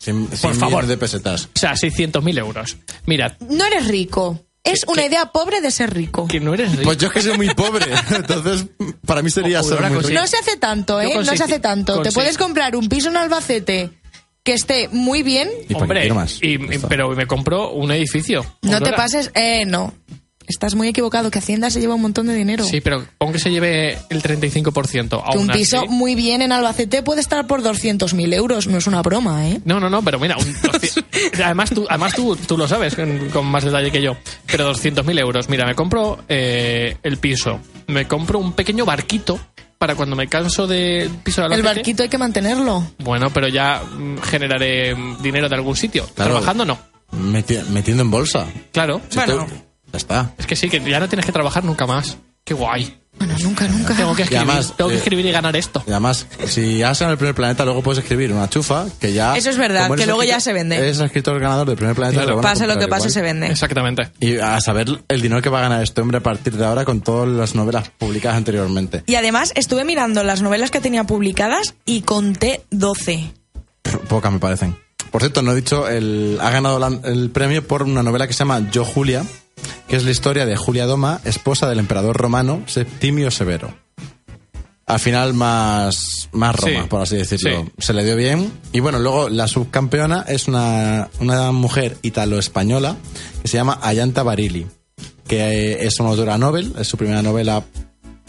Aurora, 0.00 0.28
100, 0.28 0.38
100 0.38 0.54
favor. 0.56 0.86
de 0.86 0.96
pesetas. 0.96 1.46
O 1.54 1.58
sea, 1.58 1.72
600.000 1.74 2.38
euros. 2.38 2.76
Mira, 3.06 3.36
No 3.48 3.64
eres 3.66 3.88
rico. 3.88 4.40
Es 4.62 4.84
¿Qué- 4.84 4.90
una 4.92 5.04
idea 5.06 5.26
pobre 5.26 5.60
de 5.60 5.70
ser 5.70 5.94
rico. 5.94 6.26
que 6.26 6.40
no 6.40 6.52
eres 6.52 6.72
rico. 6.72 6.82
Pues 6.84 6.98
yo 6.98 7.06
es 7.06 7.12
que 7.12 7.22
soy 7.22 7.36
muy 7.36 7.48
pobre. 7.54 7.86
Entonces, 8.16 8.66
para 9.06 9.22
mí 9.22 9.30
sería 9.30 9.62
muy 9.62 9.70
rico. 9.78 10.10
No 10.10 10.26
se 10.26 10.36
hace 10.38 10.56
tanto, 10.56 11.00
Yo 11.02 11.08
¿eh? 11.08 11.12
con 11.12 11.24
No 11.24 11.32
se 11.32 11.38
seis- 11.38 11.40
hace 11.42 11.60
tanto. 11.60 11.94
con 11.94 12.02
Te 12.02 12.08
seis- 12.10 12.14
puedes 12.14 12.36
comprar 12.38 12.74
un 12.74 12.88
piso 12.88 13.08
en 13.08 13.16
Albacete 13.16 13.90
que 14.42 14.54
esté 14.54 14.88
muy 14.88 15.22
bien. 15.22 15.48
¿Y 15.68 15.74
para 15.74 15.78
qué 15.78 15.82
Hombre, 15.82 16.00
quiero 16.00 16.14
más? 16.16 16.38
y- 16.42 16.58
Ya 16.58 16.64
y- 16.72 16.74
está. 16.76 16.88
pero 16.88 17.08
me 17.10 17.26
compró 17.28 17.70
un 17.70 17.92
edificio. 17.92 18.44
No 18.62 18.70
te 18.70 18.74
Aurora. 18.76 18.96
pases. 18.96 19.30
Eh, 19.34 19.64
no. 19.66 19.94
Estás 20.46 20.74
muy 20.74 20.88
equivocado. 20.88 21.30
Que 21.30 21.38
Hacienda 21.38 21.70
se 21.70 21.80
lleva 21.80 21.94
un 21.94 22.02
montón 22.02 22.26
de 22.26 22.34
dinero. 22.34 22.64
Sí, 22.64 22.80
pero 22.80 23.04
pon 23.18 23.32
que 23.32 23.38
se 23.38 23.50
lleve 23.50 23.98
el 24.10 24.22
35%. 24.22 25.08
que 25.08 25.14
aún 25.16 25.38
un 25.42 25.48
piso 25.48 25.78
así- 25.78 25.88
muy 25.88 26.14
bien 26.14 26.42
en 26.42 26.52
Albacete 26.52 27.02
puede 27.02 27.20
estar 27.20 27.46
por 27.46 27.62
200.000 27.62 28.32
euros. 28.34 28.66
No 28.66 28.78
es 28.78 28.86
una 28.86 29.02
broma, 29.02 29.48
¿eh? 29.48 29.60
No, 29.64 29.80
no, 29.80 29.90
no, 29.90 30.02
pero 30.02 30.18
mira, 30.20 30.36
un 30.38 30.52
200 30.62 31.04
además, 31.44 31.70
tú, 31.70 31.86
además 31.88 32.14
tú, 32.14 32.36
tú 32.36 32.56
lo 32.56 32.68
sabes 32.68 32.94
con, 32.94 33.28
con 33.30 33.46
más 33.46 33.64
detalle 33.64 33.90
que 33.90 34.02
yo. 34.02 34.16
Pero 34.46 34.72
200.000 34.72 35.18
euros. 35.18 35.48
Mira, 35.48 35.66
me 35.66 35.74
compro 35.74 36.24
eh, 36.28 36.96
el 37.02 37.16
piso. 37.18 37.60
Me 37.88 38.06
compro 38.06 38.38
un 38.38 38.52
pequeño 38.52 38.84
barquito 38.84 39.38
para 39.78 39.94
cuando 39.94 40.16
me 40.16 40.26
canso 40.28 40.66
del 40.66 41.10
piso 41.10 41.40
de 41.42 41.48
El 41.48 41.52
Albacete. 41.54 41.78
barquito 41.80 42.02
hay 42.04 42.08
que 42.08 42.18
mantenerlo. 42.18 42.82
Bueno, 42.98 43.28
pero 43.32 43.48
ya 43.48 43.82
mm, 43.82 44.18
generaré 44.22 44.94
dinero 45.20 45.48
de 45.48 45.54
algún 45.54 45.76
sitio. 45.76 46.06
Claro. 46.14 46.32
Trabajando 46.32 46.64
no. 46.64 46.78
Meti- 47.12 47.62
metiendo 47.68 48.02
en 48.02 48.10
bolsa. 48.10 48.46
Claro. 48.72 49.00
Si 49.08 49.16
Bueno. 49.16 49.46
tú- 49.46 49.65
ya 49.96 49.98
está. 49.98 50.32
Es 50.38 50.46
que 50.46 50.56
sí, 50.56 50.68
que 50.68 50.80
ya 50.80 51.00
no 51.00 51.08
tienes 51.08 51.26
que 51.26 51.32
trabajar 51.32 51.64
nunca 51.64 51.86
más. 51.86 52.16
Qué 52.44 52.54
guay. 52.54 52.96
Bueno, 53.18 53.34
nunca, 53.42 53.66
nunca. 53.66 53.94
Tengo 53.94 54.14
que 54.14 54.22
escribir, 54.22 54.46
además, 54.46 54.74
tengo 54.76 54.90
que 54.90 54.96
eh, 54.96 54.98
escribir 54.98 55.24
y 55.26 55.32
ganar 55.32 55.56
esto. 55.56 55.82
Y 55.86 55.90
además, 55.90 56.26
si 56.46 56.82
has 56.82 56.98
ganado 57.00 57.12
el 57.14 57.18
primer 57.18 57.34
planeta, 57.34 57.64
luego 57.64 57.82
puedes 57.82 58.00
escribir 58.02 58.30
una 58.30 58.48
chufa 58.50 58.84
que 59.00 59.14
ya. 59.14 59.36
Eso 59.36 59.48
es 59.50 59.56
verdad, 59.56 59.90
que 59.96 60.04
luego 60.04 60.22
ya 60.22 60.38
se 60.38 60.52
vende. 60.52 60.76
Eres 60.76 60.98
el 60.98 61.06
escritor 61.06 61.40
ganador 61.40 61.66
del 61.66 61.76
primer 61.76 61.96
planeta. 61.96 62.22
Claro. 62.22 62.38
a 62.38 62.42
Pase 62.42 62.66
lo 62.66 62.78
que 62.78 62.86
pase, 62.88 63.04
igual. 63.08 63.10
se 63.12 63.22
vende. 63.22 63.46
Exactamente. 63.46 64.10
Y 64.20 64.36
a 64.36 64.60
saber 64.60 64.86
el 65.08 65.22
dinero 65.22 65.40
que 65.40 65.48
va 65.48 65.58
a 65.60 65.62
ganar 65.62 65.82
este 65.82 66.02
hombre 66.02 66.18
a 66.18 66.22
partir 66.22 66.56
de 66.56 66.64
ahora 66.66 66.84
con 66.84 67.00
todas 67.00 67.26
las 67.28 67.54
novelas 67.54 67.90
publicadas 67.98 68.36
anteriormente. 68.36 69.02
Y 69.06 69.14
además 69.14 69.50
estuve 69.56 69.84
mirando 69.84 70.22
las 70.22 70.42
novelas 70.42 70.70
que 70.70 70.80
tenía 70.80 71.04
publicadas 71.04 71.74
y 71.86 72.02
conté 72.02 72.64
12. 72.70 73.32
Pff, 73.82 73.96
Pocas 74.08 74.30
me 74.30 74.38
parecen. 74.38 74.76
Por 75.10 75.22
cierto, 75.22 75.40
no 75.40 75.52
he 75.52 75.56
dicho, 75.56 75.88
el, 75.88 76.38
ha 76.42 76.50
ganado 76.50 76.78
la- 76.78 77.00
el 77.04 77.30
premio 77.30 77.66
por 77.66 77.82
una 77.84 78.02
novela 78.02 78.26
que 78.26 78.34
se 78.34 78.40
llama 78.40 78.60
Yo 78.70 78.84
Julia, 78.84 79.24
que 79.88 79.96
es 79.96 80.04
la 80.04 80.10
historia 80.10 80.46
de 80.46 80.56
Julia 80.56 80.86
Doma, 80.86 81.20
esposa 81.24 81.68
del 81.68 81.78
emperador 81.78 82.16
romano 82.16 82.62
Septimio 82.66 83.30
Severo. 83.30 83.74
Al 84.86 85.00
final 85.00 85.34
más, 85.34 86.28
más 86.32 86.54
Roma, 86.54 86.82
Sí. 86.82 86.88
por 86.88 87.00
así 87.02 87.16
decirlo. 87.16 87.64
Sí. 87.64 87.72
Se 87.78 87.92
le 87.92 88.04
dio 88.04 88.14
bien. 88.14 88.52
Y 88.72 88.78
bueno, 88.80 89.00
luego 89.00 89.28
la 89.28 89.48
subcampeona 89.48 90.24
es 90.28 90.46
una, 90.46 91.08
una 91.18 91.50
mujer 91.50 91.96
italo-española 92.02 92.96
que 93.42 93.48
se 93.48 93.56
llama 93.56 93.80
Ayanta 93.82 94.22
Barili, 94.22 94.66
que 95.26 95.72
eh, 95.72 95.86
es 95.86 95.98
una 95.98 96.10
autora 96.10 96.38
novel, 96.38 96.72
es 96.78 96.86
su 96.86 96.96
primera 96.96 97.20
novela 97.20 97.64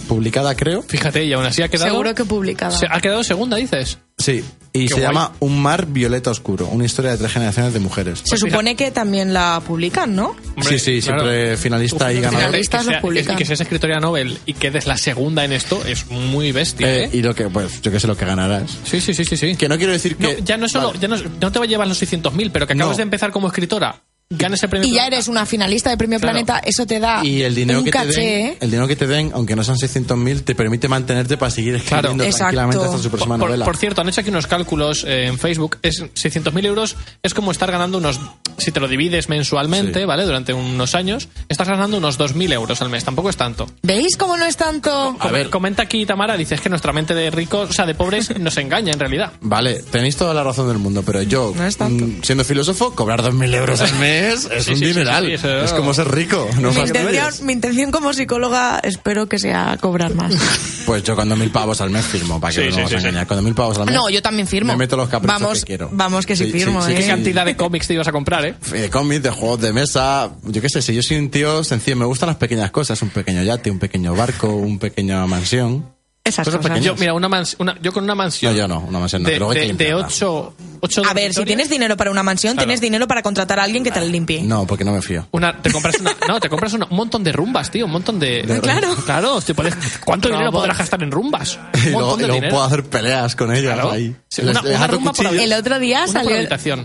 publicada, 0.08 0.56
creo. 0.56 0.82
Fíjate, 0.84 1.24
y 1.26 1.34
aún 1.34 1.46
así 1.46 1.62
ha 1.62 1.68
quedado. 1.70 1.92
Seguro 1.92 2.14
que 2.16 2.26
publicada. 2.26 2.72
Se- 2.78 2.88
ha 2.90 3.00
quedado 3.02 3.24
segunda, 3.24 3.58
dices. 3.58 3.98
Sí, 4.20 4.44
y 4.74 4.84
Qué 4.84 4.88
se 4.88 4.94
guay. 4.96 5.04
llama 5.04 5.32
Un 5.40 5.62
mar 5.62 5.86
violeta 5.86 6.32
oscuro, 6.32 6.66
una 6.68 6.86
historia 6.86 7.12
de 7.12 7.18
tres 7.18 7.32
generaciones 7.32 7.72
de 7.74 7.80
mujeres. 7.80 8.24
Se 8.26 8.36
supone 8.38 8.76
que 8.76 8.90
también 8.90 9.32
la 9.32 9.62
publican, 9.66 10.16
¿no? 10.16 10.36
Hombre, 10.56 10.80
sí, 10.80 11.02
sí, 11.02 11.02
claro. 11.06 11.22
siempre 11.24 11.58
finalista 11.58 12.12
y 12.12 12.16
ganador. 12.22 12.40
Finalistas 12.48 12.86
que 12.86 12.92
sea- 12.94 13.02
publican. 13.02 13.36
Y 13.36 13.38
que 13.38 13.46
seas 13.46 13.62
escritora 13.62 14.00
novel 14.00 14.40
y 14.48 14.54
quedes 14.54 14.88
la 14.88 14.98
segunda 14.98 15.46
en 15.46 15.52
esto 15.54 15.84
es 15.86 16.08
muy 16.10 16.52
bestia, 16.52 16.88
Eh, 16.92 17.04
¿eh? 17.06 17.10
y 17.14 17.22
lo 17.22 17.36
que, 17.36 17.48
pues, 17.50 17.80
yo 17.82 17.92
que 17.92 18.00
sé 18.00 18.08
lo 18.08 18.18
que 18.18 18.26
ganarás. 18.26 18.76
Sí, 18.86 19.00
sí, 19.02 19.14
sí, 19.14 19.24
sí. 19.24 19.38
sí. 19.38 19.56
Que 19.56 19.70
no 19.70 19.78
quiero 19.78 19.94
decir 19.94 20.16
No, 20.18 20.30
que. 20.30 20.42
ya 20.44 20.58
no 20.58 20.68
solo, 20.68 20.88
Vale. 20.88 21.00
ya 21.00 21.08
no, 21.08 21.18
no 21.18 21.52
te 21.52 21.60
va 21.60 21.66
a 21.66 21.68
llevar 21.68 21.88
los 21.88 21.98
600.000, 22.02 22.50
pero 22.52 22.66
que 22.66 22.74
acabas 22.74 22.94
No. 22.94 22.98
de 22.98 23.04
empezar 23.04 23.32
como 23.32 23.48
escritora, 23.48 24.02
ganes 24.30 24.62
el 24.64 24.70
premio. 24.70 24.88
Y 24.90 24.94
ya 24.94 25.08
eres 25.08 25.28
una 25.28 25.46
finalista 25.46 25.90
de 25.90 25.98
Premio 25.98 26.20
Claro. 26.20 26.34
Planeta, 26.34 26.60
eso 26.60 26.86
te 26.86 27.00
da 27.00 27.24
Y 27.26 27.44
el 27.44 27.56
dinero 27.56 27.80
un 27.80 27.86
que 27.86 27.92
caché, 27.92 28.12
te 28.14 28.20
den, 28.22 28.46
¿eh? 28.48 28.58
el 28.60 28.70
dinero 28.72 28.88
que 28.88 28.96
te 28.98 29.08
den, 29.08 29.32
aunque 29.34 29.56
no 29.56 29.64
sean 29.64 29.78
600.000, 29.78 30.44
te 30.44 30.54
permite 30.54 30.88
mantenerte 30.90 31.38
para 31.38 31.50
seguir 31.50 31.74
Claro. 31.82 32.10
escribiendo 32.10 32.24
Exacto. 32.26 32.40
tranquilamente 32.56 32.84
hasta 32.86 32.98
su 32.98 33.04
Por, 33.04 33.12
próxima 33.12 33.38
por- 33.38 33.48
novela. 33.48 33.66
por 33.66 33.78
cierto, 33.78 34.02
han 34.02 34.10
hecho 34.10 34.22
aquí 34.22 34.30
unos 34.30 34.48
cálculos 34.48 35.06
eh, 35.08 35.28
en 35.28 35.38
Facebook. 35.40 35.78
Es 35.82 36.04
600.000 36.14 36.66
euros 36.66 36.96
es 37.24 37.34
como 37.34 37.52
estar 37.52 37.72
ganando 37.72 37.98
unos. 38.00 38.20
Si 38.58 38.72
te 38.72 38.80
lo 38.80 38.88
divides 38.88 39.30
mensualmente, 39.30 40.00
Sí. 40.02 40.06
¿vale? 40.06 40.26
Durante 40.26 40.52
unos 40.54 40.96
años, 40.96 41.30
estás 41.48 41.70
ganando 41.70 41.98
unos 41.98 42.18
2.000 42.20 42.52
euros 42.52 42.82
al 42.82 42.90
mes. 42.90 43.04
Tampoco 43.06 43.30
es 43.30 43.38
tanto. 43.38 43.68
¿Veis 43.84 44.18
cómo 44.18 44.36
no 44.36 44.46
es 44.46 44.58
tanto? 44.58 45.16
A 45.20 45.28
ver. 45.32 45.50
Comenta 45.50 45.84
aquí 45.84 46.06
Tamara, 46.06 46.36
dices 46.36 46.60
que 46.60 46.68
nuestra 46.70 46.92
mente 46.92 47.14
de 47.16 47.30
ricos, 47.32 47.70
o 47.70 47.74
sea, 47.74 47.86
de 47.86 47.96
pobres, 47.96 48.38
nos 48.40 48.58
engaña 48.58 48.92
en 48.92 49.00
realidad. 49.00 49.32
Vale, 49.42 49.84
tenéis 49.84 50.18
toda 50.18 50.34
la 50.34 50.44
razón 50.44 50.68
del 50.68 50.80
mundo, 50.80 51.04
pero 51.06 51.22
yo, 51.22 51.54
No 51.56 51.88
mm, 51.90 52.24
siendo 52.24 52.44
filósofo, 52.44 52.94
cobrar 52.94 53.22
2.000 53.22 53.54
euros 53.56 53.80
al 53.82 53.94
mes 54.00 54.17
es 54.18 54.42
Sí, 54.42 54.50
un 54.50 54.64
sí, 54.64 54.76
sí, 54.76 54.86
dineral. 54.86 55.26
sí, 55.26 55.34
eso- 55.34 55.62
Es 55.64 55.74
como 55.74 55.94
ser 55.94 56.10
rico. 56.12 56.48
No 56.60 56.72
mi, 56.72 56.80
intención, 56.82 57.34
mi 57.46 57.54
intención 57.54 57.92
como 57.92 58.14
psicóloga 58.14 58.80
espero 58.84 59.28
que 59.28 59.40
sea 59.40 59.78
cobrar 59.80 60.14
más. 60.16 60.34
Pues 60.88 61.04
yo 61.04 61.18
con 61.18 61.28
2.000 61.30 61.52
pavos 61.52 61.82
al 61.82 61.90
mes 61.90 62.06
firmo, 62.06 62.40
para 62.40 62.54
que 62.54 62.62
Sí, 62.62 62.68
no 62.70 62.76
sí, 62.76 62.82
nos 62.84 62.90
sí, 62.92 62.96
sí. 62.98 63.06
engañar. 63.08 63.28
Con 63.28 63.38
2.000 63.44 63.54
pavos 63.56 63.78
al 63.78 63.88
mes. 63.88 63.96
No, 63.96 64.10
yo 64.10 64.22
también 64.22 64.48
firmo. 64.48 64.72
Me 64.72 64.78
meto 64.78 64.96
los 64.96 65.10
caprichos 65.10 65.42
vamos, 65.42 65.60
que 65.60 65.66
quiero. 65.66 65.90
Vamos 65.92 66.26
que 66.26 66.38
sí, 66.38 66.46
firmo, 66.50 66.82
sí, 66.82 66.94
¿eh? 66.94 66.96
¿Qué 66.96 67.02
sí. 67.02 67.08
cantidad 67.10 67.46
de 67.46 67.58
cómics 67.58 67.88
te 67.88 67.94
ibas 67.94 68.08
a 68.08 68.14
comprar, 68.14 68.46
eh? 68.46 68.56
de 68.72 68.90
cómics, 68.90 69.24
de 69.24 69.30
juegos 69.32 69.60
de 69.60 69.74
mesa, 69.74 70.32
yo 70.44 70.62
qué 70.62 70.70
sé, 70.70 70.82
si 70.82 70.96
yo 70.96 71.02
soy 71.04 71.18
un 71.18 71.30
tío 71.30 71.62
sencillo, 71.66 71.98
me 71.98 72.06
gustan 72.06 72.28
las 72.28 72.38
pequeñas 72.38 72.72
cosas, 72.72 73.02
un 73.02 73.10
pequeño 73.10 73.44
yate, 73.44 73.70
un 73.70 73.80
pequeño 73.80 74.16
barco, 74.16 74.48
un 74.48 74.80
pequeña 74.80 75.26
mansión. 75.28 75.97
Esas 76.28 76.46
Cosas 76.46 76.58
cosas. 76.60 76.72
pequeñas. 76.72 76.86
Yo, 76.86 76.96
mira, 77.00 77.14
una, 77.14 77.28
mans- 77.30 77.56
una- 77.60 77.78
yo 77.82 77.92
con 77.94 78.04
una 78.04 78.16
mansión. 78.16 78.52
No, 78.54 78.58
yo 78.58 78.68
no, 78.68 78.80
una 78.82 79.00
mansión 79.00 79.24
no, 79.24 79.30
De, 79.30 79.40
de, 79.68 79.74
de 79.74 79.94
ocho, 79.94 80.54
ocho 80.82 81.02
A 81.08 81.14
ver, 81.14 81.34
si 81.34 81.46
tienes 81.46 81.70
dinero 81.70 81.96
para 81.98 82.12
una 82.12 82.24
mansión, 82.24 82.54
Claro. 82.54 82.66
tienes 82.68 82.82
dinero 82.82 83.08
para 83.08 83.22
contratar 83.22 83.60
a 83.60 83.64
alguien 83.64 83.84
que 83.84 83.92
te 83.92 84.00
la 84.00 84.06
limpie. 84.06 84.44
No, 84.44 84.68
porque 84.68 84.84
no 84.84 84.92
me 84.92 85.02
fío. 85.02 85.28
Una, 85.32 85.62
te 85.62 85.72
compras 85.72 85.96
una, 86.00 86.16
no, 86.28 86.40
te 86.40 86.50
compras 86.50 86.74
una- 86.74 86.88
un 86.90 86.96
montón 86.98 87.24
de 87.24 87.32
rumbas, 87.32 87.72
tío, 87.72 87.86
un 87.86 87.92
montón 87.92 88.20
de... 88.20 88.46
Ah, 88.50 88.60
claro. 88.62 88.96
Claro, 89.06 89.42
te 89.42 89.54
puedes- 89.56 89.76
¿cuánto 90.04 90.28
dinero 90.30 90.46
Vamos. 90.48 90.62
podrás 90.62 90.78
gastar 90.78 91.02
en 91.04 91.12
rumbas? 91.12 91.58
Un 91.74 91.88
Y 91.88 91.92
luego, 91.92 92.20
y 92.20 92.40
de 92.42 92.50
puedo 92.50 92.64
hacer 92.64 92.84
peleas 92.84 93.36
con 93.36 93.54
ellas 93.56 93.74
Claro. 93.76 93.92
ahí. 93.92 94.16
Sí, 94.28 94.42
una- 94.42 94.62
les 94.62 94.78
una 94.78 94.88
rumba 94.88 95.14
por. 95.14 95.28
El 95.28 95.54
otro 95.54 95.80
día 95.80 96.08
salió, 96.08 96.36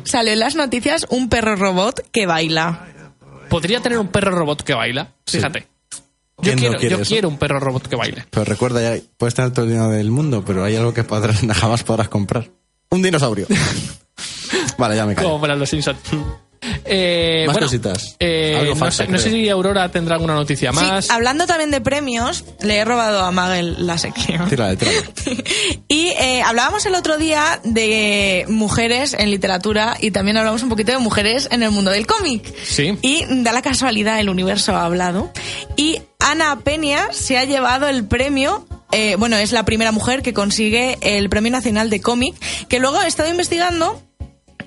salió 0.05 0.33
en 0.33 0.39
las 0.39 0.55
noticias 0.55 1.07
un 1.11 1.29
perro 1.29 1.57
robot 1.57 2.09
que 2.13 2.27
baila. 2.27 2.87
Podría 3.49 3.81
tener 3.81 3.99
un 3.99 4.09
perro 4.09 4.31
robot 4.31 4.63
que 4.63 4.73
baila, 4.75 5.13
fíjate. 5.27 5.67
Yo, 6.39 6.45
¿Quién 6.45 6.57
no 6.57 6.61
quiero, 6.61 6.79
quiere 6.79 6.97
yo 6.97 7.03
eso? 7.03 7.09
quiero 7.11 7.29
un 7.29 7.37
perro 7.39 7.61
robot 7.61 7.87
que 7.89 7.97
baile. 7.97 8.25
Pero 8.31 8.45
recuerda, 8.45 8.81
ya 8.97 9.03
puedes 9.17 9.35
tener 9.35 9.53
todo 9.53 9.65
el 9.65 9.71
dinero 9.73 9.91
del 9.91 10.11
mundo, 10.11 10.43
pero 10.45 10.65
hay 10.65 10.75
algo 10.77 10.93
que 10.95 11.05
podrás, 11.05 11.41
jamás 11.55 11.85
podrás 11.85 12.09
comprar. 12.09 12.51
Un 12.91 13.03
dinosaurio. 13.03 13.47
vale, 14.79 14.97
ya 14.97 15.07
me 15.07 15.15
callo. 15.15 15.29
Como 15.29 15.41
para 15.41 15.55
los 15.57 15.69
Simpsons. 15.69 15.99
Eh, 16.85 17.45
Más 17.47 17.55
bueno, 17.55 17.67
cositas. 17.67 18.17
eh, 18.21 18.57
Algo 18.59 18.75
no, 18.75 18.91
sé, 18.91 19.07
no 19.09 19.19
sé 19.19 19.31
creo. 19.31 19.43
si 19.43 19.49
Aurora 19.49 19.89
tendrá 19.91 20.15
alguna 20.17 20.35
noticia 20.35 20.73
más. 20.73 21.07
Sí, 21.07 21.13
hablando 21.13 21.47
también 21.47 21.71
de 21.71 21.81
premios, 21.81 22.45
le 22.63 22.77
he 22.79 22.85
robado 22.85 23.21
a 23.25 23.31
Magel 23.33 23.87
la 23.87 23.99
sección. 23.99 24.49
Tírale, 24.49 24.77
tírale. 24.77 25.03
Y 25.89 26.09
eh, 26.19 26.43
hablábamos 26.43 26.87
el 26.87 26.95
otro 26.95 27.19
día 27.19 27.61
de 27.65 28.45
mujeres 28.49 29.15
en 29.19 29.31
literatura 29.31 29.97
y 30.01 30.11
también 30.11 30.37
hablamos 30.37 30.63
un 30.63 30.69
poquito 30.69 30.93
de 30.93 30.99
mujeres 30.99 31.49
en 31.51 31.63
el 31.63 31.71
mundo 31.71 31.91
del 31.91 32.07
cómic. 32.07 32.53
Sí. 32.65 32.97
Y 33.03 33.25
da 33.43 33.53
la 33.53 33.63
casualidad, 33.63 34.19
el 34.21 34.29
universo 34.31 34.75
ha 34.77 34.85
hablado. 34.85 35.31
Y 35.77 36.01
Ana 36.19 36.61
Peña 36.61 37.09
se 37.13 37.37
ha 37.39 37.45
llevado 37.45 37.89
el 37.89 38.05
premio. 38.07 38.67
eh, 38.93 39.17
bueno, 39.19 39.37
es 39.37 39.53
la 39.53 39.65
primera 39.65 39.91
mujer 39.93 40.23
que 40.23 40.33
consigue 40.35 40.99
el 41.01 41.29
Premio 41.31 41.51
Nacional 41.53 41.89
de 41.91 42.01
Cómic, 42.01 42.35
que 42.69 42.79
luego 42.79 43.01
he 43.03 43.07
estado 43.07 43.31
investigando 43.31 44.01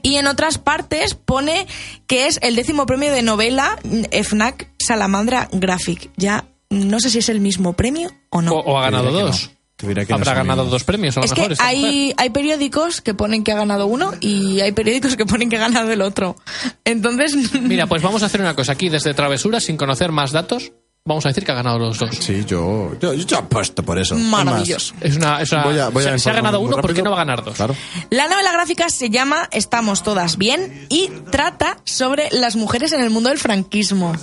y 0.06 0.18
en 0.18 0.28
otras 0.28 0.58
partes 0.60 1.16
pone 1.16 1.66
que 2.08 2.28
es 2.28 2.39
el 2.43 2.56
décimo 2.56 2.86
premio 2.86 3.12
de 3.12 3.24
novela 3.24 3.78
mm, 3.84 4.03
FNAC 4.24 4.70
Salamandra 4.78 5.49
Graphic. 5.51 6.12
Ya 6.16 6.45
no 6.70 6.99
sé 6.99 7.10
si 7.10 7.20
es 7.20 7.30
el 7.30 7.39
mismo 7.41 7.74
premio 7.74 8.12
o 8.30 8.41
no. 8.41 8.53
O, 8.53 8.74
o 8.74 8.78
ha 8.78 8.84
ganado 8.84 9.12
que 9.12 9.22
dos. 9.22 9.49
no. 9.49 9.56
Que 9.78 10.14
Habrá 10.14 10.34
ganado 10.34 10.64
dos 10.66 10.86
premios, 10.86 11.18
a 11.18 11.20
lo 11.20 11.26
Es 11.26 11.32
mejor. 11.36 11.58
que 11.58 11.62
hay, 11.62 12.14
hay 12.16 12.30
periódicos 12.30 13.01
que 13.01 13.14
ponen 13.14 13.43
que 13.43 13.51
ha 13.51 13.56
ganado 13.56 13.88
uno 13.88 14.14
y 14.22 14.62
hay 14.62 14.72
periódicos 14.72 15.18
que 15.18 15.26
ponen 15.26 15.49
que 15.49 15.58
ha 15.58 15.60
ganado 15.60 15.91
el 15.91 16.01
otro. 16.01 16.38
Entonces, 16.86 17.36
Mira, 17.62 17.86
pues 17.86 18.01
vamos 18.01 18.24
a 18.24 18.28
hacer 18.28 18.39
una 18.39 18.56
cosa 18.56 18.72
aquí 18.72 18.88
desde 18.88 19.14
Travesura, 19.14 19.60
sin 19.60 19.76
conocer 19.76 20.14
más 20.14 20.32
datos. 20.32 20.72
Vamos 21.08 21.24
a 21.28 21.30
decir 21.30 21.45
que 21.45 21.51
ha 21.51 21.56
ganado 21.56 21.78
los 21.78 21.99
dos. 21.99 22.10
Sí, 22.20 22.43
yo, 22.47 22.97
yo, 22.99 23.14
yo 23.14 23.38
apuesto 23.38 23.84
por 23.84 23.99
eso. 23.99 24.16
Maravilloso. 24.16 24.95
Es 24.99 25.18
una, 25.18 25.39
es 25.39 25.51
una- 25.51 25.64
Voy 25.64 25.78
a- 25.78 25.89
voy 25.89 26.03
a 26.03 26.14
se, 26.14 26.18
se 26.18 26.30
ha 26.32 26.34
ganado 26.34 26.60
uno, 26.60 26.78
¿por 26.78 26.82
qué 26.82 27.01
rápido. 27.01 27.03
no 27.06 27.12
va 27.12 27.18
a 27.18 27.20
ganar 27.20 27.43
dos? 27.43 27.53
Claro. 27.56 27.76
La 28.10 28.28
novela 28.28 28.51
gráfica 28.51 28.89
se 28.89 29.12
llama 29.12 29.47
Estamos 29.51 30.01
todas 30.01 30.38
bien 30.39 30.88
y 30.89 31.10
trata 31.30 31.78
sobre 31.84 32.30
las 32.32 32.56
mujeres 32.56 32.91
en 32.91 33.01
el 33.01 33.12
mundo 33.12 33.30
del 33.30 33.38
franquismo. 33.38 34.14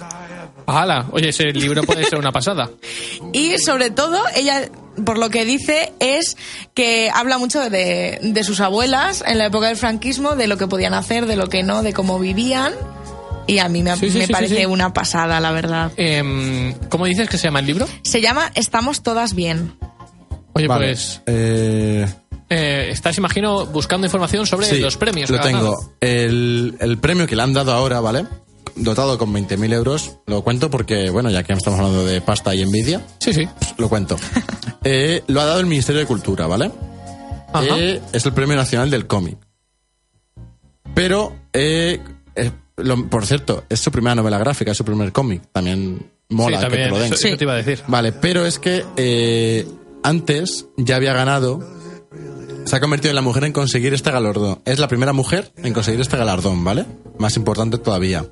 ¡Hala! 0.67 1.07
Oye, 1.13 1.29
ese 1.29 1.53
libro 1.53 1.85
puede 1.85 2.03
ser 2.05 2.19
una 2.19 2.33
pasada. 2.33 2.69
Y 3.33 3.59
sobre 3.59 3.91
todo, 3.91 4.21
ella, 4.35 4.69
por 5.07 5.19
lo 5.19 5.31
que 5.31 5.45
dice, 5.45 5.93
es 6.01 6.37
que 6.75 7.11
habla 7.15 7.39
mucho 7.39 7.61
de, 7.71 8.19
de 8.21 8.43
sus 8.43 8.59
abuelas 8.59 9.23
en 9.25 9.39
la 9.39 9.47
época 9.47 9.69
del 9.69 9.77
franquismo, 9.77 10.35
de 10.35 10.49
lo 10.49 10.57
que 10.59 10.67
podían 10.67 10.95
hacer, 10.95 11.27
de 11.27 11.37
lo 11.37 11.47
que 11.49 11.63
no, 11.63 11.85
de 11.85 11.93
cómo 11.93 12.19
vivían. 12.19 12.73
Y 13.47 13.59
a 13.59 13.69
mí 13.69 13.83
me, 13.83 13.97
Sí, 13.97 14.11
sí, 14.11 14.19
me 14.19 14.27
sí, 14.27 14.33
parece 14.33 14.55
sí, 14.55 14.61
sí. 14.61 14.67
una 14.67 14.93
pasada, 14.93 15.41
la 15.41 15.51
verdad. 15.53 15.93
Em, 15.97 16.73
¿Cómo 16.89 17.07
dices 17.07 17.29
que 17.29 17.39
se 17.39 17.49
llama 17.49 17.61
el 17.61 17.67
libro? 17.67 17.87
Se 18.03 18.21
llama 18.21 18.51
Estamos 18.55 19.03
todas 19.03 19.35
bien. 19.35 19.75
Oye, 20.55 20.69
Vale. 20.69 20.87
pues 20.89 21.23
Eh, 21.27 22.07
eh, 22.51 22.89
estás, 22.91 23.17
imagino, 23.19 23.67
buscando 23.67 24.07
información 24.07 24.47
sobre 24.47 24.67
sí, 24.67 24.79
los 24.79 24.97
premios. 24.97 25.31
Lo 25.31 25.41
tengo. 25.41 25.95
El, 26.01 26.77
el 26.81 26.99
premio 26.99 27.27
que 27.27 27.35
le 27.37 27.43
han 27.43 27.53
dado 27.55 27.73
ahora, 27.73 28.01
¿vale? 28.01 28.27
Dotado 28.77 29.19
con 29.19 29.33
20.000 29.35 29.73
euros. 29.75 30.19
Lo 30.27 30.43
cuento 30.43 30.71
porque, 30.71 31.11
bueno, 31.11 31.29
ya 31.31 31.43
que 31.43 31.53
estamos 31.53 31.79
hablando 31.81 32.07
de 32.07 32.21
pasta 32.21 32.55
y 32.55 32.63
envidia, 32.63 33.03
Sí, 33.19 33.33
sí. 33.35 33.49
pues, 33.59 33.75
lo 33.79 33.89
cuento. 33.89 34.17
Eh, 34.85 35.23
lo 35.29 35.41
ha 35.41 35.45
dado 35.45 35.61
el 35.61 35.67
Ministerio 35.67 36.01
de 36.01 36.07
Cultura, 36.09 36.49
¿vale? 36.49 36.73
Ajá. 37.53 37.65
Eh, 37.79 38.01
es 38.13 38.27
el 38.27 38.33
Premio 38.33 38.57
Nacional 38.57 38.91
del 38.91 39.07
Cómic. 39.07 39.39
Pero, 40.95 41.37
eh, 41.53 42.01
eh, 42.35 42.51
lo- 42.77 43.07
por 43.09 43.27
cierto, 43.27 43.65
es 43.69 43.81
su 43.81 43.91
primera 43.91 44.15
novela 44.15 44.39
gráfica, 44.39 44.71
es 44.73 44.77
su 44.77 44.85
primer 44.85 45.13
cómic. 45.13 45.43
También 45.53 46.11
mola 46.31 46.59
sí, 46.59 46.65
que 46.65 46.71
también, 46.71 46.85
te 46.85 46.91
lo 46.91 46.99
den. 46.99 47.13
eso, 47.13 47.27
eso 47.29 47.37
te 47.37 47.45
iba 47.45 47.53
a 47.53 47.57
decir. 47.57 47.81
Vale, 47.87 48.13
pero 48.13 48.47
es 48.47 48.59
que 48.59 48.85
eh, 48.97 49.67
antes 50.03 50.67
ya 50.77 50.97
había 50.97 51.13
ganado. 51.13 51.61
Se 52.65 52.77
ha 52.77 52.81
convertido 52.81 53.11
en 53.11 53.17
la 53.17 53.23
mujer 53.23 53.45
en 53.45 53.53
conseguir 53.53 53.93
este 53.93 54.11
galardón. 54.13 54.61
Es 54.65 54.79
la 54.79 54.87
primera 54.87 55.13
mujer 55.13 55.53
en 55.57 55.73
conseguir 55.73 56.01
este 56.01 56.17
galardón, 56.17 56.63
¿vale? 56.63 56.87
Más 57.19 57.37
importante 57.37 57.77
todavía. 57.79 58.25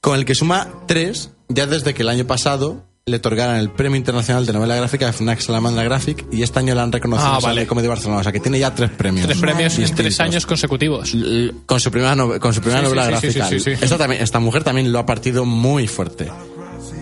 Con 0.00 0.16
el 0.18 0.24
que 0.24 0.34
suma 0.36 0.68
tres, 0.86 1.30
ya 1.48 1.66
desde 1.66 1.92
que 1.92 2.02
el 2.02 2.08
año 2.08 2.26
pasado 2.26 2.86
le 3.10 3.16
otorgaran 3.18 3.56
el 3.56 3.70
Premio 3.70 3.96
Internacional 3.96 4.46
de 4.46 4.52
Novela 4.52 4.76
Gráfica 4.76 5.06
de 5.06 5.12
FNAC 5.12 5.40
Salamandra 5.40 5.82
Graphic 5.84 6.24
y 6.32 6.42
este 6.42 6.58
año 6.60 6.74
le 6.74 6.80
han 6.80 6.92
reconocido 6.92 7.26
Ah, 7.28 7.36
en 7.36 7.42
la 7.42 7.48
vale. 7.48 7.66
De 7.66 7.82
de 7.82 7.88
Barcelona. 7.88 8.20
O 8.20 8.22
sea 8.22 8.32
que 8.32 8.40
tiene 8.40 8.58
ya 8.58 8.74
tres 8.74 8.90
premios. 8.90 9.26
Tres 9.26 9.38
premios 9.38 9.78
en 9.78 9.94
tres 9.94 10.18
años 10.20 10.46
consecutivos. 10.46 11.12
L- 11.12 11.52
Con 11.66 11.80
su 11.80 11.90
primera, 11.90 12.14
nove- 12.14 12.38
con 12.38 12.54
su 12.54 12.60
primera 12.60 12.80
Sí, 12.80 12.84
novela 12.86 13.04
sí, 13.04 13.10
gráfica. 13.10 13.48
sí, 13.48 13.60
sí, 13.60 13.76
sí. 13.76 13.84
Esta, 13.84 13.98
también, 13.98 14.22
esta 14.22 14.38
mujer 14.40 14.64
también 14.64 14.90
lo 14.92 14.98
ha 14.98 15.06
partido 15.06 15.44
muy 15.44 15.86
fuerte. 15.86 16.28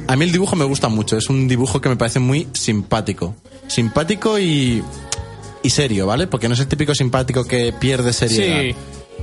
A 0.09 0.17
mí 0.17 0.25
el 0.25 0.33
dibujo 0.33 0.57
me 0.57 0.65
gusta 0.65 0.89
mucho, 0.89 1.17
es 1.19 1.29
un 1.29 1.47
dibujo 1.49 1.81
que 1.81 1.89
me 1.91 1.97
parece 1.97 2.19
muy 2.19 2.49
simpático. 2.55 3.37
Simpático 3.67 4.39
y, 4.39 4.83
y 5.63 5.71
serio, 5.71 6.07
¿vale? 6.07 6.27
Porque 6.27 6.49
no 6.49 6.55
es 6.55 6.61
el 6.61 6.67
típico 6.69 6.95
simpático 6.95 7.45
que 7.45 7.73
pierde 7.79 8.13
seriedad. 8.15 8.75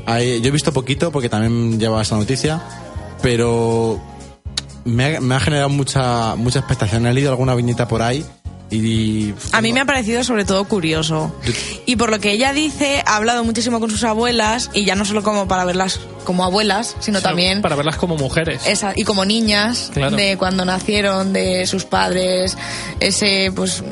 Yo 0.08 0.14
he 0.48 0.52
visto 0.52 0.72
poquito 0.72 1.12
porque 1.12 1.28
también 1.30 1.80
llevaba 1.80 2.04
esta 2.04 2.16
noticia, 2.16 2.62
pero 3.22 4.00
me 4.86 5.18
ha, 5.18 5.22
me 5.22 5.36
ha 5.36 5.40
generado 5.40 5.70
mucha, 5.70 6.36
mucha 6.36 6.60
expectación. 6.60 7.06
He 7.06 7.14
leído 7.14 7.32
alguna 7.32 7.54
viñeta 7.56 7.88
por 7.88 8.02
ahí 8.02 8.26
y... 8.72 9.34
A 9.52 9.62
mí 9.62 9.74
me 9.74 9.82
ha 9.82 9.86
parecido 9.86 10.24
sobre 10.24 10.44
todo 10.46 10.64
curioso. 10.66 11.34
Y 11.86 11.96
por 11.98 12.10
lo 12.10 12.20
que 12.20 12.32
ella 12.32 12.52
dice, 12.54 13.04
ha 13.06 13.16
hablado 13.18 13.44
muchísimo 13.44 13.80
con 13.80 13.92
sus 13.92 14.04
abuelas, 14.04 14.72
y 14.74 14.86
ya 14.86 14.96
no 14.96 15.06
solo 15.06 15.22
como 15.22 15.48
para 15.48 15.66
verlas 15.66 16.00
como 16.24 16.44
abuelas, 16.44 16.96
sino 17.00 17.22
también 17.22 17.62
Para 17.62 17.76
verlas 17.76 17.98
como 17.98 18.16
mujeres. 18.18 18.66
esa, 18.66 18.94
y 18.96 19.04
como 19.04 19.24
niñas, 19.26 19.92
Claro. 19.94 20.16
de 20.16 20.38
cuando 20.38 20.66
nacieron, 20.66 21.32
de 21.34 21.68
sus 21.68 21.86
padres, 21.86 22.58
ese, 23.00 23.52
pues, 23.56 23.84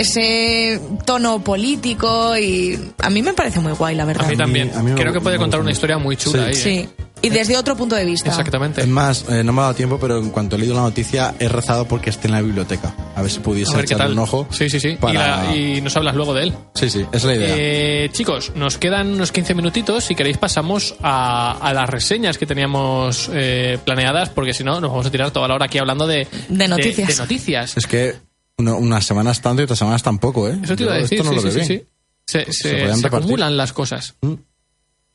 ese 0.00 0.80
tono 1.06 1.42
político, 1.42 2.36
y 2.36 2.78
a 2.98 3.10
mí 3.10 3.22
me 3.22 3.32
parece 3.34 3.60
muy 3.60 3.72
guay, 3.72 3.94
la 3.96 4.04
verdad. 4.04 4.26
A 4.26 4.28
mí 4.30 4.36
también. 4.36 4.70
a 4.74 4.82
mí 4.82 4.90
me- 4.92 5.00
Creo 5.00 5.12
que 5.12 5.20
puede 5.20 5.36
me 5.36 5.40
contar 5.42 5.60
una 5.60 5.70
historia 5.72 5.98
muy 5.98 6.16
chula 6.16 6.44
ahí. 6.46 6.54
Sí. 6.54 6.68
¿eh? 6.70 6.88
Sí. 6.96 7.04
Y 7.20 7.30
desde 7.30 7.56
otro 7.56 7.76
punto 7.76 7.96
de 7.96 8.04
vista. 8.04 8.28
Exactamente. 8.30 8.80
Es 8.80 8.86
más, 8.86 9.24
eh, 9.28 9.42
no 9.42 9.52
me 9.52 9.58
ha 9.58 9.62
dado 9.62 9.74
tiempo, 9.74 9.98
pero 9.98 10.18
en 10.18 10.30
cuanto 10.30 10.54
he 10.54 10.58
leído 10.60 10.76
la 10.76 10.82
noticia, 10.82 11.34
he 11.40 11.48
rezado 11.48 11.84
porque 11.88 12.10
esté 12.10 12.28
en 12.28 12.32
la 12.34 12.42
biblioteca. 12.42 12.94
A 13.16 13.22
ver 13.22 13.30
si 13.32 13.40
pudiese 13.40 13.74
ver 13.74 13.86
echarle 13.86 14.12
un 14.12 14.20
ojo. 14.20 14.46
Sí, 14.52 14.70
sí, 14.70 14.78
sí. 14.78 14.90
Y 14.90 14.96
para- 14.98 15.42
la- 15.46 15.56
Y, 15.56 15.80
nos 15.80 15.96
hablas 15.96 16.14
luego 16.14 16.32
de 16.32 16.44
él. 16.44 16.54
Sí, 16.74 16.88
sí, 16.88 17.04
es 17.10 17.24
la 17.24 17.34
idea. 17.34 17.54
Eh, 17.58 18.10
chicos, 18.12 18.52
nos 18.54 18.78
quedan 18.78 19.14
unos 19.14 19.32
15 19.32 19.52
minutitos. 19.56 20.04
Si 20.04 20.14
queréis, 20.14 20.38
pasamos 20.38 20.94
a, 21.02 21.58
a 21.60 21.74
las 21.74 21.90
reseñas 21.90 22.38
que 22.38 22.46
teníamos 22.46 23.28
eh, 23.34 23.78
planeadas, 23.84 24.28
porque 24.28 24.54
si 24.54 24.62
no, 24.62 24.80
nos 24.80 24.88
vamos 24.92 25.06
a 25.06 25.10
tirar 25.10 25.32
toda 25.32 25.48
la 25.48 25.56
hora 25.56 25.64
aquí 25.64 25.78
hablando 25.78 26.06
de, 26.06 26.28
De 26.48 26.68
noticias. 26.68 27.08
de 27.08 27.16
noticias. 27.16 27.76
Es 27.76 27.86
que 27.88 28.14
unas 28.58 29.04
semanas 29.06 29.40
tanto 29.40 29.62
y 29.62 29.64
otras 29.64 29.78
semanas 29.78 30.02
tampoco, 30.02 30.48
¿eh? 30.48 30.58
Eso 30.62 30.76
te 30.76 30.82
iba 30.82 30.94
a 30.94 30.98
decir. 30.98 31.18
Esto 31.20 31.32
no 31.32 31.40
sí, 31.40 31.46
lo 31.46 31.52
sí, 31.52 31.64
sí. 31.64 31.82
Se, 32.26 32.44
se- 32.46 32.52
Se 32.52 32.70
podían 32.70 32.96
se 32.96 33.02
repartir. 33.04 33.24
acumulan 33.26 33.56
las 33.56 33.72
cosas. 33.72 34.14
Mm. 34.20 34.34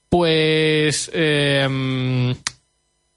Pues. 0.09 1.09
eh, 1.13 2.35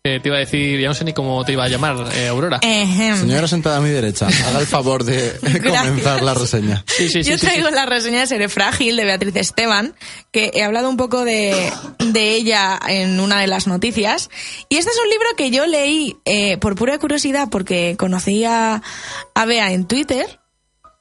eh, 0.07 0.20
te 0.20 0.28
iba 0.28 0.36
a 0.36 0.40
decir, 0.40 0.80
ya 0.80 0.88
no 0.88 0.94
sé 0.94 1.04
ni 1.04 1.12
cómo 1.12 1.44
te 1.44 1.52
iba 1.52 1.64
a 1.64 1.68
llamar, 1.68 1.96
eh, 2.14 2.28
Aurora. 2.28 2.61
Ejem. 2.62 3.18
Señora 3.18 3.48
sentada 3.48 3.78
a 3.78 3.80
mi 3.80 3.90
derecha, 3.90 4.28
haga 4.46 4.61
el 4.61 4.66
favor 4.66 5.04
de 5.04 5.32
comenzar 5.64 6.22
la 6.22 6.34
reseña. 6.34 6.84
Sí, 6.86 7.09
sí, 7.09 7.24
sí. 7.24 7.30
Yo 7.30 7.38
traigo 7.38 7.68
sí. 7.68 7.74
la 7.74 7.86
reseña 7.86 8.20
de 8.20 8.26
Seré 8.26 8.48
Frágil 8.48 8.96
de 8.96 9.04
Beatriz 9.04 9.34
Esteban, 9.34 9.94
que 10.30 10.52
he 10.54 10.62
hablado 10.62 10.88
un 10.88 10.96
poco 10.96 11.24
de, 11.24 11.72
de 11.98 12.30
ella 12.34 12.78
en 12.88 13.18
una 13.18 13.40
de 13.40 13.48
las 13.48 13.66
noticias. 13.66 14.30
Y 14.68 14.76
este 14.76 14.90
es 14.90 14.98
un 15.02 15.11
libro 15.11 15.26
que 15.36 15.50
yo 15.50 15.66
leí 15.66 16.16
eh, 16.24 16.57
por 16.59 16.76
pura 16.76 16.98
curiosidad 16.98 17.48
porque 17.50 17.96
conocí 17.98 18.44
a, 18.44 18.82
a 19.34 19.44
Bea 19.44 19.72
en 19.72 19.86
Twitter. 19.86 20.40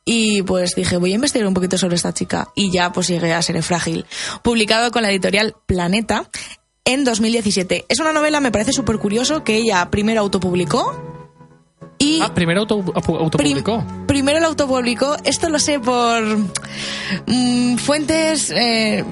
Y 0.07 0.43
pues 0.43 0.75
dije, 0.75 0.97
voy 0.97 1.13
a 1.13 1.15
investigar 1.15 1.47
un 1.47 1.55
poquito 1.55 1.77
sobre 1.77 1.95
esta 1.95 2.13
chica. 2.13 2.49
Y 2.55 2.71
ya 2.71 2.91
pues 2.91 3.07
llegué 3.07 3.33
a 3.33 3.41
Seré 3.41 3.61
Frágil. 3.61 4.05
Publicado 4.43 4.91
con 4.91 5.01
la 5.01 5.09
editorial 5.09 5.55
Planeta 5.65 6.29
en 6.85 7.03
2017. 7.03 7.85
Es 7.89 7.99
una 7.99 8.13
novela, 8.13 8.39
me 8.39 8.51
parece 8.51 8.71
súper 8.71 8.97
curioso, 8.99 9.43
que 9.43 9.55
ella 9.57 9.89
primero 9.91 10.21
autopublicó. 10.21 10.93
Y 11.97 12.19
Ah, 12.21 12.33
primero 12.33 12.61
auto, 12.61 12.75
auto- 12.93 13.17
autopublicó. 13.19 13.79
Prim- 13.85 14.05
primero 14.07 14.39
lo 14.39 14.47
autopublicó. 14.47 15.15
Esto 15.23 15.49
lo 15.49 15.59
sé 15.59 15.79
por 15.79 16.23
mm, 17.27 17.77
fuentes 17.77 18.51
eh, 18.51 19.03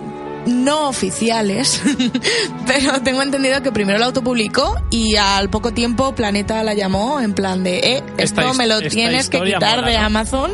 no 0.45 0.89
oficiales, 0.89 1.81
pero 2.67 3.01
tengo 3.01 3.21
entendido 3.21 3.61
que 3.63 3.71
primero 3.71 3.97
lo 3.99 4.05
autopublicó 4.05 4.75
y 4.89 5.15
al 5.15 5.49
poco 5.49 5.71
tiempo 5.73 6.13
Planeta 6.13 6.61
la 6.63 6.73
llamó 6.73 7.21
en 7.21 7.33
plan 7.33 7.63
de, 7.63 7.77
eh, 7.79 8.03
esto 8.17 8.53
me 8.53 8.67
lo 8.67 8.81
tienes 8.81 9.29
que 9.29 9.41
quitar 9.41 9.77
mola, 9.77 9.87
de 9.89 9.97
¿no? 9.97 10.05
Amazon 10.05 10.51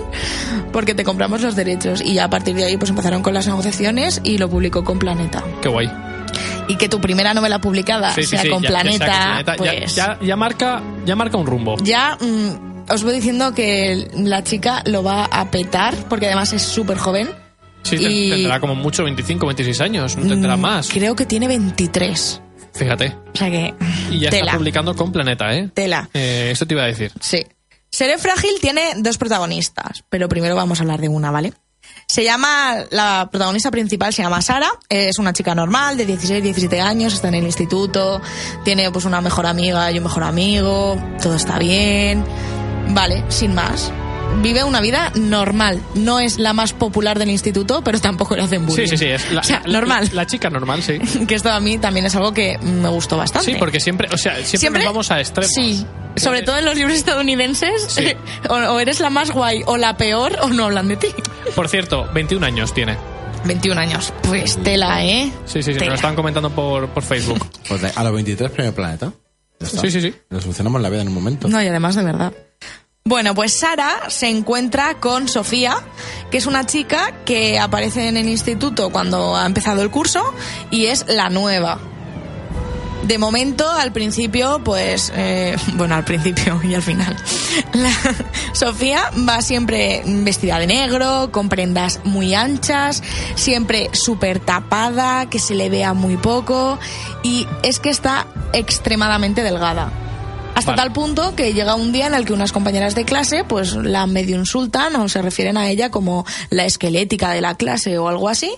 porque 0.71 0.93
te 0.93 1.03
compramos 1.03 1.41
los 1.41 1.55
derechos. 1.55 2.01
Y 2.01 2.13
ya 2.13 2.25
a 2.25 2.29
partir 2.29 2.55
de 2.55 2.65
ahí 2.65 2.77
pues 2.77 2.91
empezaron 2.91 3.23
con 3.23 3.33
las 3.33 3.47
negociaciones 3.47 4.21
y 4.23 4.37
lo 4.37 4.47
publicó 4.49 4.83
con 4.83 4.99
Planeta. 4.99 5.43
Qué 5.63 5.69
guay. 5.69 5.89
Y 6.69 6.75
que 6.77 6.87
tu 6.87 7.01
primera 7.01 7.33
novela 7.33 7.59
publicada 7.59 8.13
Sí, 8.13 8.23
sea 8.23 8.41
sí, 8.43 8.49
con 8.49 8.61
ya- 8.63 8.69
sea 8.69 8.79
Planeta, 8.81 9.43
ya- 9.45 9.55
pues 9.57 9.95
ya, 9.95 10.17
ya 10.21 10.35
marca, 10.37 10.81
ya 11.05 11.15
marca 11.17 11.35
un 11.37 11.45
rumbo. 11.47 11.75
ya 11.83 12.15
mm, 12.21 12.91
os 12.91 13.03
voy 13.03 13.13
diciendo 13.15 13.53
que 13.53 14.07
la 14.15 14.43
chica 14.43 14.81
lo 14.85 15.03
va 15.03 15.25
a 15.25 15.51
petar 15.51 15.95
porque 16.07 16.27
además 16.27 16.53
es 16.53 16.61
súper 16.61 16.97
joven. 16.97 17.27
Sí, 17.83 17.95
y- 17.99 18.29
tendrá 18.29 18.59
como 18.59 18.75
mucho 18.75 19.03
25, 19.03 19.45
26 19.47 19.81
años, 19.81 20.15
no 20.15 20.27
tendrá 20.27 20.55
Mm, 20.57 20.61
más. 20.61 20.89
Creo 20.89 21.15
que 21.15 21.25
tiene 21.25 21.47
23. 21.47 22.41
Fíjate. 22.73 23.15
O 23.33 23.37
sea 23.37 23.49
que. 23.49 23.73
Y 24.11 24.19
ya 24.19 24.29
tela. 24.29 24.45
está 24.47 24.57
publicando 24.57 24.95
con 24.95 25.11
Planeta, 25.11 25.53
¿eh? 25.55 25.69
Tela. 25.73 26.07
Eh, 26.13 26.49
Esto 26.51 26.65
te 26.67 26.75
iba 26.75 26.83
a 26.83 26.87
decir. 26.87 27.11
Sí. 27.19 27.45
Seré 27.91 28.17
Frágil 28.19 28.51
tiene 28.61 28.91
dos 28.97 29.17
protagonistas, 29.17 30.03
pero 30.09 30.29
primero 30.29 30.55
vamos 30.55 30.79
a 30.79 30.83
hablar 30.83 31.01
de 31.01 31.09
una, 31.09 31.31
¿vale? 31.31 31.53
Se 32.09 32.23
llama, 32.23 32.85
la 32.89 33.29
protagonista 33.31 33.69
principal 33.69 34.11
se 34.11 34.23
llama 34.23 34.41
Sara, 34.41 34.71
es 34.89 35.19
una 35.19 35.31
chica 35.31 35.53
normal 35.53 35.95
de 35.95 36.07
16, 36.07 36.41
17 36.41 36.81
años, 36.81 37.13
está 37.13 37.27
en 37.27 37.35
el 37.35 37.43
instituto, 37.43 38.19
tiene 38.65 38.89
pues 38.89 39.05
una 39.05 39.21
mejor 39.21 39.45
amiga 39.45 39.91
y 39.91 39.99
un 39.99 40.05
mejor 40.05 40.23
amigo, 40.23 40.97
todo 41.21 41.35
está 41.35 41.59
bien, 41.59 42.25
vale, 42.95 43.23
sin 43.29 43.53
más. 43.53 43.91
Vive 44.41 44.63
una 44.63 44.79
vida 44.79 45.11
normal, 45.15 45.81
no 45.95 46.19
es 46.21 46.37
la 46.39 46.53
más 46.53 46.71
popular 46.71 47.19
del 47.19 47.29
instituto, 47.29 47.81
pero 47.83 47.99
tampoco 47.99 48.35
le 48.37 48.43
hacen 48.43 48.65
bullying. 48.65 48.85
Sí, 48.87 48.91
sí, 48.91 48.97
sí. 48.97 49.05
Es 49.07 49.31
la, 49.33 49.41
o 49.41 49.43
sea, 49.43 49.61
la- 49.65 49.73
normal. 49.79 50.09
La, 50.13 50.25
chica 50.25 50.49
normal, 50.49 50.81
sí. 50.81 50.97
que 51.27 51.35
esto 51.35 51.49
a 51.51 51.59
mí 51.59 51.77
también 51.77 52.05
es 52.05 52.15
algo 52.15 52.33
que 52.33 52.57
me 52.59 52.87
gustó 52.87 53.17
bastante. 53.17 53.51
Sí, 53.51 53.57
porque 53.59 53.81
siempre, 53.81 54.07
o 54.13 54.17
sea, 54.17 54.41
siempre, 54.45 54.83
nos 54.83 54.93
vamos 54.93 55.11
a 55.11 55.19
extremos. 55.19 55.51
Sí, 55.53 55.85
sobre 56.15 56.41
todo 56.43 56.57
en 56.57 56.63
los 56.65 56.75
libros 56.77 56.95
estadounidenses, 56.95 57.83
Sí. 57.89 58.13
o, 58.49 58.53
o 58.53 58.79
eres 58.79 59.01
la 59.01 59.09
más 59.09 59.31
guay 59.31 59.61
o 59.65 59.75
la 59.75 59.97
peor 59.97 60.37
o 60.41 60.47
no 60.49 60.65
hablan 60.65 60.87
de 60.87 60.95
ti. 60.95 61.07
Por 61.53 61.67
cierto, 61.67 62.07
21 62.13 62.45
años 62.45 62.73
tiene. 62.73 62.95
21 63.45 63.79
años, 63.81 64.13
pues 64.23 64.57
tela, 64.63 65.03
¿eh? 65.03 65.31
Sí, 65.45 65.61
sí, 65.63 65.73
sí. 65.73 65.79
Me 65.79 65.87
lo 65.87 65.95
estaban 65.95 66.15
comentando 66.15 66.49
por, 66.49 66.87
por 66.89 67.03
Facebook. 67.03 67.45
Pues 67.67 67.81
de- 67.81 67.91
a 67.93 68.03
los 68.03 68.13
23 68.13 68.51
premio 68.51 68.73
planeta. 68.73 69.11
Sí, 69.61 69.91
sí, 69.91 69.99
sí. 70.01 70.13
Lo 70.29 70.39
solucionamos 70.39 70.81
la 70.81 70.89
vida 70.89 71.01
en 71.01 71.09
un 71.09 71.13
momento. 71.13 71.49
No, 71.49 71.61
y 71.61 71.67
además 71.67 71.95
de 71.95 72.03
verdad. 72.03 72.31
Bueno, 73.05 73.33
pues 73.33 73.57
Sara 73.57 74.09
se 74.09 74.27
encuentra 74.27 74.99
con 74.99 75.27
Sofía, 75.27 75.77
que 76.29 76.37
es 76.37 76.45
una 76.45 76.65
chica 76.65 77.23
que 77.25 77.57
aparece 77.57 78.07
en 78.07 78.17
el 78.17 78.29
instituto 78.29 78.91
cuando 78.91 79.35
ha 79.35 79.45
empezado 79.45 79.81
el 79.81 79.89
curso 79.89 80.33
y 80.69 80.85
es 80.87 81.05
la 81.07 81.29
nueva. 81.29 81.79
De 83.03 83.17
momento, 83.17 83.67
al 83.67 83.91
principio, 83.91 84.61
pues, 84.63 85.11
eh, 85.15 85.55
bueno, 85.73 85.95
al 85.95 86.03
principio 86.03 86.61
y 86.63 86.75
al 86.75 86.83
final. 86.83 87.17
Sofía 88.53 89.09
va 89.27 89.41
siempre 89.41 90.03
vestida 90.05 90.59
de 90.59 90.67
negro, 90.67 91.29
con 91.31 91.49
prendas 91.49 92.01
muy 92.03 92.35
anchas, 92.35 93.01
siempre 93.35 93.89
súper 93.93 94.39
tapada, 94.39 95.27
que 95.29 95.39
se 95.39 95.55
le 95.55 95.69
vea 95.69 95.93
muy 95.93 96.17
poco, 96.17 96.77
y 97.23 97.47
es 97.63 97.79
que 97.79 97.89
está 97.89 98.27
extremadamente 98.53 99.41
delgada. 99.41 99.91
Hasta 100.71 100.83
tal 100.83 100.93
punto 100.93 101.35
que 101.35 101.53
llega 101.53 101.75
un 101.75 101.91
día 101.91 102.07
en 102.07 102.13
el 102.13 102.25
que 102.25 102.33
unas 102.33 102.51
compañeras 102.51 102.95
de 102.95 103.05
clase 103.05 103.43
pues 103.43 103.73
la 103.73 104.05
medio 104.07 104.35
insultan 104.37 104.95
o 104.95 105.07
se 105.09 105.21
refieren 105.21 105.57
a 105.57 105.69
ella 105.69 105.89
como 105.91 106.25
la 106.49 106.65
esquelética 106.65 107.31
de 107.31 107.41
la 107.41 107.55
clase 107.55 107.97
o 107.97 108.07
algo 108.07 108.29
así. 108.29 108.51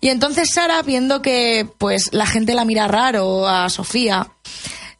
Y 0.00 0.08
entonces 0.08 0.50
Sara, 0.52 0.82
viendo 0.82 1.22
que 1.22 1.68
pues 1.78 2.12
la 2.12 2.26
gente 2.26 2.54
la 2.54 2.64
mira 2.64 2.88
raro 2.88 3.46
a 3.48 3.68
Sofía, 3.70 4.28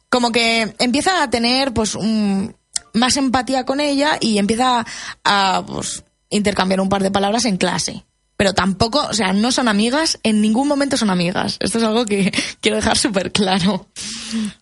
como 0.09 0.31
que 0.31 0.73
empieza 0.79 1.21
a 1.21 1.29
tener 1.29 1.73
pues 1.73 1.95
un- 1.95 2.55
más 2.93 3.17
empatía 3.17 3.65
con 3.65 3.79
ella 3.81 4.17
y 4.19 4.37
empieza 4.39 4.85
a 5.23 5.63
pues, 5.67 6.03
intercambiar 6.29 6.81
un 6.81 6.89
par 6.89 7.03
de 7.03 7.11
palabras 7.11 7.45
en 7.45 7.57
clase. 7.57 8.05
Pero 8.39 8.53
tampoco, 8.53 9.05
o 9.05 9.13
sea, 9.13 9.33
no 9.33 9.51
son 9.51 9.67
amigas, 9.67 10.17
en 10.23 10.39
ningún 10.39 10.65
momento 10.65 10.95
son 10.95 11.09
amigas. 11.09 11.57
Esto 11.59 11.77
es 11.77 11.83
algo 11.83 12.05
que 12.05 12.31
quiero 12.61 12.77
dejar 12.77 12.97
súper 12.97 13.33
claro. 13.33 13.85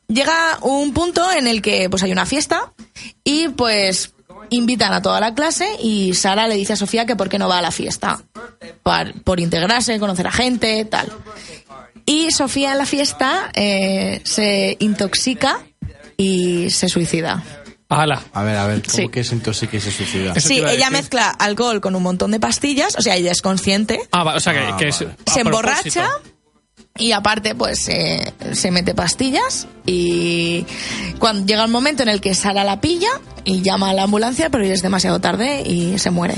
Llega 0.08 0.58
un 0.64 0.94
punto 0.94 1.32
en 1.32 1.46
el 1.46 1.62
que 1.62 1.88
pues 1.88 2.02
hay 2.02 2.12
una 2.12 2.26
fiesta 2.26 2.74
y 3.24 3.50
pues 3.50 4.16
invitan 4.50 4.94
a 4.94 5.04
toda 5.04 5.20
la 5.20 5.36
clase 5.36 5.70
y 5.80 6.16
Sara 6.16 6.48
le 6.48 6.56
dice 6.56 6.74
a 6.74 6.76
Sofía 6.76 7.06
que 7.06 7.16
por 7.16 7.30
qué 7.30 7.38
no 7.38 7.48
va 7.48 7.60
a 7.60 7.62
la 7.62 7.70
fiesta. 7.70 8.20
Por, 8.82 9.22
por 9.22 9.40
integrarse, 9.40 10.00
conocer 10.00 10.26
a 10.26 10.32
gente, 10.32 10.84
tal. 10.86 11.14
Y 12.04 12.32
Sofía 12.32 12.72
en 12.72 12.80
la 12.80 12.88
fiesta 12.88 13.52
eh, 13.54 14.22
se 14.24 14.76
intoxica 14.80 15.60
y 16.18 16.72
se 16.72 16.90
suicida. 16.90 17.44
¡Hala! 17.90 18.22
A 18.34 18.44
ver, 18.44 18.58
a 18.58 18.68
ver, 18.68 18.82
¿cómo 18.84 18.98
Sí. 18.98 19.08
que 19.10 19.24
se 19.24 19.36
intoxica 19.36 19.78
y 19.78 19.80
se 19.80 19.92
suicida? 19.92 20.36
Sí, 20.40 20.58
ella 20.58 20.72
decir. 20.72 20.92
mezcla 20.92 21.30
alcohol 21.30 21.80
con 21.80 21.96
un 21.96 22.04
montón 22.04 22.32
de 22.32 22.40
pastillas, 22.40 22.96
o 22.98 23.02
sea, 23.02 23.16
ella 23.16 23.32
es 23.32 23.42
consciente, 23.42 24.02
Ah, 24.12 24.24
va, 24.24 24.36
o 24.36 24.40
sea 24.42 24.52
que, 24.54 24.60
Ah, 24.60 24.76
que 24.78 24.88
es. 24.90 25.00
vale. 25.00 25.16
se 25.26 25.40
emborracha 25.42 26.10
y 27.00 27.12
aparte 27.14 27.56
pues 27.56 27.88
eh, 27.90 28.34
se 28.54 28.72
mete 28.72 28.94
pastillas 28.94 29.68
y 29.86 30.66
cuando 31.20 31.46
llega 31.46 31.64
el 31.64 31.72
momento 31.72 32.04
en 32.04 32.10
el 32.10 32.20
que 32.20 32.36
Sara 32.36 32.64
la 32.66 32.82
pilla 32.82 33.10
y 33.46 33.62
llama 33.62 33.92
a 33.92 33.94
la 33.94 34.04
ambulancia, 34.04 34.50
pero 34.50 34.66
ya 34.66 34.74
es 34.74 34.82
demasiado 34.82 35.22
tarde 35.22 35.62
y 35.66 35.98
se 35.98 36.10
muere. 36.12 36.36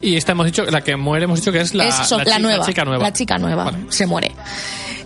Y 0.00 0.16
esta 0.16 0.32
hemos 0.32 0.46
dicho, 0.46 0.64
la 0.64 0.80
que 0.82 0.96
muere, 0.96 1.24
hemos 1.24 1.40
dicho 1.40 1.52
que 1.52 1.60
es 1.60 1.74
la, 1.74 1.86
es 1.86 1.94
so- 2.08 2.18
la 2.18 2.24
chica 2.64 2.84
nueva. 2.84 3.02
La 3.04 3.12
chica 3.12 3.36
nueva 3.38 3.64
Vale. 3.64 3.78
se 3.90 4.06
muere. 4.06 4.32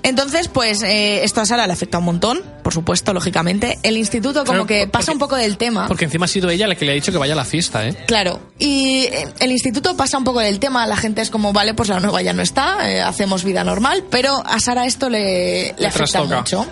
Entonces, 0.02 0.48
pues 0.48 0.82
eh, 0.82 1.22
esto 1.24 1.40
a 1.40 1.46
Sara 1.46 1.66
le 1.66 1.72
afecta 1.72 1.98
un 1.98 2.04
montón, 2.04 2.42
por 2.64 2.72
supuesto, 2.74 3.12
lógicamente. 3.12 3.78
El 3.82 3.96
instituto 3.96 4.40
como 4.40 4.64
Claro, 4.64 4.66
que 4.66 4.86
pasa 4.88 5.06
porque- 5.06 5.12
un 5.12 5.18
poco 5.18 5.36
del 5.36 5.56
tema. 5.56 5.86
Porque 5.86 6.04
encima 6.06 6.24
ha 6.24 6.28
sido 6.28 6.50
ella 6.50 6.66
la 6.66 6.74
que 6.74 6.84
le 6.84 6.92
ha 6.92 6.94
dicho 6.94 7.12
que 7.12 7.18
vaya 7.18 7.34
a 7.34 7.36
la 7.36 7.44
fiesta, 7.44 7.86
¿eh? 7.86 7.96
Claro, 8.06 8.40
y 8.58 9.04
eh, 9.04 9.28
el 9.38 9.52
instituto 9.52 9.96
pasa 9.96 10.18
un 10.18 10.24
poco 10.24 10.40
del 10.40 10.58
tema, 10.58 10.86
la 10.86 10.96
gente 10.96 11.20
es 11.22 11.30
como, 11.30 11.52
vale, 11.52 11.74
pues 11.74 11.88
la 11.88 12.00
nueva 12.00 12.20
ya 12.22 12.32
no 12.32 12.42
está, 12.42 12.90
eh, 12.90 13.00
hacemos 13.00 13.44
vida 13.44 13.62
normal, 13.64 14.04
pero 14.10 14.42
a 14.44 14.58
Sara 14.60 14.86
esto 14.86 15.08
le, 15.08 15.66
le 15.72 15.74
Le 15.78 15.86
afecta 15.86 16.04
trastoca. 16.20 16.38
mucho. 16.38 16.66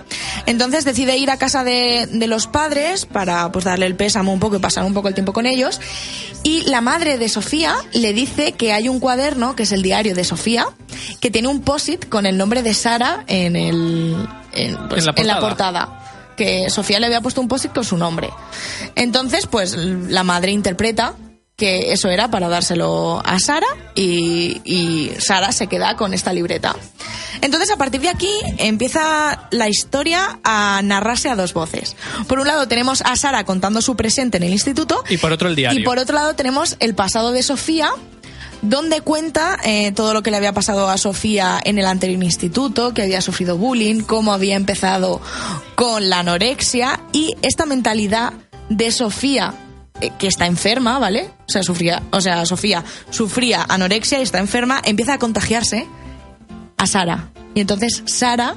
Entonces 0.46 0.84
decide 0.84 1.16
ir 1.16 1.30
a 1.30 1.36
casa 1.38 1.62
de, 1.64 2.08
de 2.10 2.26
los 2.26 2.46
padres 2.48 3.06
para 3.06 3.52
pues 3.52 3.64
darle 3.64 3.86
el 3.86 3.94
pésamo 3.94 4.32
un 4.32 4.40
poco 4.40 4.56
y 4.56 4.58
pasar 4.58 4.84
un 4.84 4.94
poco 4.94 5.08
el 5.08 5.14
tiempo 5.14 5.32
con 5.32 5.46
ellos. 5.46 5.80
Y 6.42 6.62
la 6.62 6.80
madre 6.80 7.18
de 7.18 7.28
Sofía 7.28 7.74
le 7.92 8.12
dice 8.14 8.52
que 8.52 8.72
hay 8.72 8.88
un 8.88 8.98
cuaderno, 8.98 9.54
que 9.54 9.64
es 9.64 9.72
el 9.72 9.82
diario 9.82 10.14
de 10.14 10.24
Sofía, 10.24 10.66
que 11.20 11.30
tiene 11.30 11.48
un 11.48 11.60
post-it 11.60 12.08
con 12.08 12.24
el 12.24 12.38
nombre 12.38 12.62
de 12.62 12.72
Sara 12.72 13.19
en, 13.26 13.56
el, 13.56 14.16
en, 14.52 14.88
pues, 14.88 15.06
En 15.16 15.26
la 15.26 15.38
portada. 15.40 15.86
portada 15.86 16.32
que 16.36 16.70
Sofía 16.70 16.98
le 17.00 17.06
había 17.06 17.20
puesto 17.20 17.40
un 17.40 17.48
post-it 17.48 17.72
con 17.72 17.84
su 17.84 17.96
nombre. 17.98 18.30
Entonces, 18.94 19.46
pues 19.46 19.76
la 19.76 20.22
madre 20.24 20.52
interpreta 20.52 21.14
que 21.56 21.92
eso 21.92 22.08
era 22.08 22.30
para 22.30 22.48
dárselo 22.48 23.20
a 23.22 23.38
Sara 23.38 23.66
y, 23.94 24.62
y 24.64 25.12
Sara 25.18 25.52
se 25.52 25.66
queda 25.66 25.94
con 25.96 26.14
esta 26.14 26.32
libreta. 26.32 26.74
Entonces, 27.42 27.70
a 27.70 27.76
partir 27.76 28.00
de 28.00 28.08
aquí 28.08 28.30
empieza 28.56 29.48
la 29.50 29.68
historia 29.68 30.40
a 30.42 30.80
narrarse 30.82 31.28
a 31.28 31.36
dos 31.36 31.52
voces. 31.52 31.96
Por 32.26 32.38
un 32.38 32.46
lado 32.46 32.66
tenemos 32.68 33.02
a 33.02 33.14
Sara 33.16 33.44
contando 33.44 33.82
su 33.82 33.94
presente 33.96 34.38
en 34.38 34.44
el 34.44 34.52
instituto 34.52 35.04
Y 35.10 35.18
por 35.18 35.32
otro 35.32 35.48
el 35.50 35.56
diario. 35.56 35.78
y 35.80 35.84
por 35.84 35.98
otro 35.98 36.14
lado 36.14 36.34
tenemos 36.34 36.76
el 36.80 36.94
pasado 36.94 37.32
de 37.32 37.42
Sofía, 37.42 37.90
donde 38.62 39.00
cuenta 39.00 39.58
eh, 39.64 39.92
todo 39.92 40.12
lo 40.14 40.22
que 40.22 40.30
le 40.30 40.36
había 40.36 40.52
pasado 40.52 40.88
a 40.90 40.98
Sofía 40.98 41.60
en 41.64 41.78
el 41.78 41.86
anterior 41.86 42.22
instituto, 42.22 42.92
que 42.94 43.02
había 43.02 43.20
sufrido 43.22 43.56
bullying, 43.56 44.02
cómo 44.02 44.32
había 44.32 44.56
empezado 44.56 45.20
con 45.74 46.08
la 46.10 46.20
anorexia 46.20 47.00
y 47.12 47.34
esta 47.42 47.66
mentalidad 47.66 48.32
de 48.68 48.92
Sofía 48.92 49.54
eh, 50.00 50.10
que 50.18 50.26
está 50.26 50.46
enferma, 50.46 50.98
¿vale? 50.98 51.30
O 51.48 51.50
sea, 51.52 51.62
sufría, 51.62 52.02
o 52.12 52.20
sea, 52.20 52.44
Sofía 52.46 52.84
sufría 53.10 53.64
anorexia 53.68 54.18
y 54.18 54.22
está 54.22 54.38
enferma, 54.38 54.80
empieza 54.84 55.14
a 55.14 55.18
contagiarse 55.18 55.86
a 56.76 56.86
Sara. 56.86 57.30
Y 57.54 57.60
entonces 57.60 58.02
Sara 58.06 58.54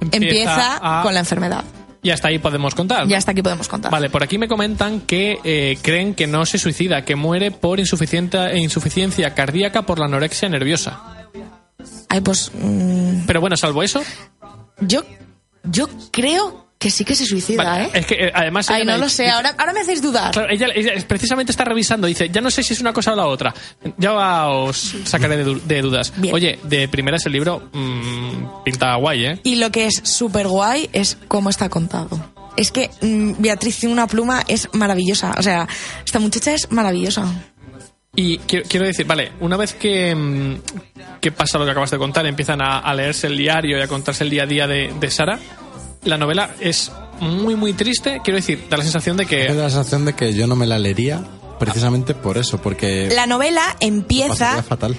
Empieza 0.00 0.16
empieza, 0.16 0.78
a- 1.00 1.02
con 1.02 1.14
la 1.14 1.20
enfermedad. 1.20 1.64
Y 2.06 2.10
hasta 2.12 2.28
ahí 2.28 2.38
podemos 2.38 2.72
contar. 2.76 3.08
Ya 3.08 3.18
hasta 3.18 3.32
aquí 3.32 3.42
podemos 3.42 3.66
contar. 3.66 3.90
Vale, 3.90 4.08
por 4.10 4.22
aquí 4.22 4.38
me 4.38 4.46
comentan 4.46 5.00
que 5.00 5.40
eh, 5.42 5.76
creen 5.82 6.14
que 6.14 6.28
no 6.28 6.46
se 6.46 6.56
suicida, 6.58 7.04
que 7.04 7.16
muere 7.16 7.50
por 7.50 7.80
insuficiente- 7.80 8.56
insuficiencia 8.58 9.34
cardíaca 9.34 9.82
por 9.82 9.98
la 9.98 10.04
anorexia 10.04 10.48
nerviosa. 10.48 11.26
Ay, 12.08 12.20
pues 12.20 12.52
mm, 12.54 13.26
Pero 13.26 13.40
bueno, 13.40 13.56
salvo 13.56 13.82
eso. 13.82 14.02
Yo, 14.80 15.02
yo 15.64 15.88
creo 16.12 16.65
que 16.86 16.90
sí 16.92 17.04
que 17.04 17.16
se 17.16 17.26
suicida, 17.26 17.64
vale, 17.64 17.84
¿eh? 17.86 17.90
Es 17.94 18.06
que 18.06 18.14
eh, 18.14 18.32
además. 18.32 18.70
Ay, 18.70 18.84
no 18.84 18.96
lo 18.96 19.08
sé, 19.08 19.28
ahora, 19.28 19.56
ahora 19.58 19.72
me 19.72 19.80
hacéis 19.80 20.00
dudar. 20.00 20.30
Claro, 20.30 20.48
ella, 20.48 20.68
ella 20.72 20.92
precisamente 21.08 21.50
está 21.50 21.64
revisando, 21.64 22.06
dice, 22.06 22.28
ya 22.28 22.40
no 22.40 22.48
sé 22.48 22.62
si 22.62 22.74
es 22.74 22.80
una 22.80 22.92
cosa 22.92 23.12
o 23.12 23.16
la 23.16 23.26
otra. 23.26 23.52
Ya 23.98 24.46
os 24.46 24.94
sacaré 25.02 25.36
de, 25.36 25.56
de 25.56 25.82
dudas. 25.82 26.12
Bien. 26.16 26.32
Oye, 26.32 26.60
de 26.62 26.86
primeras 26.86 27.26
el 27.26 27.32
libro 27.32 27.70
mm, 27.72 28.62
pinta 28.64 28.94
guay, 28.94 29.26
¿eh? 29.26 29.40
Y 29.42 29.56
lo 29.56 29.72
que 29.72 29.86
es 29.86 30.00
súper 30.04 30.46
guay 30.46 30.88
es 30.92 31.18
cómo 31.26 31.50
está 31.50 31.68
contado. 31.68 32.32
Es 32.56 32.70
que 32.70 32.88
mm, 33.00 33.32
Beatriz 33.38 33.80
tiene 33.80 33.92
una 33.92 34.06
pluma, 34.06 34.44
es 34.46 34.68
maravillosa. 34.72 35.34
O 35.36 35.42
sea, 35.42 35.66
esta 36.04 36.20
muchacha 36.20 36.54
es 36.54 36.70
maravillosa. 36.70 37.26
Y 38.14 38.38
quiero, 38.38 38.86
decir, 38.86 39.06
vale, 39.06 39.32
una 39.40 39.56
vez 39.56 39.74
que, 39.74 40.14
mm, 40.14 40.60
que 41.20 41.32
pasa 41.32 41.58
lo 41.58 41.64
que 41.64 41.72
acabas 41.72 41.90
de 41.90 41.98
contar, 41.98 42.24
empiezan 42.26 42.62
a, 42.62 42.78
a 42.78 42.94
leerse 42.94 43.26
el 43.26 43.36
diario 43.36 43.76
y 43.76 43.82
a 43.82 43.88
contarse 43.88 44.22
el 44.22 44.30
día 44.30 44.44
a 44.44 44.46
día 44.46 44.68
de, 44.68 44.94
de 45.00 45.10
Sara, 45.10 45.40
la 46.06 46.18
novela 46.18 46.50
es 46.60 46.90
muy, 47.20 47.54
muy 47.56 47.72
triste. 47.72 48.20
Quiero 48.24 48.36
decir, 48.36 48.66
da 48.70 48.76
la 48.76 48.82
sensación 48.84 49.16
de 49.16 49.24
Me 49.26 49.30
da 49.30 49.46
que... 49.46 49.54
la 49.54 49.70
sensación 49.70 50.04
de 50.04 50.14
que 50.14 50.32
yo 50.34 50.46
no 50.46 50.56
me 50.56 50.66
la 50.66 50.78
leería 50.78 51.22
precisamente 51.58 52.14
por 52.14 52.38
eso, 52.38 52.58
porque 52.60 53.08
La 53.14 53.26
novela 53.26 53.62
empieza... 53.80 54.62
fatal. 54.62 54.96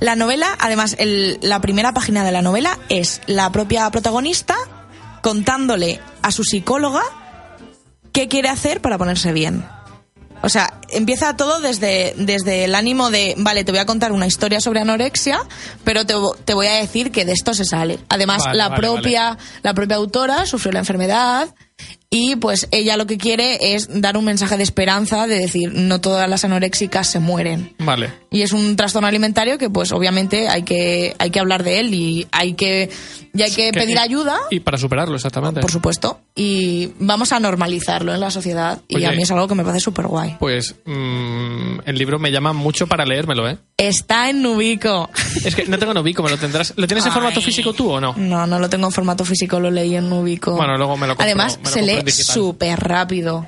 La 0.00 0.16
novela, 0.16 0.56
además, 0.58 0.96
el- 0.98 1.38
la 1.42 1.60
primera 1.60 1.92
página 1.92 2.24
de 2.24 2.32
la 2.32 2.40
novela 2.42 2.78
es 2.88 3.20
la 3.26 3.52
propia 3.52 3.90
protagonista 3.90 4.56
contándole 5.22 6.00
a 6.22 6.32
su 6.32 6.42
psicóloga 6.44 7.02
qué 8.12 8.26
quiere 8.28 8.48
hacer 8.48 8.80
para 8.80 8.96
ponerse 8.98 9.32
bien. 9.32 9.64
O 10.42 10.48
sea, 10.48 10.79
empieza 10.92 11.36
todo 11.36 11.60
desde, 11.60 12.14
desde 12.16 12.64
el 12.64 12.74
ánimo 12.74 13.10
de, 13.10 13.34
vale, 13.38 13.64
te 13.64 13.72
voy 13.72 13.80
a 13.80 13.86
contar 13.86 14.12
una 14.12 14.26
historia 14.26 14.60
sobre 14.60 14.80
anorexia, 14.80 15.40
pero 15.84 16.06
te, 16.06 16.14
te 16.44 16.54
voy 16.54 16.66
a 16.66 16.74
decir 16.74 17.10
que 17.10 17.24
de 17.24 17.32
esto 17.32 17.54
se 17.54 17.64
sale. 17.64 17.98
Además, 18.08 18.44
Vale, 18.44 18.58
la, 18.58 18.68
vale, 18.68 18.80
propia, 18.80 19.38
la 19.62 19.74
propia 19.74 19.96
autora 19.96 20.46
sufrió 20.46 20.72
la 20.72 20.80
enfermedad 20.80 21.54
y 22.12 22.34
pues 22.36 22.66
ella 22.72 22.96
lo 22.96 23.06
que 23.06 23.18
quiere 23.18 23.74
es 23.74 23.88
dar 24.00 24.16
un 24.16 24.24
mensaje 24.24 24.56
de 24.56 24.64
esperanza, 24.64 25.26
de 25.28 25.38
decir, 25.38 25.72
no 25.72 26.00
todas 26.00 26.28
las 26.28 26.44
anoréxicas 26.44 27.08
se 27.08 27.20
mueren. 27.20 27.72
Vale. 27.78 28.12
Y 28.32 28.42
es 28.42 28.52
un 28.52 28.74
trastorno 28.74 29.06
alimentario 29.06 29.58
que, 29.58 29.70
pues, 29.70 29.92
obviamente 29.92 30.48
hay 30.48 30.62
que, 30.64 31.14
hay 31.18 31.30
que 31.30 31.38
hablar 31.40 31.62
de 31.62 31.78
él 31.80 31.94
y 31.94 32.26
hay 32.32 32.54
que, 32.54 32.90
y 33.32 33.42
hay 33.42 33.50
que 33.52 33.70
Que- 33.70 33.78
pedir 33.78 33.98
ayuda, 33.98 34.36
Y 34.50 34.58
para 34.60 34.76
superarlo, 34.76 35.14
exactamente. 35.14 35.60
por 35.60 35.70
supuesto, 35.70 36.20
y 36.34 36.90
vamos 36.98 37.30
a 37.32 37.38
normalizarlo 37.38 38.12
en 38.12 38.18
la 38.20 38.30
sociedad. 38.32 38.80
Y 38.88 39.04
a 39.04 39.12
mí 39.12 39.22
es 39.22 39.30
algo 39.30 39.46
que 39.46 39.54
me 39.54 39.62
parece 39.64 39.80
súper 39.80 40.06
guay. 40.08 40.36
Pues 40.40 40.74
mm, 40.84 41.80
el 41.86 41.96
libro 41.96 42.18
me 42.18 42.30
llama 42.32 42.52
mucho 42.52 42.86
para 42.88 43.04
leérmelo, 43.04 43.48
¿eh? 43.48 43.56
Está 43.76 44.30
en 44.30 44.42
Nubico. 44.42 45.08
Es 45.44 45.54
que 45.54 45.64
no 45.66 45.78
tengo 45.78 45.94
Novico, 45.94 46.22
me 46.22 46.30
lo 46.30 46.36
tendrás. 46.38 46.74
¿Lo 46.76 46.86
tienes 46.86 47.04
en 47.04 47.10
Ay. 47.12 47.14
formato 47.14 47.40
físico 47.40 47.72
tú 47.72 47.90
o 47.90 48.00
no? 48.00 48.14
No, 48.16 48.46
no 48.46 48.58
lo 48.58 48.68
tengo 48.68 48.86
en 48.86 48.92
formato 48.92 49.24
físico, 49.24 49.58
lo 49.60 49.70
leí 49.70 49.94
en 49.96 50.08
Nubico. 50.10 50.56
Bueno, 50.56 50.76
luego 50.76 50.96
me 50.96 51.06
lo 51.06 51.14
compro- 51.14 51.24
Además, 51.24 51.58
se 51.70 51.82
lee 51.82 52.10
súper 52.10 52.78
rápido. 52.80 53.46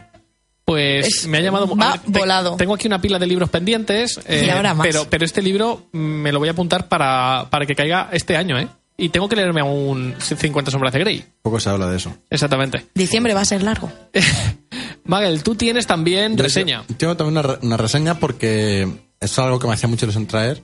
Pues 0.64 1.06
Es- 1.06 1.26
me 1.26 1.38
ha 1.38 1.40
llamado 1.40 1.66
va 1.76 1.88
a 1.88 1.92
ver, 1.96 2.00
te- 2.12 2.18
volado. 2.20 2.56
Tengo 2.56 2.74
aquí 2.74 2.86
una 2.86 3.00
pila 3.00 3.18
de 3.18 3.26
libros 3.26 3.50
pendientes. 3.50 4.20
eh, 4.26 4.44
Y 4.46 4.50
ahora 4.50 4.74
más. 4.74 4.86
Pero, 4.86 5.06
pero 5.10 5.24
este 5.24 5.42
libro 5.42 5.88
me 5.92 6.30
lo 6.32 6.38
voy 6.38 6.48
a 6.48 6.52
apuntar 6.52 6.88
para, 6.88 7.48
para 7.50 7.66
que 7.66 7.74
caiga 7.74 8.08
este 8.12 8.36
año, 8.36 8.58
¿eh? 8.58 8.68
Y 8.96 9.08
tengo 9.08 9.28
que 9.28 9.34
leerme 9.36 9.60
aún 9.62 10.14
50 10.20 10.70
sombras 10.70 10.92
de 10.92 11.00
Grey. 11.00 11.24
Poco 11.42 11.58
se 11.58 11.68
habla 11.70 11.88
de 11.88 11.96
eso. 11.96 12.14
Exactamente. 12.30 12.86
Diciembre 12.94 13.34
va 13.34 13.40
a 13.40 13.44
ser 13.44 13.62
largo. 13.62 13.90
Magel, 15.04 15.42
tú 15.42 15.54
tienes 15.56 15.86
también 15.86 16.36
Yo- 16.36 16.44
reseña. 16.44 16.84
yo 16.88 16.96
Tengo 16.96 17.16
también 17.16 17.44
una 17.62 17.76
reseña 17.76 18.18
porque 18.18 18.88
es 19.20 19.38
algo 19.38 19.58
que 19.58 19.66
me 19.66 19.74
hacía 19.74 19.88
mucho 19.88 20.04
ilusión 20.06 20.26
traer. 20.26 20.62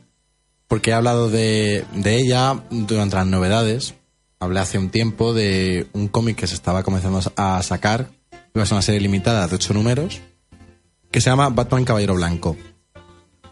Porque 0.68 0.90
he 0.90 0.92
hablado 0.92 1.30
de, 1.30 1.84
de 1.94 2.16
ella 2.16 2.60
durante 2.70 3.16
las 3.16 3.26
novedades. 3.26 3.94
Hablé 4.40 4.60
hace 4.60 4.78
un 4.78 4.90
tiempo 4.90 5.34
de 5.34 5.86
un 5.92 6.08
cómic 6.08 6.36
que 6.36 6.46
se 6.46 6.54
estaba 6.54 6.82
comenzando 6.82 7.20
a 7.36 7.62
sacar. 7.62 8.08
Iba 8.54 8.62
a 8.62 8.66
ser 8.66 8.74
una 8.74 8.82
serie 8.82 9.00
limitada 9.00 9.46
de 9.48 9.56
ocho 9.56 9.74
números. 9.74 10.20
Que 11.10 11.20
se 11.20 11.30
llama 11.30 11.48
Batman 11.48 11.84
Caballero 11.84 12.14
Blanco. 12.14 12.56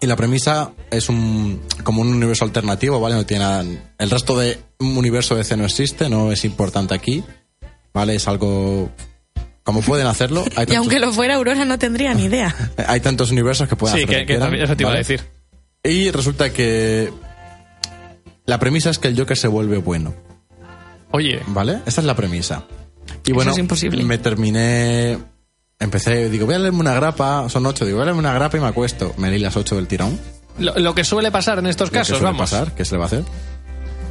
Y 0.00 0.06
la 0.06 0.14
premisa 0.16 0.72
es 0.90 1.08
un 1.08 1.60
como 1.82 2.02
un 2.02 2.08
universo 2.08 2.44
alternativo, 2.44 3.00
¿vale? 3.00 3.14
No 3.14 3.24
tiene 3.26 3.44
nada- 3.44 3.64
el 3.98 4.10
resto 4.10 4.38
de 4.38 4.58
un 4.78 4.96
universo 4.96 5.34
de 5.34 5.38
DC 5.42 5.56
no 5.56 5.64
existe, 5.64 6.08
no 6.10 6.30
es 6.32 6.44
importante 6.44 6.94
aquí, 6.94 7.24
¿vale? 7.94 8.14
Es 8.14 8.28
algo 8.28 8.90
como 9.64 9.80
pueden 9.80 10.06
hacerlo. 10.06 10.44
Hay 10.54 10.66
Y 10.70 10.74
aunque 10.74 10.98
lo 11.00 11.12
fuera, 11.12 11.36
Aurora 11.36 11.64
no 11.64 11.78
tendría 11.78 12.12
ni 12.14 12.24
idea. 12.24 12.54
hay 12.86 13.00
tantos 13.00 13.30
universos 13.30 13.68
que 13.68 13.74
pueden 13.76 13.96
Sí, 13.96 14.02
hacer 14.04 14.14
lo 14.14 14.20
que, 14.20 14.26
que 14.26 14.36
quieran, 14.38 14.54
eso 14.54 14.76
te 14.76 14.82
iba 14.82 14.90
a 14.90 14.92
¿vale? 14.92 14.98
decir. 15.04 15.22
Y 15.82 16.10
resulta 16.10 16.52
que 16.52 17.10
la 18.44 18.58
premisa 18.58 18.90
es 18.90 18.98
que 18.98 19.08
el 19.08 19.18
Joker 19.18 19.36
se 19.36 19.48
vuelve 19.48 19.78
bueno, 19.78 20.14
Oye, 21.12 21.40
¿vale? 21.48 21.80
Esa 21.86 22.00
es 22.00 22.06
la 22.06 22.14
premisa. 22.16 22.64
Y 23.24 23.32
bueno, 23.32 23.52
es 23.52 23.58
imposible. 23.58 24.02
me 24.04 24.18
terminé, 24.18 25.18
empecé, 25.78 26.28
digo, 26.30 26.46
voy 26.46 26.54
a 26.54 26.58
leerme 26.58 26.80
una 26.80 26.94
grapa, 26.94 27.48
son 27.48 27.66
ocho, 27.66 27.84
digo, 27.84 27.96
voy 27.98 28.02
a 28.02 28.06
leerme 28.06 28.20
una 28.20 28.32
grapa 28.34 28.56
y 28.56 28.60
me 28.60 28.66
acuesto. 28.66 29.14
Me 29.16 29.30
leí 29.30 29.38
las 29.38 29.56
ocho 29.56 29.76
del 29.76 29.86
tirón. 29.88 30.18
lo, 30.58 30.74
lo 30.78 30.94
que 30.94 31.04
suele 31.04 31.30
pasar 31.30 31.58
en 31.58 31.66
estos 31.66 31.88
lo 31.88 31.92
que 31.92 31.98
casos, 31.98 32.18
suele 32.18 32.32
vamos. 32.32 32.50
pasar, 32.50 32.74
que 32.74 32.84
se 32.84 32.94
le 32.94 32.98
va 32.98 33.04
a 33.04 33.06
hacer. 33.06 33.24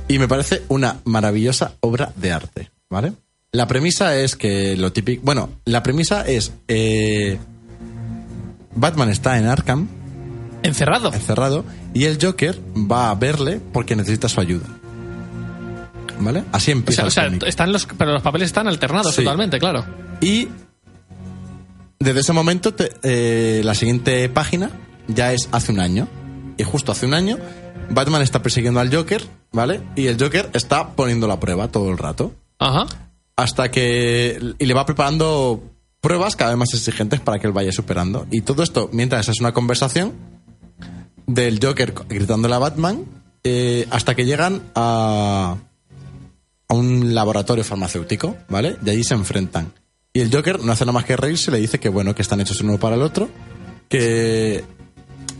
Y 0.07 0.19
me 0.19 0.27
parece 0.27 0.63
una 0.67 0.99
maravillosa 1.05 1.73
obra 1.81 2.11
de 2.15 2.31
arte, 2.31 2.71
¿vale? 2.89 3.13
La 3.51 3.67
premisa 3.67 4.15
es 4.17 4.35
que 4.35 4.75
lo 4.77 4.91
típico... 4.91 5.21
Bueno, 5.25 5.49
la 5.65 5.81
premisa 5.81 6.21
es... 6.27 6.51
eh, 6.67 7.37
Batman 8.75 9.09
está 9.09 9.37
en 9.37 9.47
Arkham, 9.47 9.87
Encerrado. 10.61 11.13
encerrado, 11.13 11.63
y 11.93 12.05
el 12.05 12.17
Joker 12.21 12.59
va 12.75 13.09
a 13.09 13.15
verle 13.15 13.61
porque 13.71 13.95
necesita 13.95 14.27
su 14.27 14.41
ayuda. 14.41 14.65
¿Vale? 16.19 16.43
Así 16.51 16.71
O 16.71 16.73
empieza 16.73 17.01
sea, 17.03 17.07
o 17.07 17.11
sea, 17.11 17.23
el 17.25 17.29
cómic. 17.39 17.43
están 17.47 17.71
los, 17.71 17.85
pero 17.97 18.13
los 18.13 18.21
papeles 18.21 18.47
están 18.47 18.67
alternados 18.67 19.13
Sí. 19.15 19.23
totalmente, 19.23 19.59
claro. 19.59 19.85
Y 20.21 20.47
desde 21.99 22.19
ese 22.19 22.33
momento, 22.33 22.73
te- 22.73 22.91
eh, 23.03 23.61
la 23.63 23.73
siguiente 23.75 24.27
página 24.29 24.69
ya 25.07 25.33
es 25.33 25.49
hace 25.51 25.71
un 25.71 25.79
año. 25.79 26.07
Y 26.57 26.63
justo 26.63 26.91
hace 26.91 27.05
un 27.05 27.13
año, 27.13 27.37
Batman 27.89 28.21
está 28.21 28.41
persiguiendo 28.41 28.79
al 28.79 28.93
Joker, 28.93 29.21
¿vale? 29.51 29.81
Y 29.95 30.07
el 30.07 30.17
Joker 30.21 30.49
está 30.53 30.89
poniendo 30.95 31.27
la 31.27 31.39
prueba 31.39 31.67
todo 31.69 31.89
el 31.91 31.97
rato. 31.97 32.33
Ajá. 32.59 32.85
Hasta 33.35 33.69
que. 33.71 34.53
Y 34.57 34.65
le 34.65 34.73
va 34.73 34.85
preparando 34.85 35.61
pruebas 35.99 36.35
cada 36.35 36.51
vez 36.51 36.59
más 36.59 36.73
exigentes 36.73 37.19
para 37.19 37.39
que 37.39 37.47
él 37.47 37.53
vaya 37.53 37.71
superando. 37.71 38.25
Y 38.31 38.41
todo 38.41 38.63
esto, 38.63 38.89
mientras 38.93 39.27
es 39.27 39.39
una 39.41 39.53
conversación 39.53 40.13
del 41.27 41.59
Joker 41.61 41.93
gritándole 42.07 42.55
a 42.55 42.59
Batman, 42.59 43.03
eh, 43.43 43.87
hasta 43.91 44.15
que 44.15 44.25
llegan 44.25 44.61
a. 44.75 45.57
a 46.67 46.73
un 46.73 47.13
laboratorio 47.13 47.63
farmacéutico, 47.63 48.37
¿vale? 48.49 48.77
Y 48.85 48.89
allí 48.89 49.03
se 49.03 49.13
enfrentan. 49.13 49.73
Y 50.13 50.21
el 50.21 50.33
Joker 50.33 50.61
no 50.61 50.71
hace 50.71 50.85
nada 50.85 50.93
más 50.93 51.05
que 51.05 51.17
reírse, 51.17 51.51
le 51.51 51.59
dice 51.59 51.79
que 51.79 51.89
bueno, 51.89 52.15
que 52.15 52.21
están 52.21 52.39
hechos 52.41 52.61
uno 52.61 52.77
para 52.79 52.95
el 52.95 53.01
otro, 53.01 53.29
que 53.89 54.63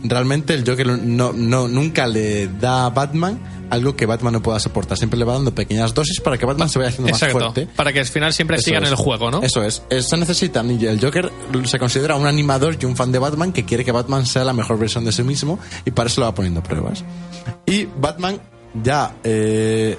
realmente 0.04 0.54
el 0.54 0.68
Joker 0.68 0.86
no, 0.86 1.32
no, 1.32 1.68
nunca 1.68 2.06
le 2.06 2.48
da 2.48 2.86
a 2.86 2.90
Batman 2.90 3.40
algo 3.70 3.96
que 3.96 4.06
Batman 4.06 4.34
no 4.34 4.42
pueda 4.42 4.60
soportar. 4.60 4.96
Siempre 4.96 5.18
le 5.18 5.24
va 5.24 5.34
dando 5.34 5.54
pequeñas 5.54 5.94
dosis 5.94 6.20
para 6.20 6.38
que 6.38 6.46
Batman 6.46 6.68
se 6.68 6.78
vaya 6.78 6.90
haciendo 6.90 7.10
más 7.10 7.32
fuerte. 7.32 7.66
Para 7.74 7.92
que 7.92 8.00
al 8.00 8.06
final 8.06 8.32
siempre 8.32 8.56
Eso 8.56 8.66
sigan 8.66 8.84
es. 8.84 8.90
el 8.90 8.96
juego, 8.96 9.30
¿no? 9.30 9.42
Eso 9.42 9.62
es. 9.64 9.82
Se 10.00 10.16
necesitan. 10.16 10.70
Y 10.70 10.86
el 10.86 11.00
Joker 11.00 11.32
se 11.64 11.78
considera 11.78 12.14
un 12.14 12.26
animador 12.26 12.76
y 12.80 12.84
un 12.84 12.96
fan 12.96 13.12
de 13.12 13.18
Batman 13.18 13.52
que 13.52 13.64
quiere 13.64 13.84
que 13.84 13.92
Batman 13.92 14.26
sea 14.26 14.44
la 14.44 14.52
mejor 14.52 14.78
versión 14.78 15.04
de 15.04 15.12
sí 15.12 15.22
mismo 15.22 15.58
y 15.84 15.90
para 15.90 16.08
eso 16.08 16.20
le 16.20 16.26
va 16.26 16.34
poniendo 16.34 16.62
pruebas. 16.62 17.04
Y 17.66 17.86
Batman 17.86 18.40
ya 18.82 19.16
eh, 19.24 19.98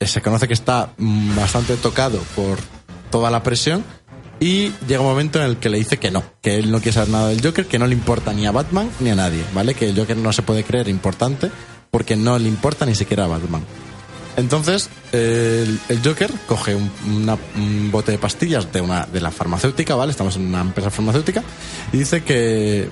se 0.00 0.20
conoce 0.20 0.46
que 0.48 0.54
está 0.54 0.92
mm, 0.98 1.36
bastante 1.36 1.76
tocado 1.76 2.18
por 2.34 2.58
toda 3.10 3.30
la 3.30 3.42
presión 3.42 3.84
y 4.40 4.72
llega 4.86 5.00
un 5.00 5.06
momento 5.06 5.38
en 5.42 5.46
el 5.46 5.56
que 5.56 5.70
le 5.70 5.78
dice 5.78 5.96
que 5.98 6.10
no, 6.10 6.22
que 6.42 6.56
él 6.58 6.70
no 6.70 6.78
quiere 6.78 6.92
saber 6.92 7.08
nada 7.08 7.28
del 7.28 7.40
Joker, 7.42 7.66
que 7.66 7.78
no 7.78 7.86
le 7.86 7.94
importa 7.94 8.32
ni 8.34 8.46
a 8.46 8.52
Batman 8.52 8.90
ni 9.00 9.10
a 9.10 9.14
nadie, 9.14 9.42
¿vale? 9.54 9.74
Que 9.74 9.88
el 9.88 9.96
Joker 9.98 10.16
no 10.18 10.32
se 10.32 10.42
puede 10.42 10.64
creer 10.64 10.88
importante 10.88 11.50
porque 11.90 12.16
no 12.16 12.38
le 12.38 12.48
importa 12.48 12.84
ni 12.84 12.94
siquiera 12.94 13.24
a 13.24 13.28
Batman. 13.28 13.64
Entonces, 14.36 14.90
eh, 15.12 15.64
el, 15.66 15.80
el 15.96 16.02
Joker 16.04 16.30
coge 16.46 16.74
un, 16.74 16.90
una- 17.06 17.38
un 17.56 17.90
bote 17.90 18.12
de 18.12 18.18
pastillas 18.18 18.70
de, 18.70 18.82
una, 18.82 19.06
de 19.06 19.22
la 19.22 19.30
farmacéutica, 19.30 19.94
¿vale? 19.94 20.10
Estamos 20.10 20.36
en 20.36 20.46
una 20.46 20.60
empresa 20.60 20.90
farmacéutica, 20.90 21.42
y 21.94 21.96
dice 21.96 22.22
que 22.22 22.90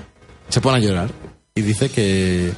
se 0.49 0.61
pone 0.61 0.77
a 0.77 0.81
llorar. 0.81 1.11
Y 1.53 1.61
dice 1.61 1.89
que, 1.89 2.51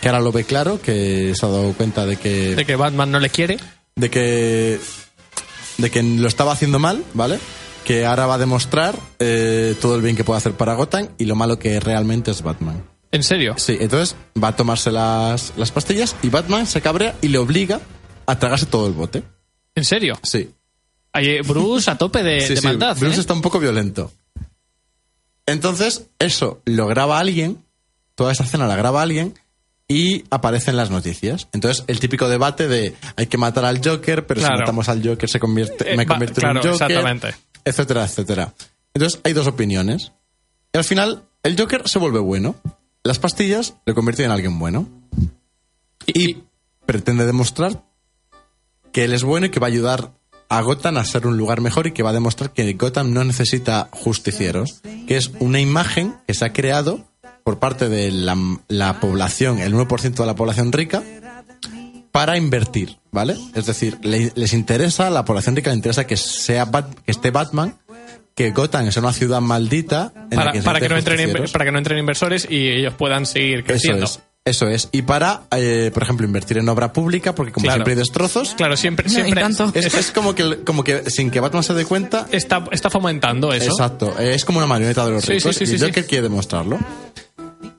que 0.00 0.08
ahora 0.08 0.20
lo 0.20 0.32
ve 0.32 0.44
claro, 0.44 0.80
que 0.80 1.32
se 1.34 1.46
ha 1.46 1.48
dado 1.48 1.72
cuenta 1.72 2.06
de 2.06 2.16
que, 2.16 2.54
De 2.54 2.64
que 2.64 2.76
Batman 2.76 3.10
no 3.10 3.20
le 3.20 3.30
quiere. 3.30 3.56
de 3.96 4.10
que, 4.10 4.78
de 5.78 5.90
que 5.90 6.02
lo 6.02 6.28
estaba 6.28 6.52
haciendo 6.52 6.78
mal, 6.78 7.02
¿vale? 7.14 7.38
Que 7.84 8.06
ahora 8.06 8.26
va 8.26 8.34
a 8.34 8.38
demostrar 8.38 8.98
eh, 9.18 9.74
todo 9.80 9.96
el 9.96 10.02
bien 10.02 10.16
que 10.16 10.24
puede 10.24 10.38
hacer 10.38 10.52
para 10.52 10.74
Gotham 10.74 11.08
y 11.18 11.24
lo 11.26 11.36
malo 11.36 11.58
que 11.58 11.80
realmente 11.80 12.30
es 12.30 12.42
Batman. 12.42 12.84
¿En 13.12 13.22
serio? 13.22 13.54
Sí, 13.58 13.76
entonces 13.80 14.16
va 14.42 14.48
a 14.48 14.56
tomarse 14.56 14.90
las, 14.90 15.52
las 15.56 15.70
pastillas 15.70 16.16
y 16.22 16.30
Batman 16.30 16.66
se 16.66 16.80
cabrea 16.80 17.14
y 17.22 17.28
le 17.28 17.38
obliga 17.38 17.80
a 18.26 18.38
tragarse 18.38 18.66
todo 18.66 18.86
el 18.88 18.92
bote. 18.94 19.22
¿En 19.74 19.84
serio? 19.84 20.18
Sí. 20.22 20.50
Ahí, 21.12 21.40
Bruce 21.42 21.88
a 21.90 21.96
tope 21.96 22.22
de, 22.24 22.40
sí, 22.40 22.54
de 22.54 22.60
sí, 22.60 22.66
maldad. 22.66 22.96
Bruce 22.98 23.18
¿eh? 23.18 23.20
está 23.20 23.34
un 23.34 23.42
poco 23.42 23.60
violento. 23.60 24.10
Entonces, 25.46 26.06
eso 26.18 26.60
lo 26.64 26.86
graba 26.86 27.18
alguien, 27.18 27.62
toda 28.14 28.32
esa 28.32 28.44
escena 28.44 28.66
la 28.66 28.76
graba 28.76 29.02
alguien 29.02 29.34
y 29.88 30.24
aparece 30.30 30.70
en 30.70 30.76
las 30.76 30.90
noticias. 30.90 31.48
Entonces, 31.52 31.84
el 31.88 32.00
típico 32.00 32.28
debate 32.28 32.68
de 32.68 32.94
hay 33.16 33.26
que 33.26 33.36
matar 33.38 33.64
al 33.64 33.80
Joker, 33.86 34.26
pero 34.26 34.40
Claro. 34.40 34.56
si 34.56 34.60
matamos 34.60 34.88
al 34.88 35.06
Joker 35.06 35.28
se 35.28 35.38
convierte, 35.40 35.92
Eh, 35.92 35.96
me 35.96 36.06
convierte 36.06 36.40
claro, 36.40 36.60
en 36.60 36.66
un 36.66 36.72
Joker. 36.72 36.90
exactamente. 36.90 37.34
Etcétera, 37.64 38.04
etcétera. 38.04 38.54
Entonces, 38.94 39.20
hay 39.24 39.32
dos 39.32 39.46
opiniones. 39.46 40.12
Y 40.72 40.78
al 40.78 40.84
final, 40.84 41.24
el 41.42 41.58
Joker 41.58 41.88
se 41.88 41.98
vuelve 41.98 42.18
bueno. 42.20 42.54
Las 43.02 43.18
pastillas 43.18 43.74
le 43.86 43.94
convierten 43.94 44.26
en 44.26 44.30
alguien 44.32 44.58
bueno. 44.58 44.88
Y 46.06 46.38
pretende 46.86 47.26
demostrar 47.26 47.82
que 48.92 49.04
él 49.04 49.12
es 49.12 49.24
bueno 49.24 49.46
y 49.46 49.50
que 49.50 49.60
va 49.60 49.66
a 49.66 49.70
ayudar 49.70 50.12
a 50.48 50.60
Gotham 50.60 50.98
a 50.98 51.04
ser 51.04 51.26
un 51.26 51.36
lugar 51.36 51.60
mejor 51.60 51.86
y 51.86 51.92
que 51.92 52.02
va 52.02 52.10
a 52.10 52.14
demostrar 52.14 52.52
que 52.52 52.72
Gotham 52.74 53.12
no 53.12 53.24
necesita 53.24 53.88
justicieros, 53.92 54.82
que 55.06 55.16
es 55.16 55.32
una 55.40 55.58
imagen 55.60 56.14
que 56.26 56.34
se 56.34 56.44
ha 56.44 56.52
creado 56.52 57.04
por 57.44 57.58
parte 57.58 57.88
de 57.88 58.10
la, 58.10 58.36
la 58.68 59.00
población, 59.00 59.58
el 59.60 59.74
1% 59.74 60.14
de 60.14 60.26
la 60.26 60.34
población 60.34 60.72
rica, 60.72 61.02
para 62.10 62.36
invertir, 62.36 62.96
¿vale? 63.10 63.36
Es 63.54 63.66
decir, 63.66 63.98
le- 64.02 64.32
les 64.34 64.52
interesa, 64.52 65.08
a 65.08 65.10
la 65.10 65.24
población 65.24 65.56
rica 65.56 65.70
le 65.70 65.76
interesa 65.76 66.06
que, 66.06 66.16
sea 66.16 66.64
Bat- 66.70 66.94
que 67.04 67.10
esté 67.10 67.30
Batman, 67.30 67.76
que 68.34 68.50
Gotham 68.52 68.90
sea 68.92 69.02
una 69.02 69.12
ciudad 69.12 69.40
maldita 69.40 70.12
en 70.30 70.36
la 70.38 70.44
Para, 70.44 70.52
que 70.52 70.58
se 70.58 70.64
para 70.64 70.80
que 70.80 70.88
no 70.88 70.96
entren, 70.96 71.32
para 71.52 71.64
que 71.64 71.72
no 71.72 71.78
entren 71.78 71.98
inversores 71.98 72.46
y 72.48 72.68
ellos 72.68 72.94
puedan 72.94 73.26
seguir 73.26 73.58
Eso 73.58 73.66
creciendo. 73.66 74.04
es. 74.06 74.20
Eso 74.46 74.68
es. 74.68 74.90
Y 74.92 75.02
para, 75.02 75.44
eh, 75.56 75.90
por 75.94 76.02
ejemplo, 76.02 76.26
invertir 76.26 76.58
en 76.58 76.68
obra 76.68 76.92
pública, 76.92 77.34
porque 77.34 77.50
como 77.50 77.64
Claro. 77.64 77.76
siempre 77.78 77.92
hay 77.94 77.98
destrozos, 77.98 78.54
Claro, 78.54 78.76
siempre, 78.76 79.08
No, 79.08 79.14
siempre 79.14 79.40
tanto. 79.40 79.72
es, 79.74 79.94
es 79.94 80.10
como, 80.10 80.34
que, 80.34 80.58
como 80.64 80.84
que 80.84 81.08
sin 81.10 81.30
que 81.30 81.40
Batman 81.40 81.62
se 81.62 81.72
dé 81.72 81.86
cuenta, 81.86 82.26
está, 82.30 82.62
está 82.70 82.90
fomentando 82.90 83.52
eso. 83.54 83.70
exacto, 83.70 84.18
es 84.18 84.44
como 84.44 84.58
una 84.58 84.66
marioneta 84.66 85.04
de 85.06 85.12
los 85.12 85.24
Sí, 85.24 85.32
ricos. 85.34 85.56
sí, 85.56 85.64
sí, 85.66 85.76
y 85.76 85.78
Joker 85.80 86.06
quiere 86.06 86.24
demostrarlo. 86.24 86.78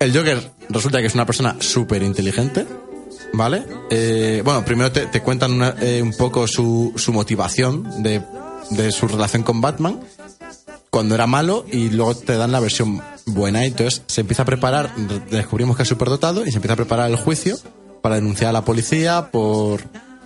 El 0.05 0.15
Joker 0.15 0.51
resulta 0.69 0.99
que 1.01 1.07
es 1.07 1.15
una 1.15 1.25
persona 1.25 1.55
súper 1.59 2.03
inteligente, 2.03 2.65
¿vale? 3.33 3.63
Eh, 3.89 4.41
bueno, 4.45 4.63
primero 4.63 4.91
te, 4.91 5.07
te 5.07 5.21
cuentan 5.21 5.53
una- 5.53 5.75
eh, 5.81 6.01
un 6.01 6.13
poco 6.13 6.47
su, 6.47 6.93
su 6.95 7.11
motivación 7.11 8.03
de, 8.03 8.21
de 8.69 8.91
su 8.91 9.07
relación 9.07 9.41
con 9.43 9.61
Batman 9.61 9.99
cuando 10.91 11.15
era 11.15 11.25
malo 11.27 11.65
y 11.71 11.89
luego 11.89 12.15
te 12.15 12.37
dan 12.37 12.51
la 12.51 12.59
versión 12.59 13.01
buena 13.25 13.63
y 13.63 13.67
entonces 13.69 14.03
se 14.07 14.21
empieza 14.21 14.43
a 14.43 14.45
preparar, 14.45 14.95
descubrimos 15.31 15.75
que 15.75 15.83
es 15.83 15.89
superdotado 15.89 16.45
y 16.45 16.51
se 16.51 16.57
empieza 16.57 16.73
a 16.73 16.77
preparar 16.77 17.09
el 17.09 17.15
juicio 17.17 17.57
para 18.01 18.15
denunciar 18.15 18.51
a 18.51 18.53
la 18.53 18.63
policía 18.63 19.29
por 19.31 19.81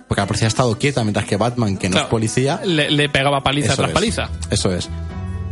porque 0.06 0.20
la 0.20 0.26
policía 0.26 0.46
ha 0.46 0.48
estado 0.48 0.76
quieta 0.76 1.02
mientras 1.04 1.24
que 1.24 1.36
Batman, 1.36 1.76
que 1.78 1.88
no 1.88 1.92
Claro, 1.92 2.06
es 2.06 2.10
policía, 2.10 2.60
Le, 2.64 2.90
le 2.90 3.08
pegaba 3.08 3.42
paliza 3.42 3.74
tras 3.76 3.88
es. 3.88 3.94
paliza. 3.94 4.28
Eso 4.50 4.72
es. 4.74 4.88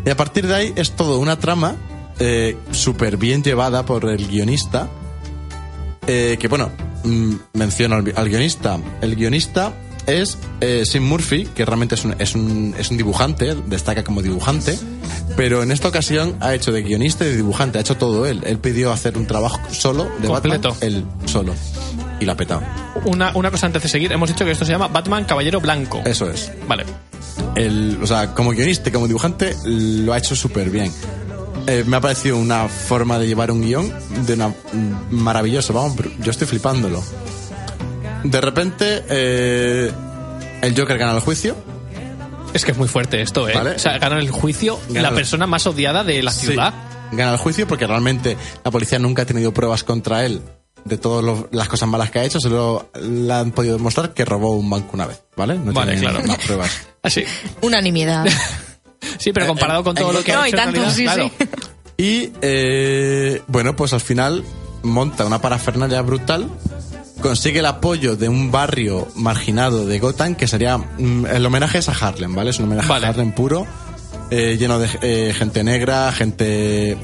Y 0.04 0.10
a 0.10 0.16
partir 0.16 0.46
de 0.46 0.54
ahí 0.54 0.72
es 0.76 0.92
todo 0.92 1.18
una 1.18 1.38
trama 1.38 1.76
eh, 2.18 2.56
súper 2.70 3.16
bien 3.16 3.42
llevada 3.42 3.84
por 3.84 4.08
el 4.08 4.26
guionista. 4.28 4.88
eh, 6.06 6.36
que 6.40 6.48
bueno, 6.48 6.70
mm, 7.04 7.34
menciono 7.54 7.96
al, 7.96 8.12
al 8.16 8.28
guionista. 8.28 8.78
El 9.02 9.14
guionista 9.16 9.72
es 10.06 10.38
eh, 10.62 10.84
Sim 10.86 11.02
Murphy, 11.04 11.44
que 11.54 11.64
realmente 11.66 11.94
es 11.96 12.04
un, 12.04 12.14
es, 12.18 12.34
un, 12.34 12.74
es 12.78 12.90
un 12.90 12.96
dibujante, 12.96 13.54
destaca 13.66 14.02
como 14.04 14.22
dibujante. 14.22 14.78
Pero 15.36 15.62
en 15.62 15.70
esta 15.70 15.88
ocasión 15.88 16.36
ha 16.40 16.54
hecho 16.54 16.72
de 16.72 16.82
guionista 16.82 17.24
y 17.24 17.28
de 17.28 17.36
dibujante, 17.36 17.78
ha 17.78 17.82
hecho 17.82 17.96
todo 17.96 18.26
él. 18.26 18.40
Él 18.46 18.58
pidió 18.58 18.90
hacer 18.90 19.16
un 19.18 19.26
trabajo 19.26 19.60
solo 19.70 20.04
de 20.20 20.28
Completo. 20.28 20.70
Batman, 20.70 20.88
él 20.92 21.04
solo. 21.26 21.54
Y 22.20 22.24
la 22.24 22.32
ha 22.32 22.36
petado. 22.36 22.62
Una, 23.04 23.30
una 23.36 23.50
cosa 23.50 23.66
antes 23.66 23.82
de 23.82 23.88
seguir, 23.88 24.10
hemos 24.10 24.28
dicho 24.30 24.44
que 24.44 24.50
esto 24.50 24.64
se 24.64 24.72
llama 24.72 24.88
Batman 24.88 25.24
Caballero 25.24 25.60
Blanco. 25.60 26.00
Eso 26.04 26.28
es. 26.30 26.50
Vale. 26.66 26.84
el, 27.54 27.98
o 28.02 28.06
sea, 28.06 28.34
como 28.34 28.50
guionista 28.50 28.88
y 28.88 28.92
como 28.92 29.06
dibujante 29.06 29.54
lo 29.64 30.12
ha 30.14 30.18
hecho 30.18 30.34
súper 30.34 30.70
bien. 30.70 30.90
Eh, 31.68 31.84
me 31.86 31.98
ha 31.98 32.00
parecido 32.00 32.38
una 32.38 32.66
forma 32.68 33.18
de 33.18 33.26
llevar 33.26 33.50
un 33.50 33.60
guion 33.60 33.92
de 34.26 34.32
una 34.34 34.48
mm, 34.48 34.54
maravilloso, 35.10 35.72
vamos, 35.74 35.96
yo 36.20 36.30
estoy 36.30 36.46
flipándolo. 36.46 37.04
De 38.24 38.40
repente, 38.40 39.04
eh, 39.08 39.92
el 40.62 40.74
Joker 40.78 40.96
gana 40.98 41.12
el 41.14 41.20
juicio. 41.20 41.54
Es 42.54 42.64
que 42.64 42.72
es 42.72 42.78
muy 42.78 42.88
fuerte 42.88 43.20
esto, 43.20 43.46
¿eh? 43.48 43.52
Vale. 43.54 43.72
O 43.72 43.78
sea, 43.78 43.98
gana 43.98 44.18
el 44.18 44.30
juicio 44.30 44.80
Gana 44.88 45.02
la 45.02 45.08
el- 45.10 45.14
persona 45.14 45.46
más 45.46 45.66
odiada 45.66 46.02
de 46.04 46.22
la 46.22 46.32
ciudad. 46.32 46.72
Sí, 47.10 47.16
gana 47.16 47.32
el 47.32 47.38
juicio 47.38 47.68
porque 47.68 47.86
realmente 47.86 48.36
la 48.64 48.70
policía 48.70 48.98
nunca 48.98 49.22
ha 49.22 49.26
tenido 49.26 49.52
pruebas 49.52 49.84
contra 49.84 50.24
él 50.24 50.40
de 50.84 50.96
todas 50.96 51.44
las 51.52 51.68
cosas 51.68 51.86
malas 51.88 52.10
que 52.10 52.18
ha 52.20 52.24
hecho, 52.24 52.40
solo 52.40 52.88
le 52.98 53.32
han 53.34 53.50
podido 53.50 53.76
demostrar 53.76 54.14
que 54.14 54.24
robó 54.24 54.56
un 54.56 54.70
banco 54.70 54.92
una 54.94 55.06
vez, 55.06 55.22
¿vale? 55.36 55.58
No 55.58 55.72
Vale, 55.74 55.92
tienen 55.92 56.10
claro. 56.10 56.26
más 56.26 56.38
pruebas. 56.38 56.70
Así. 57.02 57.24
Unanimidad. 57.60 58.26
Sí, 59.18 59.32
pero 59.32 59.46
comparado 59.46 59.82
con 59.84 59.94
todo 59.94 60.12
lo 60.12 60.22
que 60.22 60.32
no, 60.32 60.40
ha 60.40 60.48
y 60.48 60.52
hecho 60.52 60.58
en 60.58 60.64
tanto, 60.64 60.80
realidad, 60.80 60.94
sí, 60.96 61.04
claro. 61.04 61.30
sí. 61.38 61.48
Y 62.00 62.32
eh, 62.42 63.42
bueno, 63.48 63.74
pues 63.74 63.92
al 63.92 64.00
final 64.00 64.44
monta 64.84 65.26
una 65.26 65.40
parafernalia 65.40 66.00
brutal, 66.02 66.48
consigue 67.20 67.58
el 67.58 67.66
apoyo 67.66 68.14
de 68.14 68.28
un 68.28 68.52
barrio 68.52 69.08
marginado 69.16 69.84
de 69.84 69.98
Gotham, 69.98 70.36
que 70.36 70.46
sería 70.46 70.78
mm, 70.78 71.26
el 71.26 71.44
homenaje 71.44 71.78
es 71.78 71.88
a 71.88 71.92
Harlem, 71.92 72.34
¿vale? 72.36 72.50
Es 72.50 72.58
un 72.60 72.66
homenaje 72.66 72.88
Vale. 72.88 73.06
a 73.06 73.08
Harlem 73.08 73.32
puro, 73.32 73.66
eh, 74.30 74.56
lleno 74.58 74.78
de 74.78 74.88
eh, 75.02 75.34
gente 75.36 75.64
negra, 75.64 76.12
gente 76.12 76.96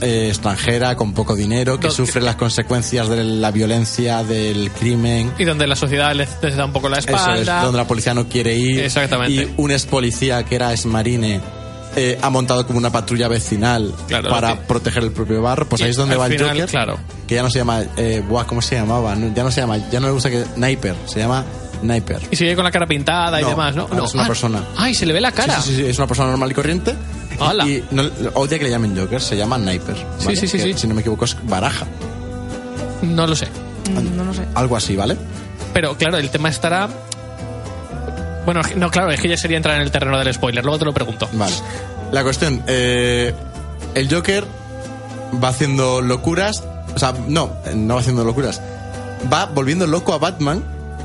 eh, 0.00 0.28
extranjera 0.28 0.96
con 0.96 1.12
poco 1.14 1.34
dinero, 1.36 1.78
que 1.78 1.90
sufre 1.90 2.20
las 2.22 2.36
consecuencias 2.36 3.08
de 3.08 3.22
la 3.24 3.50
violencia, 3.50 4.22
del 4.24 4.70
crimen. 4.70 5.32
Y 5.38 5.44
donde 5.44 5.66
la 5.66 5.76
sociedad 5.76 6.14
les, 6.14 6.28
les 6.42 6.56
da 6.56 6.64
un 6.64 6.72
poco 6.72 6.88
la 6.88 6.98
Eso 6.98 7.08
es, 7.08 7.14
espalda. 7.14 7.62
donde 7.62 7.78
la 7.78 7.86
policía 7.86 8.14
no 8.14 8.26
quiere 8.28 8.54
ir. 8.56 8.80
Exactamente. 8.80 9.32
Y 9.32 9.54
un 9.56 9.70
ex 9.70 9.86
policía 9.86 10.44
que 10.44 10.54
era 10.54 10.72
ex 10.72 10.86
marine 10.86 11.40
eh, 11.96 12.18
ha 12.22 12.30
montado 12.30 12.66
como 12.66 12.78
una 12.78 12.90
patrulla 12.92 13.26
vecinal 13.28 13.92
Claro, 14.06 14.30
para 14.30 14.54
que- 14.54 14.60
proteger 14.66 15.02
el 15.02 15.10
propio 15.12 15.42
barrio. 15.42 15.68
Pues 15.68 15.80
Y 15.80 15.84
ahí 15.84 15.90
es 15.90 15.96
donde 15.96 16.16
va 16.16 16.26
el 16.26 16.32
final, 16.34 16.50
Joker. 16.50 16.66
claro. 16.68 16.98
Que 17.26 17.34
ya 17.34 17.42
no 17.42 17.50
se 17.50 17.58
llama. 17.58 17.82
Eh, 17.96 18.22
buah, 18.28 18.44
¿Cómo 18.46 18.62
se 18.62 18.76
llamaba? 18.76 19.14
No, 19.16 19.34
ya 19.34 19.42
no 19.42 19.50
se 19.50 19.60
llama. 19.60 19.76
Ya 19.90 19.98
no 20.00 20.06
le 20.06 20.12
gusta 20.12 20.30
que. 20.30 20.44
Sniper. 20.44 20.94
Se 21.06 21.18
llama 21.20 21.44
Sniper. 21.80 22.20
Y 22.30 22.36
sigue 22.36 22.54
con 22.54 22.64
la 22.64 22.70
cara 22.70 22.86
pintada 22.86 23.40
y 23.40 23.42
No, 23.42 23.50
demás, 23.50 23.74
¿no? 23.74 23.82
ahora 23.90 24.04
es 24.04 24.14
una 24.14 24.22
Ah, 24.24 24.26
persona. 24.28 24.62
Ay, 24.76 24.94
se 24.94 25.04
le 25.06 25.12
ve 25.12 25.20
la 25.20 25.32
cara. 25.32 25.60
Sí, 25.60 25.70
sí, 25.70 25.76
sí, 25.76 25.86
es 25.86 25.98
una 25.98 26.06
persona 26.06 26.28
normal 26.30 26.50
y 26.50 26.54
corriente. 26.54 26.94
Hala. 27.40 27.66
Y 27.66 27.84
no, 27.90 28.02
odia 28.34 28.58
que 28.58 28.64
le 28.64 28.70
llamen 28.70 28.96
Joker, 28.96 29.20
se 29.20 29.36
llama 29.36 29.56
Sniper. 29.58 29.96
¿vale? 29.96 30.36
sí, 30.36 30.46
sí, 30.46 30.58
Que, 30.58 30.64
sí. 30.64 30.74
Si 30.76 30.86
no 30.86 30.94
me 30.94 31.00
equivoco, 31.00 31.24
es 31.24 31.36
baraja. 31.44 31.86
No 33.02 33.26
lo 33.26 33.34
sé. 33.34 33.48
No 34.14 34.24
lo 34.24 34.34
sé. 34.34 34.44
Algo 34.54 34.76
así, 34.76 34.94
¿vale? 34.96 35.16
Pero 35.72 35.96
claro, 35.96 36.18
el 36.18 36.30
tema 36.30 36.48
estará. 36.48 36.88
Bueno, 38.44 38.60
no, 38.76 38.90
claro, 38.90 39.10
es 39.10 39.20
que 39.20 39.28
ya 39.28 39.36
sería 39.36 39.56
entrar 39.56 39.76
en 39.76 39.82
el 39.82 39.90
terreno 39.90 40.18
del 40.18 40.32
spoiler. 40.32 40.64
Luego 40.64 40.78
te 40.78 40.84
lo 40.84 40.92
pregunto. 40.92 41.28
Vale. 41.32 41.54
La 42.12 42.22
cuestión, 42.22 42.62
eh, 42.66 43.32
el 43.94 44.12
Joker 44.12 44.44
va 45.42 45.48
haciendo 45.48 46.00
locuras, 46.00 46.64
o 46.94 46.98
sea, 46.98 47.14
no, 47.28 47.52
no 47.74 47.94
va 47.94 48.00
haciendo 48.00 48.24
locuras, 48.24 48.60
va 49.32 49.46
volviendo 49.46 49.86
loco 49.86 50.12
a 50.12 50.18
Batman 50.18 50.62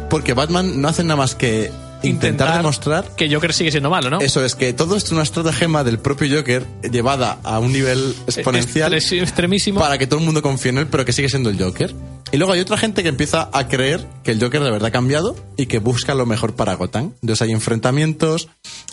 porque 0.09 0.33
Batman 0.33 0.81
no 0.81 0.87
hace 0.87 1.03
nada 1.03 1.17
más 1.17 1.35
que 1.35 1.71
intentar, 2.09 2.57
demostrar 2.57 3.15
que 3.15 3.33
Joker 3.33 3.53
sigue 3.53 3.71
siendo 3.71 3.89
malo, 3.89 4.09
¿no? 4.09 4.19
eso 4.19 4.43
es 4.43 4.55
que 4.55 4.73
todo 4.73 4.95
esto 4.95 5.07
es 5.09 5.11
una 5.13 5.23
estratagema 5.23 5.83
del 5.83 5.99
propio 5.99 6.27
Joker 6.37 6.65
llevada 6.91 7.39
a 7.43 7.59
un 7.59 7.71
nivel 7.73 8.15
exponencial 8.27 8.93
Es- 8.93 9.11
es 9.11 9.21
extremísimo. 9.23 9.79
para 9.79 9.97
que 9.97 10.07
todo 10.07 10.19
el 10.19 10.25
mundo 10.25 10.41
confíe 10.41 10.69
en 10.71 10.79
él, 10.79 10.87
pero 10.87 11.05
que 11.05 11.13
sigue 11.13 11.29
siendo 11.29 11.49
el 11.49 11.61
Joker. 11.61 11.93
Y 12.31 12.37
luego 12.37 12.53
hay 12.53 12.59
otra 12.59 12.77
gente 12.77 13.03
que 13.03 13.09
empieza 13.09 13.49
a 13.53 13.67
creer 13.67 14.05
que 14.23 14.31
el 14.31 14.41
Joker 14.41 14.61
de 14.63 14.71
verdad 14.71 14.87
ha 14.87 14.91
cambiado 14.91 15.35
y 15.57 15.67
que 15.67 15.79
busca 15.79 16.15
lo 16.15 16.25
mejor 16.25 16.55
para 16.55 16.73
Gotham. 16.73 17.13
Entonces 17.21 17.41
hay 17.43 17.51
enfrentamientos, 17.51 18.49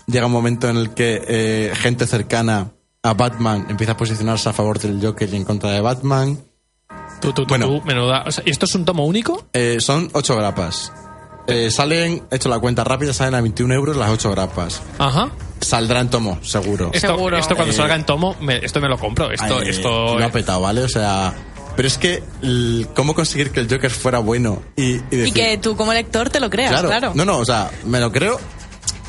llega 0.07 0.27
un 0.27 0.33
momento 0.33 0.69
en 0.69 0.77
el 0.77 0.91
que 0.95 1.23
eh, 1.27 1.73
gente 1.75 2.07
cercana 2.07 2.71
a 3.03 3.15
Batman 3.15 3.67
empieza 3.69 3.93
a 3.93 3.97
posicionarse 3.97 4.49
a 4.49 4.53
favor 4.53 4.79
del 4.79 5.01
Joker 5.05 5.29
y 5.33 5.37
en 5.37 5.45
contra 5.45 5.71
de 5.71 5.81
Batman. 5.81 6.39
Tú, 7.21 7.33
tú, 7.33 7.43
tú, 7.43 7.49
Bueno. 7.49 7.81
menuda. 7.85 8.25
O 8.27 8.33
sea, 8.33 8.45
¿y 8.47 8.51
¿Esto 8.51 8.67
es 8.67 8.75
un 8.75 8.85
tomo 8.85 9.07
único? 9.07 9.47
Eh, 9.55 9.79
son 9.81 10.09
ocho 10.13 10.37
grapas. 10.37 10.93
Eh, 11.47 11.71
salen, 11.71 12.23
he 12.31 12.37
hecho 12.37 12.49
la 12.49 12.59
cuenta 12.61 12.85
rápida, 12.85 13.13
salen 13.13 13.35
a 13.35 13.41
21 13.41 13.75
euros 13.75 13.97
las 13.97 14.11
ocho 14.11 14.31
grapas. 14.31 14.81
Ajá. 14.99 15.31
Saldrá 15.61 16.01
en 16.01 16.09
tomo, 16.11 16.39
seguro. 16.43 16.91
Esto, 16.93 17.09
Seguro. 17.09 17.37
esto 17.37 17.55
cuando 17.57 17.73
Eh, 17.73 17.77
salga 17.77 17.95
en 17.95 18.05
tomo, 18.07 18.37
me- 18.41 18.65
esto 18.65 18.81
me 18.81 18.89
lo 18.89 18.99
compro. 18.99 19.31
Esto, 19.31 19.59
Ay, 19.61 19.69
esto. 19.69 20.19
lo 20.19 20.25
ha 20.25 20.29
petado, 20.31 20.61
¿vale? 20.61 20.83
O 20.83 20.89
sea, 20.89 21.33
pero 21.77 21.89
es 21.89 21.99
que 21.99 22.23
cómo 22.95 23.15
conseguir 23.15 23.51
que 23.51 23.61
el 23.61 23.69
Joker 23.71 23.91
fuera 23.91 24.19
bueno 24.19 24.63
y, 24.77 24.83
y 24.95 24.99
decir, 25.11 25.27
Y 25.29 25.33
que 25.33 25.59
tú 25.59 25.77
como 25.77 25.93
lector 25.93 26.31
te 26.31 26.41
lo 26.41 26.51
creas, 26.51 26.71
claro, 26.73 26.89
claro. 26.89 27.13
no, 27.15 27.25
no, 27.25 27.39
o 27.39 27.45
sea, 27.45 27.71
me 27.87 27.99
lo 28.01 28.11
creo. 28.13 28.39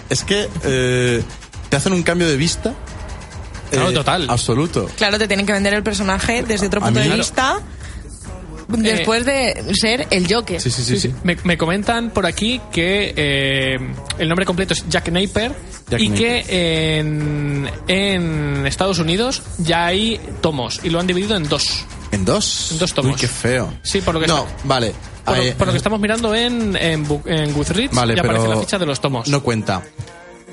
Es 0.10 0.24
que 0.24 0.48
eh, 0.64 1.24
te 1.70 1.76
hacen 1.78 1.94
un 1.94 2.04
cambio 2.04 2.28
de 2.28 2.38
vista. 2.38 2.70
eh, 2.70 3.76
Claro, 3.78 3.92
total. 3.94 4.28
Absoluto. 4.30 4.88
Claro, 4.98 5.18
te 5.18 5.28
tienen 5.28 5.46
que 5.48 5.54
vender 5.54 5.74
el 5.74 5.82
personaje 5.84 6.44
desde 6.44 6.68
otro 6.68 6.82
punto 6.82 6.94
mí- 7.00 7.00
de 7.00 7.06
Claro. 7.06 7.18
vista. 7.24 7.60
Después 8.78 9.26
de 9.26 9.74
ser 9.74 10.08
el 10.12 10.32
Joker. 10.34 10.60
Sí, 10.62 10.70
sí, 10.72 10.84
sí, 10.84 11.00
sí. 11.00 11.14
Me, 11.24 11.38
me 11.44 11.58
comentan 11.58 12.10
por 12.12 12.26
aquí 12.26 12.60
que 12.72 13.14
eh, 13.16 13.78
el 14.20 14.28
nombre 14.30 14.46
completo 14.46 14.74
es 14.74 14.88
Jack 14.90 15.10
Napier 15.10 15.54
Jack 15.90 16.00
y 16.02 16.10
Napier. 16.10 16.44
que 16.46 16.98
en, 17.00 17.70
en 17.88 18.66
Estados 18.66 19.00
Unidos 19.00 19.42
ya 19.60 19.86
hay 19.86 20.20
tomos 20.42 20.80
y 20.84 20.90
lo 20.90 21.00
han 21.00 21.08
dividido 21.08 21.36
en 21.36 21.48
dos. 21.48 21.86
¿En 22.12 22.26
dos? 22.26 22.72
En 22.72 22.80
dos 22.80 22.94
tomos. 22.94 23.12
Uy, 23.14 23.18
qué 23.20 23.28
feo. 23.28 23.74
Sí, 23.82 24.02
por 24.02 24.14
lo 24.14 24.20
que 24.20 24.28
No, 24.28 24.40
está- 24.46 24.54
vale. 24.66 24.94
Por, 25.26 25.38
lo- 25.38 25.44
Eh, 25.44 25.56
por 25.58 25.68
lo 25.68 25.74
que 25.74 25.78
estamos 25.78 26.00
mirando 26.00 26.36
en, 26.36 26.76
en, 26.76 27.06
en 27.26 27.54
Goodreads, 27.54 27.96
Vale, 27.96 28.16
ya 28.16 28.22
aparece 28.22 28.48
la 28.48 28.58
ficha 28.58 28.78
de 28.78 28.86
los 28.86 29.00
tomos. 29.00 29.28
No 29.30 29.42
cuenta. 29.42 29.82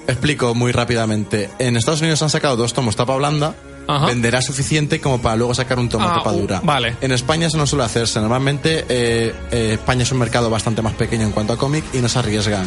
Explico 0.06 0.54
muy 0.54 0.72
rápidamente. 0.72 1.50
En 1.58 1.76
Estados 1.76 2.00
Unidos 2.00 2.22
han 2.22 2.30
sacado 2.30 2.56
dos 2.56 2.72
tomos 2.72 2.96
tapa 2.96 3.16
blanda. 3.16 3.54
Ajá. 3.96 4.06
Venderá 4.06 4.40
suficiente 4.42 5.00
como 5.00 5.20
para 5.20 5.36
luego 5.36 5.54
sacar 5.54 5.78
un 5.78 5.88
tomo 5.88 6.08
Ah, 6.08 6.14
tapa 6.18 6.32
uh, 6.32 6.38
dura. 6.40 6.60
vale. 6.62 6.96
En 7.00 7.12
España 7.12 7.46
eso 7.46 7.56
no 7.58 7.66
suele 7.66 7.84
hacerse. 7.84 8.20
Normalmente 8.20 8.84
eh, 8.88 9.34
eh, 9.50 9.70
España 9.74 10.02
es 10.02 10.12
un 10.12 10.18
mercado 10.18 10.50
bastante 10.50 10.82
más 10.82 10.94
pequeño 10.94 11.24
en 11.26 11.32
cuanto 11.32 11.52
a 11.52 11.56
cómic 11.58 11.84
y 11.92 11.98
no 11.98 12.08
se 12.08 12.18
arriesgan. 12.18 12.64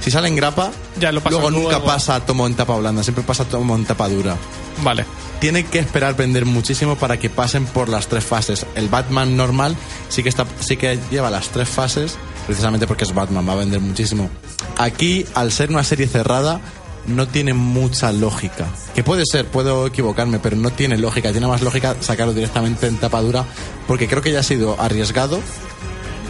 Si 0.00 0.10
sale 0.10 0.28
en 0.28 0.36
grapa, 0.36 0.70
Ya 1.00 1.12
lo 1.12 1.22
luego 1.30 1.50
nunca 1.50 1.82
pasa 1.82 2.20
tomo 2.26 2.46
en 2.46 2.54
tapa 2.54 2.76
blanda, 2.76 3.02
siempre 3.02 3.24
pasa 3.24 3.44
tomo 3.46 3.74
en 3.74 3.84
tapa 3.86 4.06
dura. 4.08 4.36
Vale. 4.82 5.06
Tiene 5.40 5.64
que 5.64 5.78
esperar 5.78 6.14
vender 6.14 6.44
muchísimo 6.44 6.96
para 6.96 7.18
que 7.18 7.30
pasen 7.30 7.64
por 7.64 7.88
las 7.88 8.06
tres 8.08 8.24
fases. 8.24 8.66
El 8.74 8.88
Batman 8.88 9.34
normal 9.36 9.76
sí 10.10 10.22
que 10.22 10.28
está, 10.28 10.44
sí 10.60 10.76
que 10.76 10.98
lleva 11.10 11.30
las 11.30 11.48
tres 11.48 11.68
fases, 11.70 12.16
precisamente 12.46 12.86
porque 12.86 13.04
es 13.04 13.14
Batman, 13.14 13.48
va 13.48 13.52
a 13.54 13.56
vender 13.56 13.80
muchísimo. 13.80 14.28
Aquí, 14.76 15.24
al 15.34 15.52
ser 15.52 15.70
una 15.70 15.84
serie 15.84 16.06
cerrada, 16.06 16.60
no 17.06 17.26
tiene 17.28 17.52
mucha 17.54 18.12
lógica. 18.12 18.66
Que 18.94 19.02
puede 19.04 19.24
ser, 19.26 19.46
puedo 19.46 19.86
equivocarme, 19.86 20.38
pero 20.38 20.56
no 20.56 20.70
tiene 20.70 20.96
lógica. 20.98 21.32
Tiene 21.32 21.46
más 21.46 21.62
lógica 21.62 21.96
sacarlo 22.00 22.32
directamente 22.32 22.86
en 22.86 22.96
tapa 22.98 23.20
dura, 23.20 23.44
porque 23.86 24.08
creo 24.08 24.22
que 24.22 24.32
ya 24.32 24.40
ha 24.40 24.42
sido 24.44 24.80
arriesgado 24.80 25.40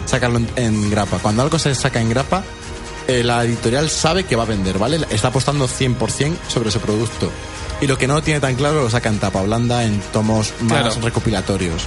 sacarlo 0.07 0.39
en, 0.39 0.49
en 0.57 0.91
grapa. 0.91 1.19
Cuando 1.19 1.43
algo 1.43 1.59
se 1.59 1.75
saca 1.75 2.01
en 2.01 2.11
grapa, 2.11 2.43
eh, 3.09 3.23
la 3.23 3.45
editorial 3.45 3.89
sabe 3.91 4.25
que 4.25 4.37
va 4.37 4.43
a 4.45 4.47
vender, 4.47 4.79
¿vale? 4.79 5.01
Está 5.11 5.29
apostando 5.29 5.67
100% 5.69 6.33
sobre 6.49 6.69
ese 6.69 6.79
producto. 6.79 7.31
Y 7.81 7.87
lo 7.87 7.99
que 7.99 8.07
no 8.07 8.15
lo 8.15 8.23
tiene 8.23 8.41
tan 8.41 8.55
claro 8.55 8.83
lo 8.83 8.91
saca 8.91 9.09
en 9.09 9.19
tapa 9.19 9.43
blanda, 9.43 9.85
en 9.85 10.01
tomos 10.13 10.53
más 10.61 10.83
Claro. 10.95 11.01
recopilatorios. 11.03 11.83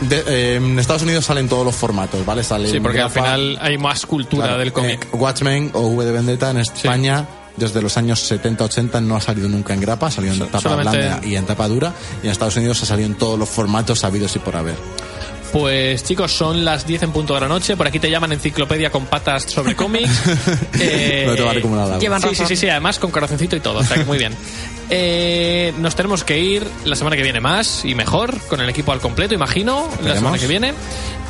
De- 0.00 0.24
eh, 0.26 0.56
en 0.56 0.78
Estados 0.78 1.02
Unidos 1.02 1.24
salen 1.24 1.48
todos 1.48 1.64
los 1.64 1.74
formatos, 1.74 2.24
¿vale? 2.26 2.44
Sale 2.44 2.70
Sí, 2.70 2.80
porque 2.80 3.00
al 3.00 3.10
final 3.10 3.58
hay 3.62 3.78
más 3.78 4.04
cultura 4.04 4.44
claro, 4.44 4.58
del 4.58 4.72
cómic. 4.72 5.04
eh, 5.04 5.16
Watchmen 5.16 5.70
o 5.72 5.80
V 5.86 6.04
de 6.04 6.12
Vendetta 6.12 6.50
en 6.50 6.58
España 6.58 7.26
desde 7.56 7.80
los 7.82 7.96
años 7.96 8.30
70-80 8.30 9.02
no 9.02 9.16
ha 9.16 9.20
salido 9.20 9.48
nunca 9.48 9.74
en 9.74 9.80
grapa, 9.80 10.06
ha 10.08 10.10
salido 10.10 10.34
en 10.34 10.40
So- 10.40 10.46
tapa 10.46 10.60
solamente- 10.60 10.98
blanda 10.98 11.26
y 11.26 11.36
en 11.36 11.46
tapa 11.46 11.68
dura. 11.68 11.92
Y 12.22 12.26
en 12.26 12.32
Estados 12.32 12.56
Unidos 12.56 12.82
ha 12.82 12.86
salido 12.86 13.06
en 13.06 13.14
todos 13.16 13.38
los 13.38 13.48
formatos 13.48 14.00
sabidos 14.00 14.34
y 14.36 14.38
por 14.38 14.56
haber. 14.56 14.76
Pues 15.52 16.04
chicos, 16.04 16.32
son 16.32 16.64
las 16.64 16.86
10 16.86 17.04
en 17.04 17.12
punto 17.12 17.32
de 17.34 17.40
la 17.40 17.48
noche. 17.48 17.76
Por 17.76 17.86
aquí 17.86 17.98
te 17.98 18.10
llaman 18.10 18.32
enciclopedia 18.32 18.90
con 18.90 19.06
patas 19.06 19.44
sobre 19.44 19.74
cómics. 19.76 20.10
Eh, 20.78 21.24
No 21.26 21.52
te 21.52 21.60
como 21.62 21.76
nada. 21.76 21.98
Llevan 21.98 22.20
Sí, 22.20 22.28
sí, 22.28 22.32
razón. 22.34 22.48
sí, 22.48 22.56
sí, 22.56 22.68
además 22.68 22.98
con 22.98 23.10
corazoncito 23.10 23.56
y 23.56 23.60
todo. 23.60 23.78
O 23.78 23.84
sea 23.84 23.96
que 23.96 24.04
muy 24.04 24.18
bien. 24.18 24.34
Eh, 24.88 25.74
nos 25.78 25.96
tenemos 25.96 26.22
que 26.22 26.38
ir 26.38 26.64
la 26.84 26.94
semana 26.94 27.16
que 27.16 27.22
viene 27.24 27.40
más 27.40 27.84
y 27.84 27.96
mejor, 27.96 28.38
con 28.42 28.60
el 28.60 28.68
equipo 28.68 28.92
al 28.92 29.00
completo, 29.00 29.34
imagino, 29.34 29.88
la 30.04 30.14
semana 30.14 30.38
que 30.38 30.46
viene. 30.46 30.74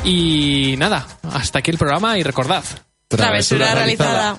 Y 0.03 0.75
nada, 0.77 1.07
hasta 1.33 1.57
aquí 1.57 1.71
el 1.71 1.79
programa 1.79 2.19
y 2.19 2.23
recordad. 2.23 2.63
Travesura 3.07 3.73
realizada. 3.73 4.37